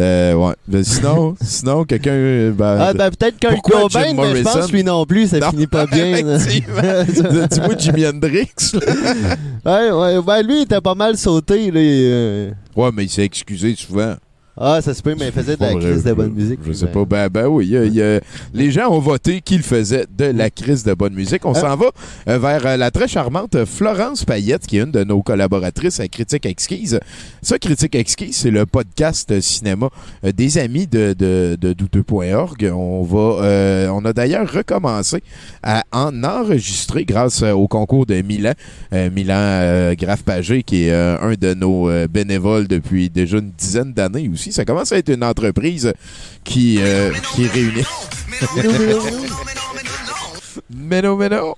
[0.00, 0.54] Euh, ouais.
[0.66, 2.10] Ben, sinon, sinon quelqu'un.
[2.12, 5.28] euh, Ben, Ah, ben peut-être pourquoi Cobain, Jim mais je pense que lui non plus,
[5.28, 6.22] ça Non, finit pas bien.
[6.40, 8.48] Dis-moi Jimi Hendrix.
[8.72, 9.90] là.
[9.90, 11.70] ouais, ouais, ben lui, il était pas mal sauté.
[11.70, 12.50] Là, euh.
[12.74, 14.14] Ouais, mais il s'est excusé souvent.
[14.62, 16.60] Ah, ça se peut, mais il faisait de la crise de bonne musique.
[16.66, 17.04] Je sais pas.
[17.06, 18.20] Ben, ben oui, y a- il y a-
[18.52, 21.46] les gens ont voté qu'il faisait de la crise de bonne musique.
[21.46, 21.60] On Hein?
[21.60, 21.86] s'en va
[22.28, 26.08] euh, vers euh, la très charmante Florence Payette, qui est une de nos collaboratrices à
[26.08, 27.00] Critique Exquise.
[27.40, 29.88] Ça, Critique Exquise, c'est le podcast cinéma
[30.26, 32.70] euh, des amis de, de, de douteux.org.
[32.74, 35.22] On va, euh, on a d'ailleurs recommencé
[35.62, 38.52] à en enregistrer grâce au concours de Milan.
[38.92, 43.94] Euh, Milan euh, Graf Pagé, qui est un de nos bénévoles depuis déjà une dizaine
[43.94, 44.49] d'années aussi.
[44.50, 45.92] Ça commence à être une entreprise
[46.44, 47.84] qui, euh, qui réunit.
[50.70, 51.54] Mais non, mais non.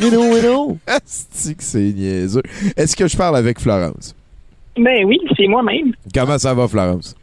[0.00, 0.78] Mais non, mais non.
[0.86, 2.42] Asti que c'est niaiseux.
[2.76, 4.14] Est-ce que je parle avec Florence?
[4.76, 5.92] Ben oui, c'est moi-même.
[6.14, 7.14] Comment ça va, Florence?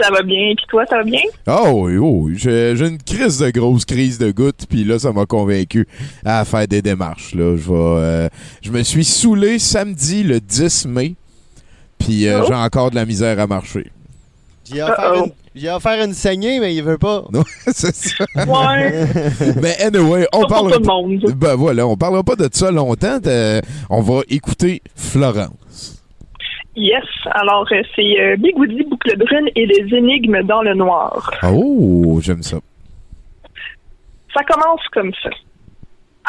[0.00, 0.54] Ça va bien.
[0.56, 1.20] Puis toi, ça va bien?
[1.46, 2.34] Oh oui, oh oui.
[2.36, 5.86] J'ai j'ai une crise de grosse crise de gouttes, puis là, ça m'a convaincu
[6.24, 7.34] à faire des démarches.
[7.34, 7.56] Là.
[7.56, 8.28] Je, vais, euh,
[8.62, 11.14] je me suis saoulé samedi, le 10 mai,
[11.98, 12.46] puis euh, Oh.
[12.48, 13.90] j'ai encore de la misère à marcher.
[14.70, 17.24] J'ai offert, une, j'ai offert une saignée, mais il veut pas.
[17.32, 18.24] Non, c'est ça.
[18.36, 19.06] Ouais.
[19.62, 21.24] Mais anyway, on Pas pour parlera tout le monde.
[21.36, 23.18] Ben voilà, on parlera pas de ça longtemps.
[23.18, 26.02] de- on va écouter Florence.
[26.76, 27.02] Yes.
[27.32, 31.30] Alors, euh, c'est euh, Bigoudi, Boucle Brune et les énigmes dans le noir.
[31.42, 32.58] Oh, j'aime ça.
[34.36, 35.30] Ça commence comme ça.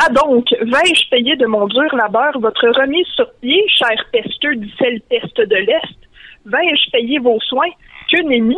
[0.01, 4.69] Ah donc, vais-je payer de mon dur labeur votre remise sur pied, cher pesteux du
[4.77, 5.99] sel peste de l'Est?
[6.45, 7.71] Vais-je payer vos soins?
[8.09, 8.55] Que nenni?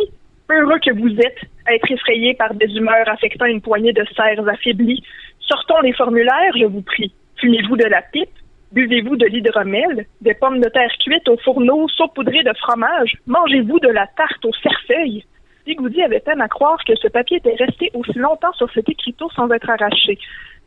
[0.52, 4.48] Heureux que vous êtes, à être effrayé par des humeurs affectant une poignée de serres
[4.48, 5.02] affaiblies.
[5.40, 7.12] Sortons les formulaires, je vous prie.
[7.38, 8.30] Fumez-vous de la pipe?
[8.72, 10.06] Buvez-vous de l'hydromel?
[10.22, 13.18] Des pommes de terre cuites au fourneau, saupoudrées de fromage?
[13.26, 15.26] Mangez-vous de la tarte au cerfeuil?
[15.66, 19.30] Bigoudi avait peine à croire que ce papier était resté aussi longtemps sur cet écriteau
[19.36, 20.20] sans être arraché.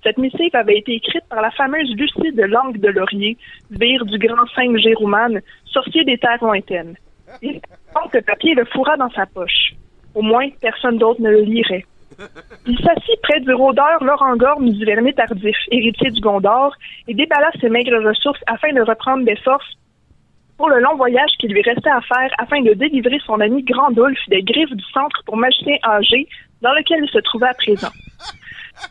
[0.04, 3.38] Cette missive avait été écrite par la fameuse Lucie de Langue de Laurier,
[3.70, 6.94] vire du grand Saint Géroumane, sorcier des terres lointaines.
[7.40, 7.58] Il
[8.12, 9.72] le papier le fourra dans sa poche.
[10.14, 11.86] Au moins, personne d'autre ne le lirait.
[12.66, 16.74] Il s'assit près du rôdeur Laurent Gorme du Vernet tardif, héritier du Gondor,
[17.08, 19.72] et déballa ses maigres ressources afin de reprendre des forces
[20.58, 24.18] pour le long voyage qu'il lui restait à faire afin de délivrer son ami Grandulf
[24.28, 26.28] des griffes du centre pour magicien âgé
[26.60, 27.90] dans lequel il se trouvait à présent.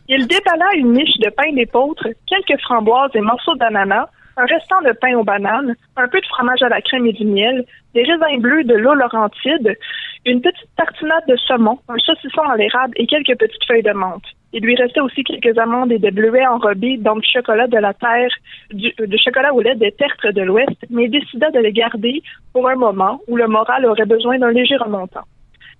[0.07, 4.07] Il déballa une niche de pain d'épeautre, quelques framboises et morceaux d'ananas,
[4.37, 7.25] un restant de pain aux bananes, un peu de fromage à la crème et du
[7.25, 9.77] miel, des raisins bleus de l'eau laurentide,
[10.25, 14.23] une petite tartinade de saumon, un saucisson à l'érable et quelques petites feuilles de menthe.
[14.53, 17.93] Il lui restait aussi quelques amandes et des bleuets enrobés dans du chocolat de la
[17.93, 18.29] terre,
[18.71, 22.21] du, de chocolat au lait des tertres de l'Ouest, mais il décida de les garder
[22.53, 25.23] pour un moment où le moral aurait besoin d'un léger remontant.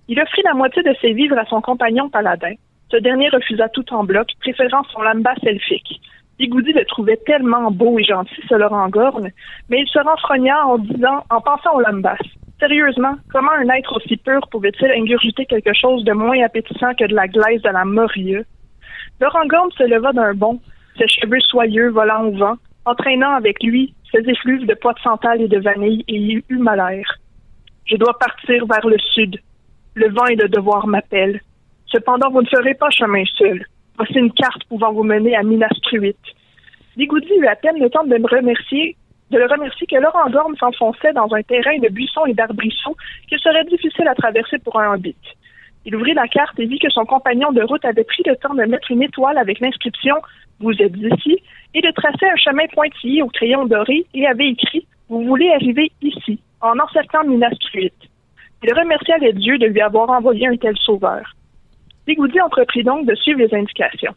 [0.08, 2.54] Il offrit la moitié de ses vivres à son compagnon paladin.
[2.94, 6.00] Ce dernier refusa tout en bloc, préférant son lambas elfique.
[6.38, 9.30] Bigoudi le trouvait tellement beau et gentil, ce Laurent Gorne,
[9.68, 12.22] mais il se renfrogna en disant, en pensant au lambas.
[12.60, 17.16] Sérieusement, comment un être aussi pur pouvait-il ingurgiter quelque chose de moins appétissant que de
[17.16, 18.42] la glaise de la Moria?
[19.20, 20.60] Laurent Gorne se leva d'un bond,
[20.96, 25.42] ses cheveux soyeux volant au vent, entraînant avec lui ses effluves de pois de santal
[25.42, 27.18] et de vanille, et il eut malaire.
[27.86, 29.40] Je dois partir vers le sud.
[29.94, 31.40] Le vent et le devoir m'appellent.
[31.94, 33.64] Cependant, vous ne ferez pas chemin seul.
[33.96, 36.18] Voici une carte pouvant vous mener à Minas Truitt.
[36.96, 38.96] Bigoudi eut à peine le temps de me remercier,
[39.30, 42.96] de le remercier que Laurent Gorme s'enfonçait dans un terrain de buissons et d'arbrisseaux
[43.28, 45.14] qu'il serait difficile à traverser pour un hobbit.
[45.86, 48.54] Il ouvrit la carte et vit que son compagnon de route avait pris le temps
[48.54, 50.16] de mettre une étoile avec l'inscription
[50.58, 51.38] Vous êtes ici
[51.74, 55.92] et de tracer un chemin pointillé au crayon doré et avait écrit Vous voulez arriver
[56.02, 57.94] ici, en encerclant Minas Truitt.
[58.64, 61.22] Il remercia les dieux de lui avoir envoyé un tel sauveur.
[62.06, 64.14] Bigoudi entreprit donc de suivre les indications.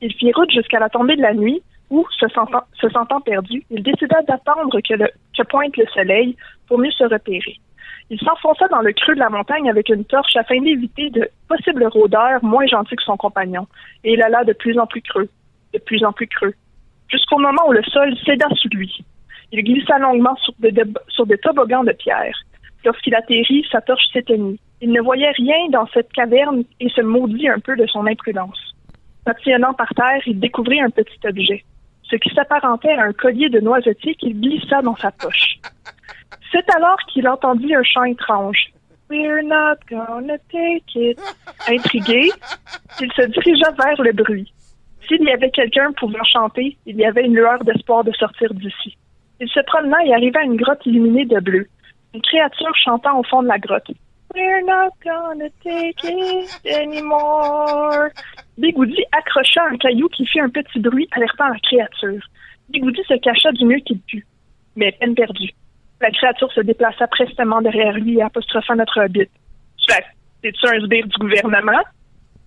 [0.00, 3.62] Il fit route jusqu'à la tombée de la nuit, où, se sentant, se sentant perdu,
[3.70, 6.36] il décida d'attendre que, pointe le soleil
[6.66, 7.58] pour mieux se repérer.
[8.10, 11.86] Il s'enfonça dans le creux de la montagne avec une torche afin d'éviter de possibles
[11.86, 13.66] rôdeurs moins gentils que son compagnon,
[14.04, 15.28] et il alla de plus en plus creux,
[15.72, 16.54] de plus en plus creux,
[17.08, 19.04] jusqu'au moment où le sol céda sous lui.
[19.52, 20.36] Il glissa longuement
[21.08, 22.34] sur des toboggans de pierre.
[22.84, 24.58] Lorsqu'il atterrit, sa torche s'éteignit.
[24.82, 28.58] Il ne voyait rien dans cette caverne et se maudit un peu de son imprudence.
[29.24, 31.64] Papillonnant par terre, il découvrit un petit objet,
[32.02, 35.60] ce qui s'apparentait à un collier de noisetier qu'il glissa dans sa poche.
[36.50, 38.72] C'est alors qu'il entendit un chant étrange.
[39.08, 41.20] We're not gonna take it.
[41.68, 42.30] Intrigué,
[43.00, 44.52] il se dirigea vers le bruit.
[45.06, 48.96] S'il y avait quelqu'un pouvant chanter, il y avait une lueur d'espoir de sortir d'ici.
[49.40, 51.68] Il se promena et arriva à une grotte illuminée de bleu.
[52.14, 53.92] Une créature chantant au fond de la grotte.
[54.34, 58.10] We're not gonna take it anymore.
[58.58, 62.22] Bigoudi accrocha un caillou qui fit un petit bruit alertant la créature.
[62.70, 64.26] Bigoudi se cacha du mieux qu'il put.
[64.76, 65.50] Mais peine perdue.
[66.00, 69.28] La créature se déplaça prestement derrière lui et apostropha notre hobbit.
[70.42, 71.82] Es-tu un sbire du gouvernement?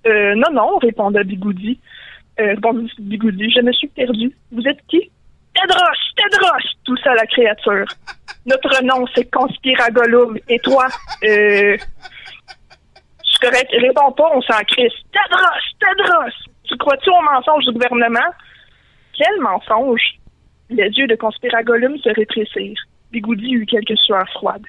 [0.06, 1.80] Euh, non, non, répondit Bigoudi.
[2.40, 2.56] Euh,
[3.00, 4.36] Bigoudi, je me suis perdu.
[4.52, 5.10] Vous êtes qui?
[5.54, 5.80] Tedros,
[6.18, 7.86] Tedros, toussa la créature.
[8.46, 10.38] Notre nom, c'est Conspiragolum.
[10.50, 10.88] Et toi,
[11.24, 11.78] euh,
[13.36, 14.94] c'est correct, réponds pas, on s'en crisse.
[15.12, 18.32] Tedros, Tedros, tu crois-tu au mensonge du gouvernement?
[19.14, 20.20] Quel mensonge?
[20.70, 22.82] Les yeux de Conspiragolum se rétrécirent.
[23.12, 24.66] Bigoudi eut quelques sueurs froides.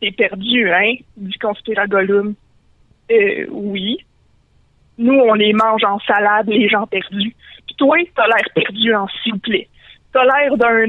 [0.00, 0.94] T'es perdu, hein?
[1.16, 2.34] dit Conspiragolum.
[3.10, 3.98] Euh, oui.
[4.98, 7.34] Nous, on les mange en salade, les gens perdus.
[7.66, 9.68] Puis toi, t'as l'air perdu en s'il plaît.
[10.12, 10.86] T'as l'air d'un,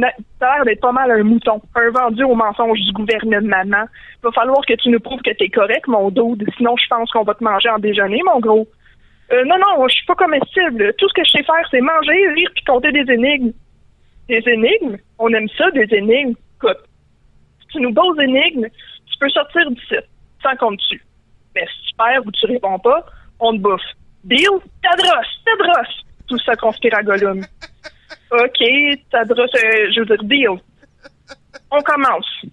[0.66, 3.86] d'être pas mal un mouton, un vendu au mensonge du gouvernement.
[4.22, 6.45] Va falloir que tu nous prouves que t'es correct, mon dude.
[6.58, 8.68] Sinon, je pense qu'on va te manger en déjeuner, mon gros.
[9.32, 10.94] Euh, non, non, je suis pas comestible.
[10.98, 13.54] Tout ce que je sais faire, c'est manger, rire puis compter des énigmes.
[14.28, 14.98] Des énigmes?
[15.20, 16.36] On aime ça, des énigmes.
[16.58, 16.84] Écoute,
[17.62, 20.10] si tu nous poses énigmes, tu peux sortir site,
[20.41, 21.02] sans compte dessus.
[21.56, 23.06] Mais si tu perds ou tu réponds pas,
[23.40, 23.82] on te bouffe.
[24.26, 24.60] Deal?
[24.82, 25.30] Tadros!
[25.45, 26.04] Tadros!
[26.28, 26.56] Tout ça
[27.04, 27.41] Gollum.
[28.31, 30.49] OK, je veux dire, deal.
[31.72, 32.45] On commence.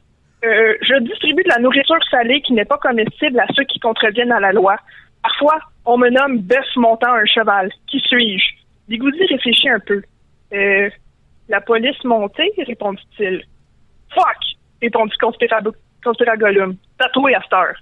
[0.44, 4.32] Euh, je distribue de la nourriture salée qui n'est pas comestible à ceux qui contreviennent
[4.32, 4.76] à la loi.
[5.22, 7.70] Parfois, on me nomme bœuf montant un cheval.
[7.88, 8.44] Qui suis-je?
[8.88, 10.02] Bigoudi réfléchit un peu.
[10.52, 10.88] Euh,
[11.48, 13.44] la police montée, répondit-il.
[14.14, 14.38] Fuck!
[14.80, 15.14] répondit
[16.02, 17.76] Conspiragolum, tatoué à cette heure.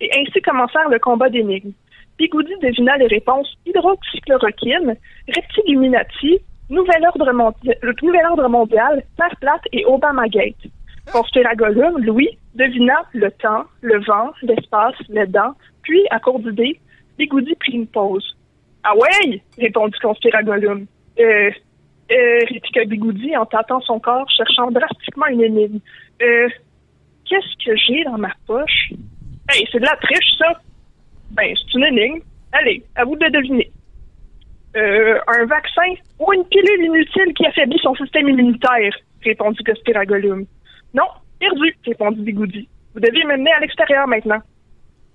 [0.00, 1.72] Et ainsi commencèrent le combat d'énigmes.
[2.18, 4.96] Bigoudi devina les réponses hydroxychloroquine,
[5.34, 6.40] reptiluminati,
[6.70, 10.54] nouvel ordre, mondial, le ordre mondial, Terre plate et Obamagate.
[11.12, 16.80] Conspiragolum, Louis, devina le temps, le vent, l'espace, les dents, puis, à court d'idées,
[17.16, 18.36] Bigoudi prit une pause.
[18.82, 19.42] Ah ouais?
[19.58, 20.86] répondit Conspiragolum.
[21.18, 21.50] Euh,
[22.10, 25.78] euh, répliqua Bigoudi en tâtant son corps, cherchant drastiquement une énigme.
[26.22, 26.48] Euh,
[27.24, 28.90] qu'est-ce que j'ai dans ma poche?
[29.48, 30.60] Hey, c'est de la triche, ça!
[31.30, 32.20] Ben, c'est une énigme.
[32.52, 33.70] Allez, à vous de deviner.
[34.76, 40.44] Euh, un vaccin ou une pilule inutile qui affaiblit son système immunitaire, répondit Conspiragolum.
[40.92, 41.06] Non,
[41.40, 42.68] perdu, répondit Bigoudi.
[42.94, 44.40] Vous devez m'amener à l'extérieur maintenant.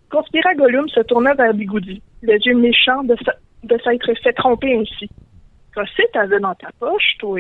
[0.10, 3.16] Conspiragolum se tourna vers Bigoudi, les yeux méchants de,
[3.64, 5.08] de s'être fait tromper ainsi.
[5.76, 7.40] Que t'avais dans ta poche, toi?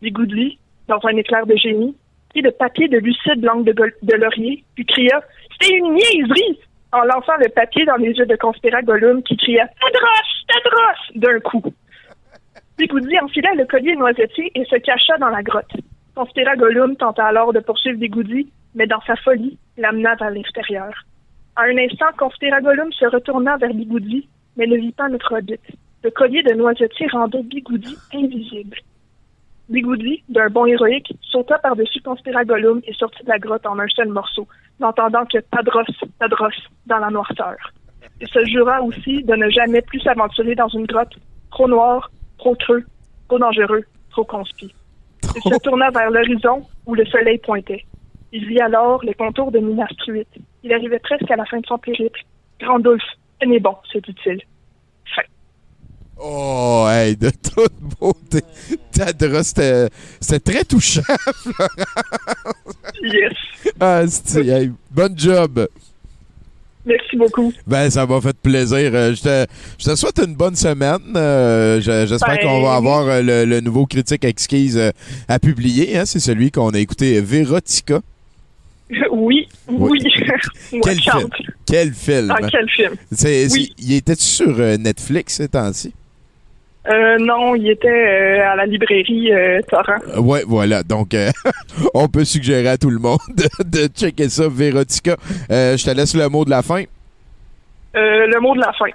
[0.00, 0.58] Bigoudi,
[0.88, 1.96] dans un éclair de génie,
[2.30, 5.20] prit le papier de lucide langue de, de laurier, puis cria
[5.52, 6.60] C'était une niaiserie!
[6.92, 10.35] en lançant le papier dans les yeux de Conspiragolum qui cria Tadros!
[10.62, 11.20] Tadros!
[11.20, 11.62] d'un coup.
[12.78, 15.72] Bigoudi enfila le collier noisetier et se cacha dans la grotte.
[16.14, 20.92] Conspiragolum tenta alors de poursuivre Bigoudi, mais dans sa folie, l'amena vers l'extérieur.
[21.56, 25.60] À un instant, Conspiragolum se retourna vers Bigoudi, mais ne vit pas notre hobbit.
[26.02, 28.78] Le collier de noisetier rendait Bigoudi invisible.
[29.68, 34.08] Bigoudi, d'un bond héroïque, sauta par-dessus Conspiragolum et sortit de la grotte en un seul
[34.08, 34.46] morceau,
[34.80, 35.82] n'entendant que Tadros,
[36.18, 36.50] Tadros
[36.86, 37.56] dans la noirceur.
[38.20, 41.14] Il se jura aussi de ne jamais plus s'aventurer dans une grotte
[41.50, 42.84] trop noire, trop creux,
[43.28, 44.74] trop dangereux, trop conspi.
[45.22, 47.84] Il se tourna vers l'horizon où le soleil pointait.
[48.32, 50.28] Il vit alors les contours de Minas Truitt.
[50.62, 52.20] Il arrivait presque à la fin de son périple.
[52.60, 53.02] Grandulf,
[53.40, 54.40] tenez bon, se dit-il.
[55.14, 55.22] Fin.
[56.18, 58.40] Oh, hey, de toute beauté.
[58.92, 62.78] Tadros, c'était très touchant, Florence.
[63.02, 63.34] Yes.
[63.78, 64.02] Ah,
[64.36, 65.68] hey, bon job.
[66.86, 67.52] Merci beaucoup.
[67.66, 68.90] Ben, ça m'a fait plaisir.
[68.94, 69.46] Euh, je, te,
[69.78, 70.98] je te souhaite une bonne semaine.
[71.16, 74.80] Euh, je- J'espère Ben, qu'on va avoir euh, le, le nouveau critique exquise
[75.28, 75.98] à publier.
[75.98, 76.04] hein.
[76.06, 78.00] C'est celui qu'on a écouté, Verotica.
[79.10, 79.98] Oui, oui.
[80.70, 81.28] Quel film.
[81.66, 82.30] Quel film.
[82.30, 82.92] Ah, quel film.
[83.52, 83.72] Oui.
[83.78, 85.92] Il était sur Netflix ces temps-ci?
[86.88, 89.98] Euh, non, il était euh, à la librairie euh, Torrent.
[90.14, 90.82] Euh, Ouais, voilà.
[90.82, 91.30] Donc, euh,
[91.94, 95.16] on peut suggérer à tout le monde de, de checker ça, Verotica.
[95.50, 96.84] Euh, je te laisse le mot de la fin.
[97.94, 98.90] Le mot de la fin.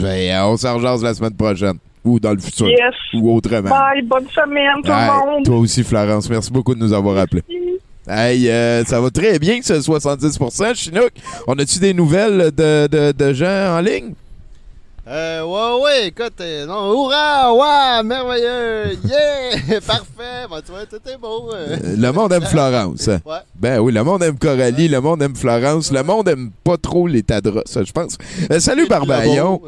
[0.00, 1.78] Ben, on s'en la semaine prochaine.
[2.04, 2.68] Ou dans le futur.
[2.68, 2.94] Yes.
[3.14, 3.68] Ou autrement.
[3.70, 5.44] Bye, bonne semaine tout le monde.
[5.44, 6.30] toi aussi, Florence.
[6.30, 7.42] Merci beaucoup de nous avoir appelés.
[8.08, 10.74] Hey, euh, ça va très bien, ce 70%.
[10.74, 11.10] Chinook,
[11.46, 14.14] on a-tu des nouvelles de, de, de gens en ligne?
[15.10, 20.96] Euh, ouais, ouais, écoute, euh, non, hurrah, ouais, merveilleux, yeah, parfait, bon, tu vois, tout
[21.08, 21.50] est beau.
[21.54, 21.78] euh.
[21.82, 23.08] Euh, Le monde aime Florence.
[23.08, 23.18] hein?
[23.24, 23.38] Ouais.
[23.54, 27.06] Ben oui, le monde aime Coralie, le monde aime Florence, le monde aime pas trop
[27.06, 28.18] les Tadros, ça, je pense.
[28.58, 29.62] Salut Barbaillon,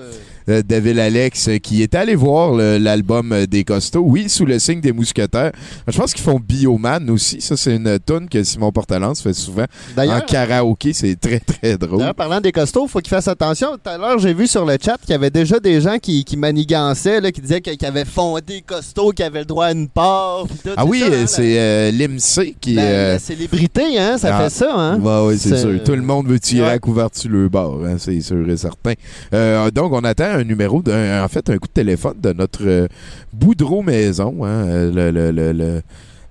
[0.46, 4.80] David Alex, euh, qui est allé voir l'album euh, des Costauds, oui, sous le signe
[4.80, 5.52] des mousquetaires.
[5.86, 9.64] Je pense qu'ils font Bioman aussi, ça c'est une tune que Simon Portalance fait souvent
[9.96, 11.98] en karaoké, c'est très très drôle.
[11.98, 13.72] D'ailleurs, parlant des costauds, faut qu'ils fassent attention.
[13.82, 16.24] Tout à l'heure, j'ai vu sur le chat qu'il y avait déjà des gens qui,
[16.24, 19.88] qui manigançaient, là, qui disaient qu'ils avaient fondé Costaud, qu'ils avaient le droit à une
[19.88, 20.44] part.
[20.64, 24.42] tout, Ah oui, hein, euh, c'est euh, l'IMC qui euh, la célébrité, hein, ça Ah,
[24.44, 24.98] fait ça, hein.
[25.00, 25.82] Ouais, ouais, c'est C'est- sûr.
[25.84, 26.72] Tout le monde veut tirer Ouais.
[26.74, 28.92] à couverture le bord, hein, c'est sûr et certain.
[29.34, 32.64] Euh, donc, on attend un numéro, d'un- en fait, un coup de téléphone de notre
[32.66, 32.86] euh,
[33.32, 34.44] Boudreau Maison.
[34.44, 35.82] Hein, le, le- le- le-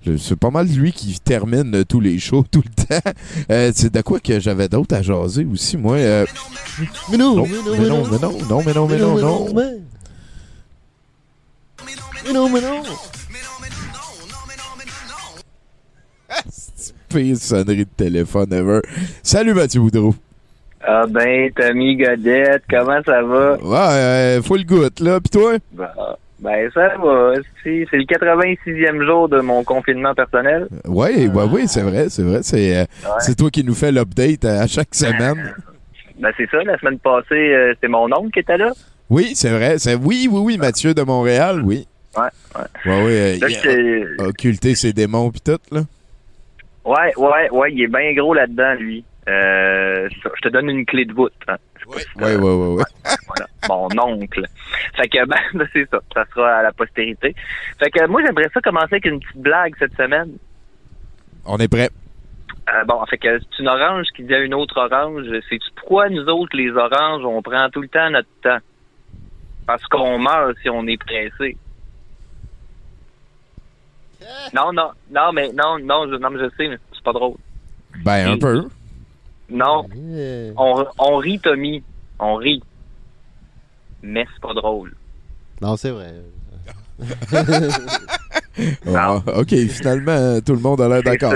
[0.06, 3.10] le- c'est pas mal lui qui termine tous les shows tout le temps.
[3.50, 5.96] Euh, c'est de quoi que j'avais d'autres à jaser aussi, moi.
[5.96, 6.24] euh,
[7.10, 8.08] Mais non, non, mais non, mais mais non, non.
[8.10, 9.54] mais non, non, mais non, mais non, non.
[9.54, 9.78] mais-
[12.26, 12.82] Mais non, mais non.
[17.08, 18.80] Pire sonnerie de téléphone ever.
[19.22, 20.14] Salut Mathieu Boudreau.
[20.86, 23.56] Ah ben, Tommy Godette, comment ça va?
[23.62, 23.76] Ouais,
[24.38, 25.20] euh, full good, là.
[25.20, 25.52] Pis toi?
[25.72, 25.92] Bah,
[26.38, 27.34] Ben, ça va.
[27.62, 30.68] C'est le 86e jour de mon confinement personnel.
[30.86, 32.38] Oui, ouais, oui, c'est vrai, c'est vrai.
[32.42, 33.34] C'est euh, Ouais.
[33.34, 35.54] toi qui nous fais l'update à, à chaque semaine.
[36.18, 36.58] Ben, c'est ça.
[36.64, 38.72] La semaine passée, euh, c'est mon oncle qui était là.
[39.08, 39.78] Oui, c'est vrai.
[39.78, 41.86] C'est oui, oui, oui, Mathieu de Montréal, oui.
[42.14, 42.22] Ouais,
[42.54, 42.90] ouais.
[42.92, 45.80] Ouais, oui, euh, Là, il a occulté ses démons puis tout là.
[46.84, 49.02] Ouais, ouais, ouais, il est bien gros là-dedans, lui.
[49.30, 51.32] Euh, je te donne une clé de voûte.
[51.48, 51.56] hein.
[51.86, 52.84] Oui, oui, oui, oui.
[53.26, 54.44] Voilà, mon oncle.
[54.96, 56.00] Fait que, ben, ben, c'est ça.
[56.14, 57.34] Ça sera à la postérité.
[57.78, 60.32] Fait que, moi, j'aimerais ça commencer avec une petite blague cette semaine.
[61.44, 61.90] On est prêt.
[62.68, 65.26] Euh, bon, fait que c'est une orange qui dit à une autre orange.
[65.48, 68.58] C'est pourquoi nous autres, les oranges, on prend tout le temps notre temps?
[69.66, 71.56] Parce qu'on meurt si on est pressé.
[74.54, 77.36] Non, non, non, mais non, non, je, non, mais je sais, mais c'est pas drôle.
[78.04, 78.68] Ben, un peu.
[79.50, 79.86] Non,
[80.56, 81.82] on, on rit, Tommy.
[82.18, 82.62] On rit.
[84.02, 84.94] Mais c'est pas drôle.
[85.60, 86.14] Non, c'est vrai.
[88.94, 91.32] Ah, OK, finalement, tout le monde a l'air d'accord.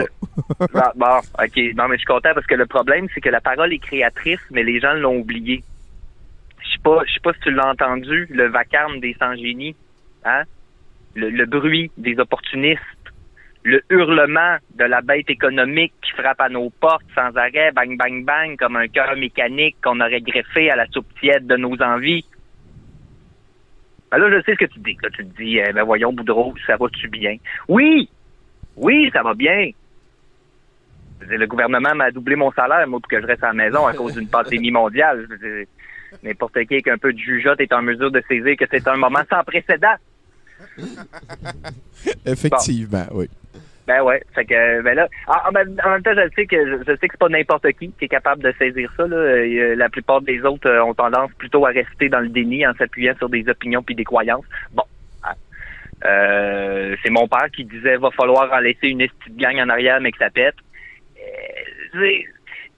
[0.58, 0.66] Bon,
[0.96, 1.56] bon, OK.
[1.74, 4.40] Non, mais je suis content parce que le problème, c'est que la parole est créatrice,
[4.50, 5.62] mais les gens l'ont oublié.
[6.58, 9.76] Je sais pas, je sais pas si tu l'as entendu, le vacarme des sans-génies,
[10.24, 10.42] hein?
[11.14, 12.80] Le, le bruit des opportunistes,
[13.64, 18.24] le hurlement de la bête économique qui frappe à nos portes sans arrêt, bang, bang,
[18.24, 22.26] bang, comme un cœur mécanique qu'on aurait greffé à la soupe tiède de nos envies.
[24.10, 24.96] Ben là, je sais ce que tu dis.
[25.02, 27.36] Là, tu te dis, eh ben voyons, Boudreau, ça va-tu bien?
[27.66, 28.10] Oui!
[28.76, 29.70] Oui, ça va bien.
[31.20, 33.94] Le gouvernement m'a doublé mon salaire, moi, pour que je reste à la maison à
[33.96, 35.26] cause d'une pandémie mondiale.
[36.22, 38.96] N'importe qui avec un peu de jugeote est en mesure de saisir que c'est un
[38.96, 39.94] moment sans précédent.
[42.26, 43.28] Effectivement, oui.
[43.86, 47.12] Ben ouais, fait que ben là, en, même temps, je sais que je, sais que
[47.12, 49.06] c'est pas n'importe qui qui est capable de saisir ça.
[49.06, 49.16] Là.
[49.16, 52.72] Euh, la plupart des autres euh, ont tendance plutôt à rester dans le déni en
[52.74, 54.44] s'appuyant sur des opinions puis des croyances.
[54.72, 54.84] Bon,
[55.22, 55.34] hein.
[56.06, 60.00] Euh, c'est mon père qui disait va falloir en laisser une petite gang en arrière
[60.00, 60.56] mais que ça pète.
[61.18, 62.08] Euh,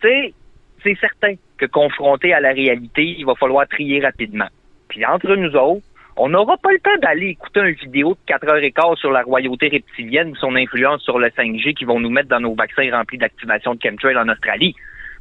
[0.03, 4.49] c'est certain que confronté à la réalité, il va falloir trier rapidement.
[4.89, 5.87] Puis entre nous autres,
[6.17, 9.11] on n'aura pas le temps d'aller écouter une vidéo de 4 heures et quart sur
[9.11, 12.55] la royauté reptilienne ou son influence sur le 5G qui vont nous mettre dans nos
[12.55, 14.75] vaccins remplis d'activation de chemtrail en Australie.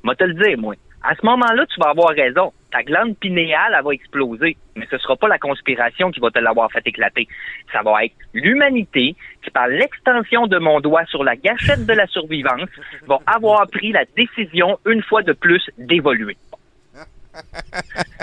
[0.04, 0.76] Moi, te le dire, moi.
[1.04, 2.52] À ce moment-là, tu vas avoir raison.
[2.72, 4.58] Ta glande pinéale, elle va exploser.
[4.76, 7.28] Mais ce sera pas la conspiration qui va te l'avoir fait éclater.
[7.72, 12.08] Ça va être l'humanité qui, par l'extension de mon doigt sur la gâchette de la
[12.08, 12.70] survivance,
[13.08, 16.38] va avoir pris la décision, une fois de plus, d'évoluer.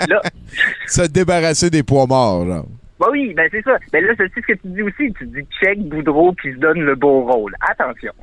[0.09, 0.21] Là,
[0.87, 2.65] Se débarrasser des poids morts, genre.
[2.99, 3.77] bah oui, ben c'est ça.
[3.91, 5.13] Ben là, c'est ce que tu dis aussi.
[5.13, 7.55] Tu dis check Boudreau qui se donne le beau rôle.
[7.69, 8.13] Attention.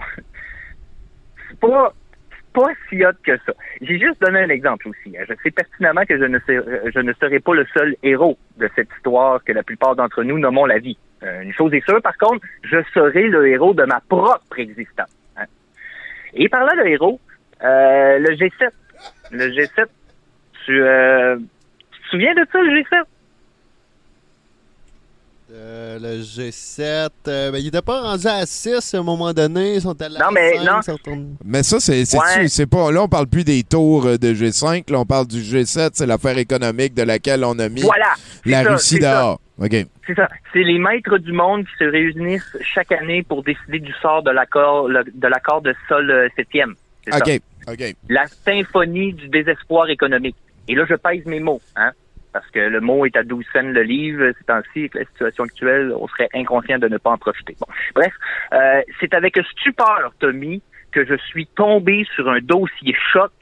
[1.49, 1.93] C'est pas,
[2.53, 3.53] pas si hot que ça.
[3.81, 5.17] J'ai juste donné un exemple aussi.
[5.17, 5.25] hein.
[5.29, 8.39] Je sais pertinemment que je ne, sais, euh, je ne serai pas le seul héros
[8.59, 10.99] de cette histoire que la plupart d'entre nous nommons la vie.
[11.23, 15.11] Euh, une chose est sûre, par contre, je serai le héros de ma propre existence.
[15.37, 15.45] hein.
[16.35, 17.21] Et parlant de héros,
[17.63, 18.71] euh, le G7.
[19.33, 19.87] Le G7,
[20.71, 21.37] tu, euh,
[21.91, 23.05] tu te souviens de ça, le G7?
[25.53, 29.75] Euh, le G7, euh, ben, il était pas rendu à 6 à un moment donné.
[29.75, 31.27] Ils sont allés Non, à mais 5, non.
[31.45, 32.47] Mais ça, c'est c'est Ouais.
[32.47, 32.93] c'est pas.
[32.93, 34.89] Là, on parle plus des tours de G5.
[34.93, 35.91] Là, on parle du G7.
[35.95, 38.13] C'est l'affaire économique de laquelle on a mis Voilà.
[38.47, 39.41] la ça, Russie dehors.
[39.59, 39.75] OK.
[40.07, 40.29] C'est ça.
[40.53, 44.31] C'est les maîtres du monde qui se réunissent chaque année pour décider du sort de
[44.31, 46.75] l'accord de l'accord de Sol euh, septième.
[47.05, 47.19] C'est ça.
[47.19, 47.41] OK.
[47.73, 47.95] OK.
[48.09, 50.37] La symphonie du désespoir économique.
[50.69, 51.93] Et là, je pèse mes mots, hein,
[52.33, 54.33] parce que le mot est à 12 cents le livre.
[54.39, 57.57] Ces temps-ci, avec la situation actuelle, on serait inconscient de ne pas en profiter.
[57.61, 57.67] Bon.
[57.95, 58.13] Bref,
[58.53, 60.63] euh, c'est avec stupeur, Tommy,
[60.93, 63.33] que je suis tombé sur un dossier choc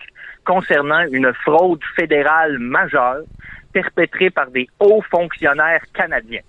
[0.44, 3.22] concernant une fraude fédérale majeure
[3.72, 6.40] perpétrée par des hauts fonctionnaires canadiens.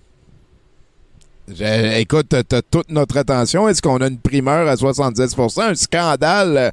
[1.98, 3.68] Écoute, t'as toute notre attention.
[3.68, 6.72] Est-ce qu'on a une primeur à 70 Un scandale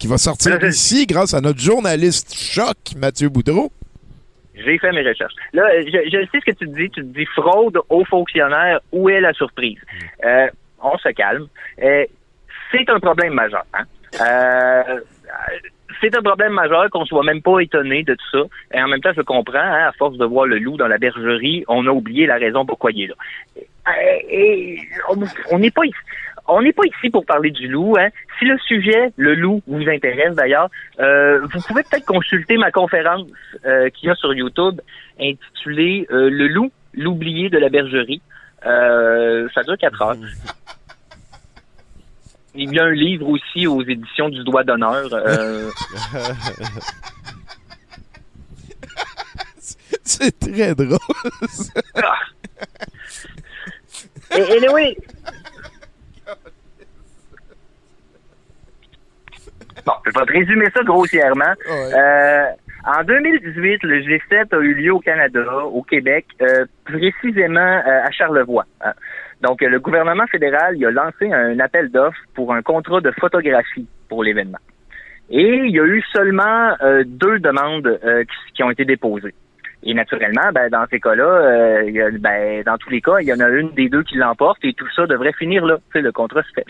[0.00, 3.70] qui va sortir Là, ici grâce à notre journaliste choc, Mathieu Boudreau.
[4.54, 5.32] J'ai fait mes recherches.
[5.52, 6.90] Là, je, je sais ce que tu dis.
[6.90, 8.80] Tu te dis fraude aux fonctionnaires.
[8.92, 9.78] Où est la surprise?
[10.24, 10.48] Euh,
[10.82, 11.46] on se calme.
[11.82, 12.04] Euh,
[12.72, 13.64] c'est un problème majeur.
[13.74, 13.84] Hein?
[14.20, 15.00] Euh,
[16.00, 18.76] c'est un problème majeur qu'on soit même pas étonné de tout ça.
[18.78, 20.98] Et en même temps, je comprends, hein, à force de voir le loup dans la
[20.98, 23.14] bergerie, on a oublié la raison pourquoi il est là.
[24.30, 24.78] Et
[25.08, 25.16] on-
[25.52, 25.94] on n'est pas ici.
[26.52, 27.96] On n'est pas ici pour parler du loup.
[27.96, 28.08] Hein.
[28.38, 30.68] Si le sujet, le loup, vous intéresse d'ailleurs,
[30.98, 33.28] euh, vous pouvez peut-être consulter ma conférence
[33.64, 34.80] euh, qu'il y a sur YouTube
[35.20, 38.20] intitulée euh, Le loup, l'oublié de la bergerie.
[38.62, 40.16] Ça dure quatre heures.
[42.56, 45.08] Il y a un livre aussi aux éditions du Doigt d'honneur.
[50.02, 50.98] C'est très drôle.
[54.36, 54.96] Et, et oui.
[59.86, 61.52] Bon, je vais te résumer ça grossièrement.
[61.70, 62.44] Euh,
[62.86, 68.10] en 2018, le G7 a eu lieu au Canada, au Québec, euh, précisément euh, à
[68.10, 68.64] Charlevoix.
[68.84, 68.92] hein.
[69.42, 73.86] Donc, le gouvernement fédéral il a lancé un appel d'offres pour un contrat de photographie
[74.08, 74.58] pour l'événement.
[75.30, 79.34] Et il y a eu seulement euh, deux demandes euh, qui, qui ont été déposées.
[79.82, 83.18] Et naturellement, ben, dans ces cas-là, euh, il y a- ben, dans tous les cas,
[83.20, 85.76] il y en a une des deux qui l'emporte et tout ça devrait finir là.
[85.76, 86.66] Tu sais, le contrat se fait.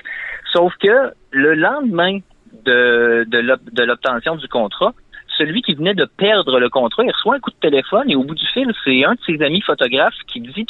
[0.52, 2.18] Sauf que le lendemain
[2.64, 4.92] de, de l'ob- de l'obtention du contrat,
[5.38, 8.24] celui qui venait de perdre le contrat, il reçoit un coup de téléphone et au
[8.24, 10.66] bout du fil, c'est un de ses amis photographes qui dit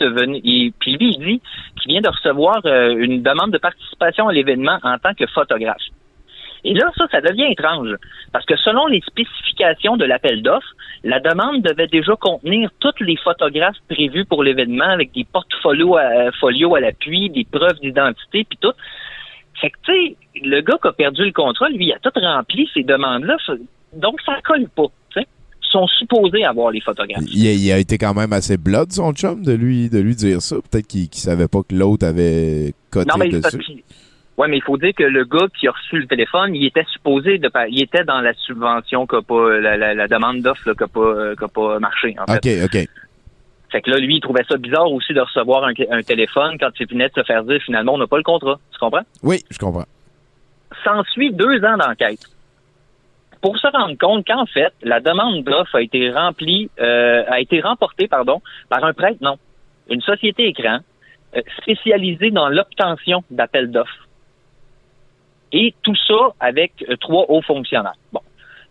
[0.79, 1.41] puis lui, il dit
[1.81, 5.83] qu'il vient de recevoir euh, une demande de participation à l'événement en tant que photographe.
[6.63, 7.97] Et là, ça, ça devient étrange.
[8.33, 10.75] Parce que selon les spécifications de l'appel d'offres,
[11.05, 16.31] la demande devait déjà contenir tous les photographes prévus pour l'événement avec des portfolios à,
[16.39, 18.75] folios à l'appui, des preuves d'identité, puis tout.
[19.61, 22.19] Fait que, tu sais, le gars qui a perdu le contrat, lui, il a tout
[22.19, 23.37] rempli ces demandes-là.
[23.93, 25.27] Donc, ça colle pas, tu sais.
[25.71, 27.23] Sont supposés avoir les photographes.
[27.33, 30.15] Il a, il a été quand même assez blood, son chum, de lui, de lui
[30.15, 30.57] dire ça.
[30.57, 33.85] Peut-être qu'il savait pas que l'autre avait coté Non, mais dessus.
[34.41, 36.87] Ouais, mais il faut dire que le gars qui a reçu le téléphone, il était
[36.91, 40.73] supposé de il était dans la subvention qui a pas la, la, la demande d'offre
[40.73, 42.65] qui a pas euh, pas marché en fait.
[42.65, 42.89] OK, OK.
[43.71, 46.71] Fait que là lui, il trouvait ça bizarre aussi de recevoir un, un téléphone quand
[46.81, 48.59] il venait de se faire dire finalement on n'a pas le contrat.
[48.73, 49.05] Tu comprends?
[49.23, 49.87] Oui, je comprends.
[50.85, 52.21] S'ensuit deux ans d'enquête.
[53.43, 57.61] Pour se rendre compte qu'en fait, la demande d'offre a été remplie, euh, a été
[57.61, 59.37] remportée, pardon, par un prêtre, non,
[59.89, 60.81] une société écran
[61.37, 64.09] euh, spécialisée dans l'obtention d'appels d'offres.
[65.53, 67.95] Et tout ça avec euh, trois hauts fonctionnaires.
[68.13, 68.21] Bon.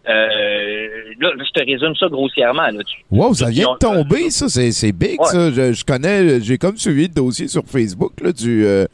[0.08, 0.88] Euh,
[1.20, 2.68] là, je te résume ça grossièrement.
[2.68, 2.80] Là.
[3.12, 4.48] Wow, ça vient de tomber, ça.
[4.50, 5.28] C'est c'est big, Ouais.
[5.28, 5.52] ça.
[5.52, 8.86] Je, je connais, j'ai comme suivi le dossier sur Facebook là, du euh,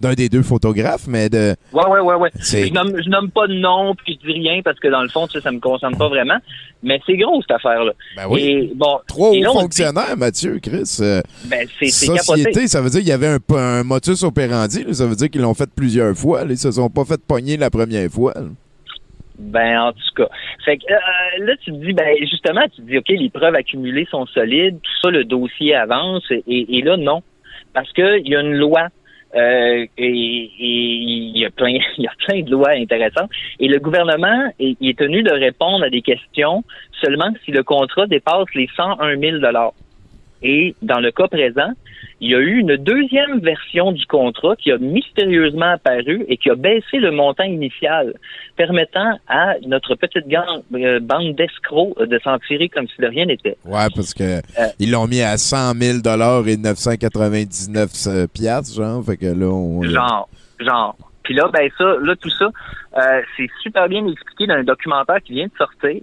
[0.00, 1.54] d'un des deux photographes, mais de.
[1.72, 2.30] Ouais, ouais, ouais, ouais.
[2.40, 5.08] Je nomme, je nomme pas de nom, puis je dis rien parce que dans le
[5.08, 6.38] fond, sais, ça me concerne pas vraiment.
[6.82, 7.92] Mais c'est gros cette affaire-là.
[8.16, 8.40] Ben oui.
[8.42, 10.98] Et bon, Trois hauts fonctionnaires, Mathieu, Chris.
[11.00, 12.68] euh, Ben, c'est c'est société, capoté.
[12.68, 14.84] ça veut dire qu'il y avait un, un motus operandi.
[14.84, 14.92] là.
[14.92, 16.44] ça veut dire qu'ils l'ont fait plusieurs fois.
[16.44, 16.50] là.
[16.52, 18.32] Ils se sont pas fait pogner la première fois.
[18.36, 18.42] là.
[19.38, 20.28] Ben, en tout cas.
[20.64, 23.54] Fait que euh, là, tu te dis, ben, justement, tu te dis, OK, les preuves
[23.54, 27.22] accumulées sont solides, tout ça, le dossier avance, et, et là, non.
[27.72, 28.88] Parce que il y a une loi.
[29.34, 33.78] euh, et il y a plein il y a plein de lois intéressantes et le
[33.78, 36.64] gouvernement est, est tenu de répondre à des questions
[37.02, 39.74] seulement si le contrat dépasse les 101 000 dollars
[40.42, 41.70] et dans le cas présent
[42.20, 46.50] il y a eu une deuxième version du contrat qui a mystérieusement apparu et qui
[46.50, 48.12] a baissé le montant initial,
[48.56, 53.06] permettant à notre petite gang- euh, bande d'escrocs euh, de s'en tirer comme si de
[53.06, 53.56] rien n'était.
[53.64, 54.66] Ouais, parce que Euh.
[54.80, 55.98] ils l'ont mis à 100 000
[56.48, 59.04] et 999 euh, piastres, genre.
[59.04, 59.82] Fait que là, on.
[59.84, 60.28] Genre,
[60.58, 60.96] genre.
[61.22, 62.46] Puis là, ben ça, là, tout ça,
[62.96, 66.00] euh, c'est super bien expliqué dans un documentaire qui vient de sortir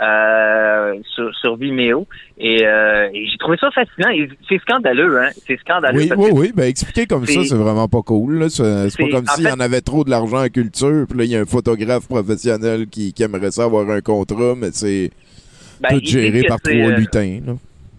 [0.00, 2.06] euh, sur, sur Vimeo.
[2.38, 4.08] Et, euh, et j'ai trouvé ça fascinant.
[4.48, 5.30] C'est scandaleux, hein.
[5.46, 5.98] C'est scandaleux.
[5.98, 6.52] Oui, oui, oui.
[6.54, 8.38] Ben, expliquer comme ça, c'est- vraiment pas cool.
[8.40, 8.48] là.
[8.48, 8.62] C'est
[8.98, 11.36] pas comme s'il y en avait trop de l'argent en culture, puis là, il y
[11.36, 15.10] a un photographe professionnel qui, qui aimerait ça avoir un contrat, mais c'est
[15.80, 17.40] Ben, tout géré par trois euh, lutins.
[17.46, 17.52] là.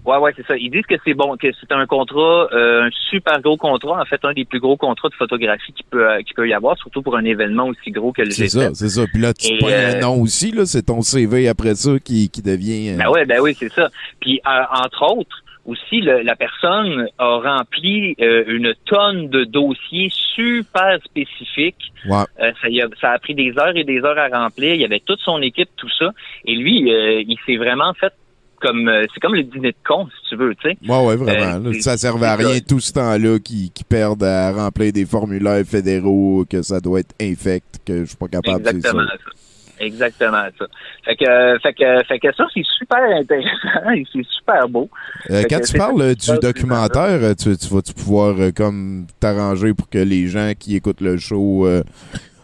[0.07, 0.55] Ouais, ouais, c'est ça.
[0.57, 4.05] Ils disent que c'est bon, que c'est un contrat, euh, un super gros contrat, en
[4.05, 6.77] fait, un des plus gros contrats de photographie qui peut, euh, qui peut y avoir,
[6.77, 8.49] surtout pour un événement aussi gros que le C'est G7.
[8.49, 9.01] ça, c'est ça.
[9.11, 10.65] Puis là, tu Et, pognes euh, un nom aussi, là.
[10.65, 12.91] C'est ton CV après ça qui, qui devient.
[12.93, 13.89] euh, Ben ouais, ben oui, c'est ça.
[14.21, 20.09] Puis euh, entre autres, aussi, le- la personne a rempli euh, une tonne de dossiers
[20.33, 21.91] super spécifiques.
[22.07, 22.23] Ouais.
[22.41, 24.73] Euh, ça, y a, ça a pris des heures et des heures à remplir.
[24.73, 26.11] Il y avait toute son équipe, tout ça.
[26.45, 28.13] Et lui, euh, il s'est vraiment fait
[28.61, 30.77] comme euh, c'est comme le dîner de con, si tu veux, tu sais.
[30.87, 31.67] Ouais, ouais, vraiment.
[31.67, 35.05] Euh, c'est- ça servait à rien tout ce temps-là qui, qui perdent à remplir des
[35.05, 39.13] formulaires fédéraux, que ça doit être infect, que je suis pas capable de Exactement ça.
[39.17, 39.31] ça.
[39.79, 40.65] Exactement ça.
[41.05, 44.89] Fait que, euh, fait que, fait que ça, c'est super intéressant et c'est super beau.
[45.29, 50.27] Euh, quand tu parles du documentaire, tu, tu vas-tu pouvoir comme t'arranger pour que les
[50.27, 51.83] gens qui écoutent le show, euh,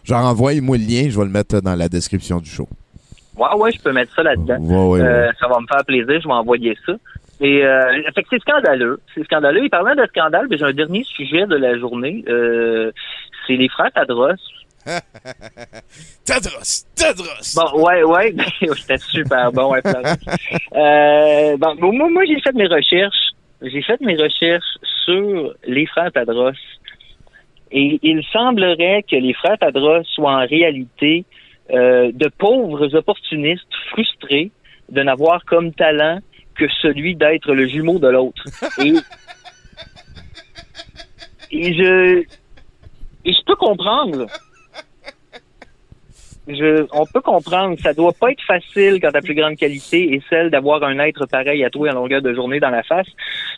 [0.04, 2.68] genre envoie-moi le lien, je vais le mettre dans la description du show.
[3.36, 4.58] Ouais, ouais, je peux mettre ça là-dedans.
[4.60, 5.32] Ouais, ouais, Euh, ouais.
[5.40, 6.92] ça va me faire plaisir, je vais envoyer ça.
[7.40, 9.00] Et euh, fait que c'est scandaleux.
[9.14, 9.64] C'est scandaleux.
[9.64, 12.24] Et parlant de scandale, ben, j'ai un dernier sujet de la journée.
[12.28, 12.92] Euh,
[13.46, 14.28] c'est les frères Tadros.
[16.26, 16.84] Tadros!
[16.96, 17.54] Tadros!
[17.56, 18.34] Bon, ouais, ouais,
[18.76, 19.80] c'était super bon, ouais,
[20.76, 23.30] euh, bon, bon, moi, moi j'ai fait mes recherches.
[23.62, 26.52] J'ai fait mes recherches sur les frères Tadros.
[27.72, 31.24] Et il semblerait que les frères Tadros soient en réalité
[31.70, 34.50] euh, de pauvres opportunistes frustrés
[34.90, 36.18] de n'avoir comme talent
[36.54, 38.44] que celui d'être le jumeau de l'autre.
[38.82, 38.94] Et
[41.50, 42.24] et je
[43.24, 44.26] et je peux comprendre.
[46.46, 50.22] Je, on peut comprendre, ça doit pas être facile quand ta plus grande qualité est
[50.28, 53.06] celle d'avoir un être pareil à toi en longueur de journée dans la face.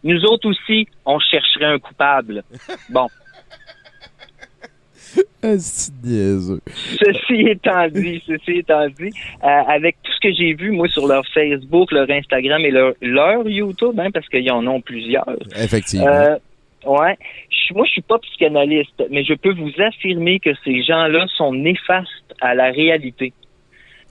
[0.04, 2.44] Nous autres aussi, on chercherait un coupable.
[2.90, 3.08] Bon.
[5.42, 5.58] Ah.
[5.58, 9.12] Ceci étant dit, ceci étant dit,
[9.44, 12.94] euh, avec tout ce que j'ai vu, moi, sur leur Facebook, leur Instagram et leur,
[13.00, 15.28] leur YouTube, hein, parce qu'ils en ont plusieurs.
[15.56, 16.08] Effectivement.
[16.08, 16.36] Euh,
[16.84, 17.16] ouais.
[17.74, 22.34] Moi, je suis pas psychanalyste, mais je peux vous affirmer que ces gens-là sont néfastes
[22.40, 23.32] à la réalité.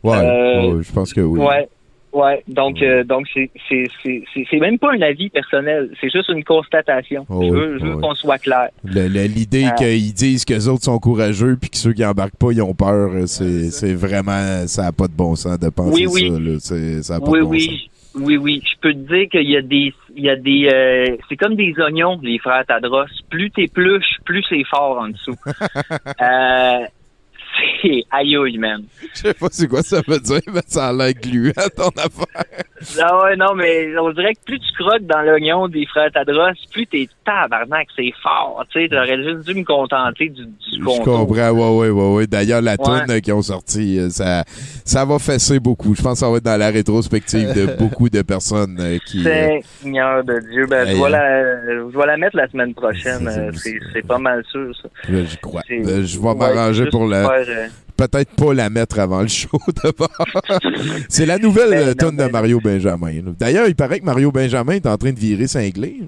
[0.03, 1.39] ouais, euh, ouais, je pense que oui.
[1.39, 1.67] Ouais.
[2.15, 6.09] Ouais, donc euh, donc c'est c'est c'est c'est c'est même pas un avis personnel, c'est
[6.09, 7.25] juste une constatation.
[7.27, 8.01] Oh je oui, veux, je veux oh oui.
[8.01, 8.69] qu'on soit clair.
[8.85, 9.71] L'idée Ah.
[9.73, 12.73] qu'ils disent que les autres sont courageux puis que ceux qui embarquent pas, ils ont
[12.73, 14.65] peur, c'est c'est vraiment...
[14.65, 16.57] Ça n'a pas de bon sens de penser Oui, oui.
[16.61, 16.75] ça.
[16.77, 17.01] Là.
[17.03, 17.61] Ça a pas Oui, de bon oui.
[17.65, 18.21] sens.
[18.23, 18.61] Oui, oui.
[18.63, 21.55] Je peux te dire qu'il y a des, il y a des, euh, c'est comme
[21.57, 23.03] des oignons, les frères Tadros.
[23.29, 25.35] Plus t'épluches, plus c'est fort en dessous.
[26.21, 26.85] euh,
[27.81, 28.83] c'est aïe aïe, man.
[29.15, 32.43] Je sais pas c'est quoi ça veut dire, mais ça a l'air gluant ton affaire.
[33.01, 36.51] Ah ouais, non, mais on dirait que plus tu croques dans l'oignon des frères Tadros,
[36.71, 38.63] plus t'es tabarnak, c'est fort.
[38.69, 42.27] Tu sais, t'aurais juste dû me contenter du, du Je comprends, ouais, ouais, ouais, ouais.
[42.27, 42.83] D'ailleurs, la Ouais.
[42.83, 44.43] toune euh, qu'ils ont sortie, euh, ça,
[44.83, 45.95] ça va fesser beaucoup.
[45.95, 49.25] Je pense que ça va être dans la rétrospective de beaucoup de personnes euh, qui...
[49.27, 51.09] euh, Seigneur de Dieu, ben, je, vais hein.
[51.09, 53.53] la, je vais la mettre la semaine prochaine.
[53.93, 54.89] C'est pas mal sûr, ça.
[55.09, 55.61] j'y crois.
[55.69, 57.29] Je vais m'arranger pour la...
[57.29, 60.09] faire, Peut-être pas la mettre avant le show d'abord.
[61.09, 63.33] C'est la nouvelle Ben, euh, non, toune de ben, Mario Benjamin.
[63.39, 66.01] D'ailleurs, il paraît que Mario Benjamin est en train de virer cinglé.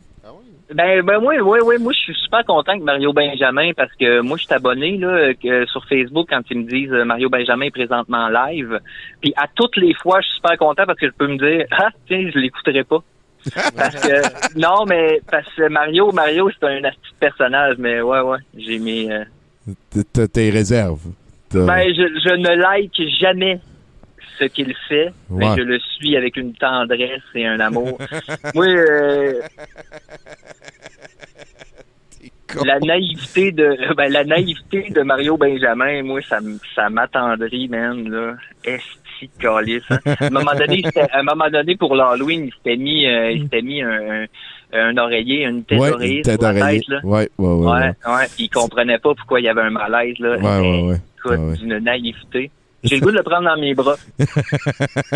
[0.73, 1.75] Ben, ben oui, oui, oui.
[1.79, 5.33] Moi, je suis super content que Mario Benjamin, parce que moi, je suis abonné là,
[5.33, 8.79] que sur Facebook quand ils me disent euh, Mario Benjamin est présentement live.
[9.21, 11.65] Puis à toutes les fois, je suis super content parce que je peux me dire
[11.71, 13.01] Ah, tiens, je l'écouterai pas.
[13.77, 18.19] parce que non, mais parce que Mario, Mario, c'est un asti de personnage, mais ouais,
[18.19, 18.39] ouais.
[18.57, 19.23] J'ai mis euh,
[20.11, 21.11] T'as tes réserves.
[21.49, 23.59] T'as- Ben, je, je ne like jamais
[24.39, 27.97] ce qu'il fait, mais je le suis avec une tendresse et un amour.
[28.55, 29.41] Moi, euh,
[32.65, 36.39] la naïveté de ben, la naïveté de Mario Benjamin, moi, ça,
[36.75, 38.35] ça m'attendrit, man, là.
[38.63, 39.99] Esti calice, hein.
[40.05, 43.41] À un moment donné, à un moment donné, pour l'Halloween, il s'était mis, euh, il
[43.43, 44.25] s'était mis un, un,
[44.73, 46.79] un oreiller, une tête ouais, d'oreiller tête sur la d'oreiller.
[46.79, 46.99] tête, là.
[47.03, 47.65] Ouais, ouais, ouais.
[47.65, 48.13] Ouais, ouais.
[48.15, 48.27] ouais.
[48.39, 50.37] Il comprenait pas pourquoi il y avait un malaise, là.
[50.37, 50.97] Ouais, ouais, ouais.
[51.33, 51.57] Écoute, ouais.
[51.57, 52.51] d'une naïveté.
[52.83, 53.95] J'ai le goût de le prendre dans mes bras.
[54.19, 54.25] Je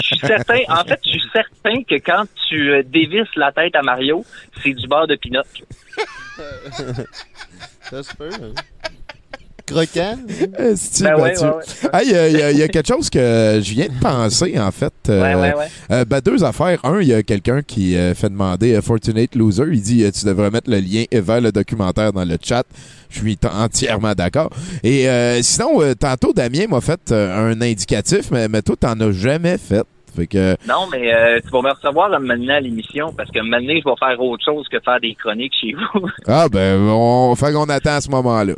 [0.01, 3.81] suis certain, en fait, je suis certain que quand tu euh, dévisses la tête à
[3.83, 4.25] Mario,
[4.61, 5.41] c'est du beurre de pinot.
[7.83, 8.29] Ça se peut.
[8.33, 8.53] hein.
[9.65, 10.17] Croquant.
[10.57, 11.63] Esti, Ben ouais, ouais, ouais.
[11.93, 13.87] Ah, Il y, a- il y a- il y a quelque chose que je viens
[13.87, 14.93] de penser, en fait.
[15.09, 15.65] Euh, Ouais, ouais, ouais.
[15.91, 16.79] euh, ben, deux affaires.
[16.83, 20.11] Un, il y a quelqu'un qui euh, fait demander à Fortunate Loser, il dit euh,
[20.11, 22.63] tu devrais mettre le lien vers le documentaire dans le chat.
[23.09, 24.49] Je suis entièrement d'accord.
[24.83, 28.99] Et euh, sinon, euh, tantôt, Damien m'a fait euh, un indicatif, mais, mais toi, t'en
[28.99, 29.83] as jamais fait.
[30.15, 33.39] Fait que, Non, mais euh, tu vas me recevoir à mener à l'émission parce que
[33.39, 36.05] maintenant, je vais faire autre chose que faire des chroniques chez vous.
[36.27, 38.53] ah, ben, on fait qu'on attend à ce moment-là.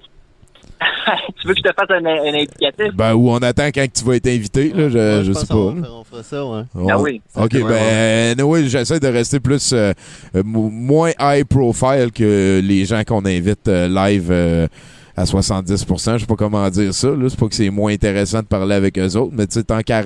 [1.42, 2.94] tu veux que je te fasse un, un indicatif?
[2.94, 5.54] Ben, ou on attend quand tu vas être invité, là, je, Ouais, je sais pas.
[5.54, 6.62] faire- On fera ça, ouais.
[6.76, 6.94] Ah Ouais.
[6.96, 7.22] oui.
[7.36, 9.94] OK, Ouais, ben, anyway, j'essaie de rester plus, euh,
[10.36, 14.68] euh, mo- moins high profile que les gens qu'on invite euh, live euh,
[15.16, 16.14] à 70%.
[16.14, 17.28] Je sais pas comment dire ça, là.
[17.30, 19.82] C'est pas que c'est moins intéressant de parler avec eux autres, mais tu sais, tant
[19.82, 20.02] qu'à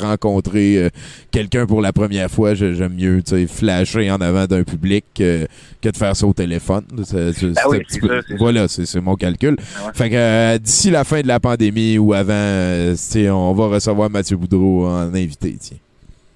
[0.00, 0.88] rencontrer euh,
[1.30, 5.46] quelqu'un pour la première fois, j'aime mieux, tu sais, flasher en avant d'un public que,
[5.80, 6.84] que de faire ça au téléphone.
[7.04, 9.56] C'est- c'est- Ben oui, c'est peu- ça, voilà, c'est mon calcul.
[9.58, 9.92] Ah ouais.
[9.94, 13.52] Fait que euh, d'ici la fin de la pandémie ou avant, euh, tu sais, on
[13.54, 15.76] va recevoir Mathieu Boudreau en invité, tiens.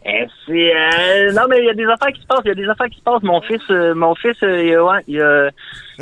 [0.05, 2.51] Eh, c'est euh, non mais il y a des affaires qui se passent, il y
[2.51, 3.23] a des affaires qui se passent.
[3.23, 5.49] Mon fils, euh, mon fils, euh, il, ouais, il, euh,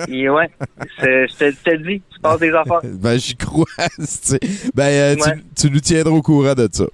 [0.08, 0.48] il- ouais,
[0.98, 2.80] c'est- je te je te le dis, il se passe des affaires.
[2.84, 3.66] Ben, j'y crois.
[3.96, 4.40] tu sais.
[4.74, 5.16] ben, euh,
[5.54, 6.84] tu- nous tiendras au courant de ça.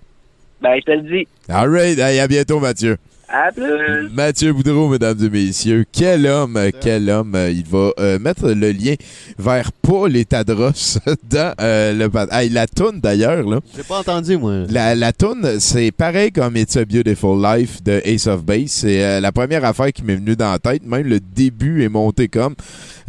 [0.60, 1.28] Ben je te le dis.
[1.48, 1.98] All right.
[1.98, 2.96] Hey, à bientôt, Mathieu.
[3.28, 4.08] À plus.
[4.12, 5.84] Mathieu Boudreau, mesdames et messieurs.
[5.90, 7.34] Quel homme, quel homme.
[7.34, 8.94] Euh, Il va euh, mettre le lien
[9.36, 10.98] vers Paul et Tadros
[11.30, 12.08] dans euh, le...
[12.30, 13.58] Hey, la toune, d'ailleurs, là.
[13.76, 14.62] J'ai pas entendu, moi.
[14.70, 18.70] La, la toune, c'est pareil comme It's a Beautiful Life de Ace of Base.
[18.70, 20.84] C'est euh, la première affaire qui m'est venue dans la tête.
[20.84, 22.54] Même le début est monté comme.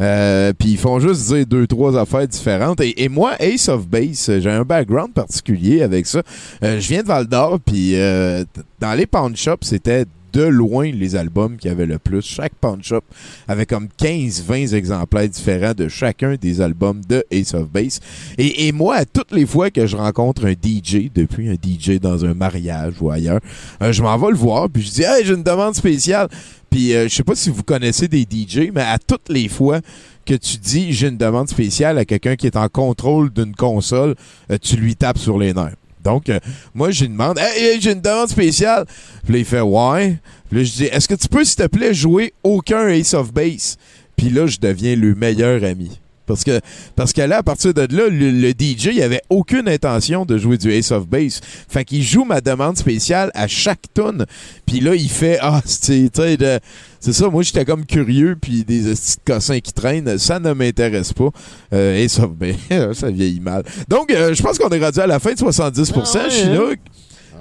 [0.00, 2.80] Euh, Puis ils font juste dire deux, trois affaires différentes.
[2.80, 6.22] Et, et moi, Ace of Base, euh, j'ai un background particulier avec ça.
[6.62, 8.44] Euh, je viens de Val d'Or, puis euh,
[8.80, 12.22] dans les pawn shops, c'était de loin les albums qui avaient le plus.
[12.22, 13.00] Chaque pawn shop
[13.48, 17.98] avait comme 15-20 exemplaires différents de chacun des albums de Ace of Base.
[18.36, 21.98] Et, et moi, à toutes les fois que je rencontre un DJ, depuis un DJ
[21.98, 23.40] dans un mariage ou ailleurs,
[23.82, 26.28] euh, je m'en vais le voir, puis je dis «Hey, j'ai une demande spéciale!»
[26.70, 29.80] Puis euh, je sais pas si vous connaissez des DJ, mais à toutes les fois
[30.26, 34.14] que tu dis j'ai une demande spéciale à quelqu'un qui est en contrôle d'une console,
[34.50, 35.76] euh, tu lui tapes sur les nerfs.
[36.04, 36.38] Donc, euh,
[36.74, 37.38] moi, j'ai une demande.
[37.38, 38.86] Hey, hey, j'ai une demande spéciale.
[39.24, 40.18] Puis là, il fait Ouais.
[40.48, 43.32] Puis là, je dis Est-ce que tu peux, s'il te plaît, jouer aucun Ace of
[43.32, 43.76] Base?
[44.16, 46.00] Puis là, je deviens le meilleur ami.
[46.28, 46.60] Parce que,
[46.94, 50.38] parce que là, à partir de là, le, le DJ, il avait aucune intention de
[50.38, 51.40] jouer du Ace of Base.
[51.68, 54.24] Fait qu'il joue ma demande spéciale à chaque tune.
[54.66, 56.60] Puis là, il fait Ah, c'est, tu de-
[57.00, 61.12] c'est ça, moi, j'étais comme curieux, puis des petits cossins qui traînent, ça ne m'intéresse
[61.12, 61.30] pas.
[61.72, 62.56] Euh, Ace of Base,
[62.98, 63.64] ça vieillit mal.
[63.88, 66.78] Donc, euh, je pense qu'on est rendu à la fin de 70 Ah ouais, Chinook.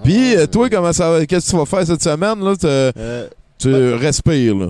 [0.04, 1.26] Puis, euh, toi, comment ça va?
[1.26, 2.40] Qu'est-ce que tu vas faire cette semaine?
[2.44, 2.56] Là?
[2.56, 3.28] Tu- Euh,
[3.58, 4.68] tu respires, là.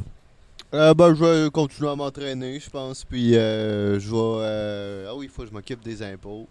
[0.74, 3.06] Euh, ben, je vais continuer à m'entraîner, je pense.
[3.06, 4.18] Puis, euh, je vais.
[4.18, 6.50] euh, Ah oui, il faut que je m'occupe des impôts.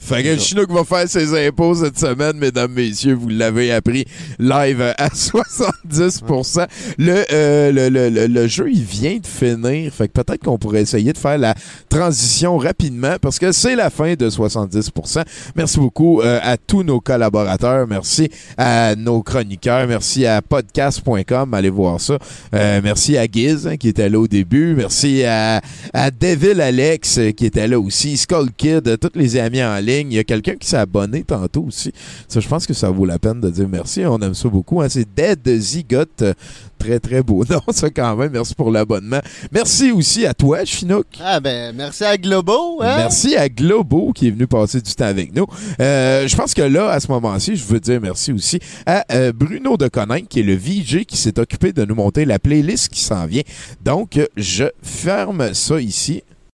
[0.00, 3.14] Fait que le Chinook va faire ses impôts cette semaine, mesdames, messieurs.
[3.14, 4.06] Vous l'avez appris
[4.38, 6.66] live à 70%.
[6.98, 9.92] Le, euh, le, le, le, le jeu, il vient de finir.
[9.92, 11.54] Fait que peut-être qu'on pourrait essayer de faire la
[11.90, 15.22] transition rapidement parce que c'est la fin de 70%.
[15.54, 17.86] Merci beaucoup euh, à tous nos collaborateurs.
[17.86, 19.86] Merci à nos chroniqueurs.
[19.86, 21.52] Merci à podcast.com.
[21.54, 22.18] Allez voir ça.
[22.54, 24.74] Euh, merci à Giz hein, qui était là au début.
[24.74, 25.60] Merci à,
[25.92, 28.16] à Devil Alex euh, qui était là aussi.
[28.16, 29.89] Skull Kid, euh, tous les amis en ligne.
[29.98, 31.92] Il y a quelqu'un qui s'est abonné tantôt aussi.
[32.28, 34.04] Ça, je pense que ça vaut la peine de dire merci.
[34.06, 34.80] On aime ça beaucoup.
[34.80, 34.88] hein.
[34.88, 36.24] C'est Dead Zigote.
[36.78, 38.32] Très, très beau nom, ça, quand même.
[38.32, 39.20] Merci pour l'abonnement.
[39.52, 41.06] Merci aussi à toi, Chinook.
[41.22, 42.96] Ah, ben, merci à Globo, hein?
[42.96, 45.46] Merci à Globo qui est venu passer du temps avec nous.
[45.80, 49.30] Euh, je pense que là, à ce moment-ci, je veux dire merci aussi à euh,
[49.32, 52.88] Bruno de Coninck, qui est le VJ qui s'est occupé de nous monter la playlist
[52.88, 53.42] qui s'en vient.
[53.84, 56.22] Donc, je ferme ça ici.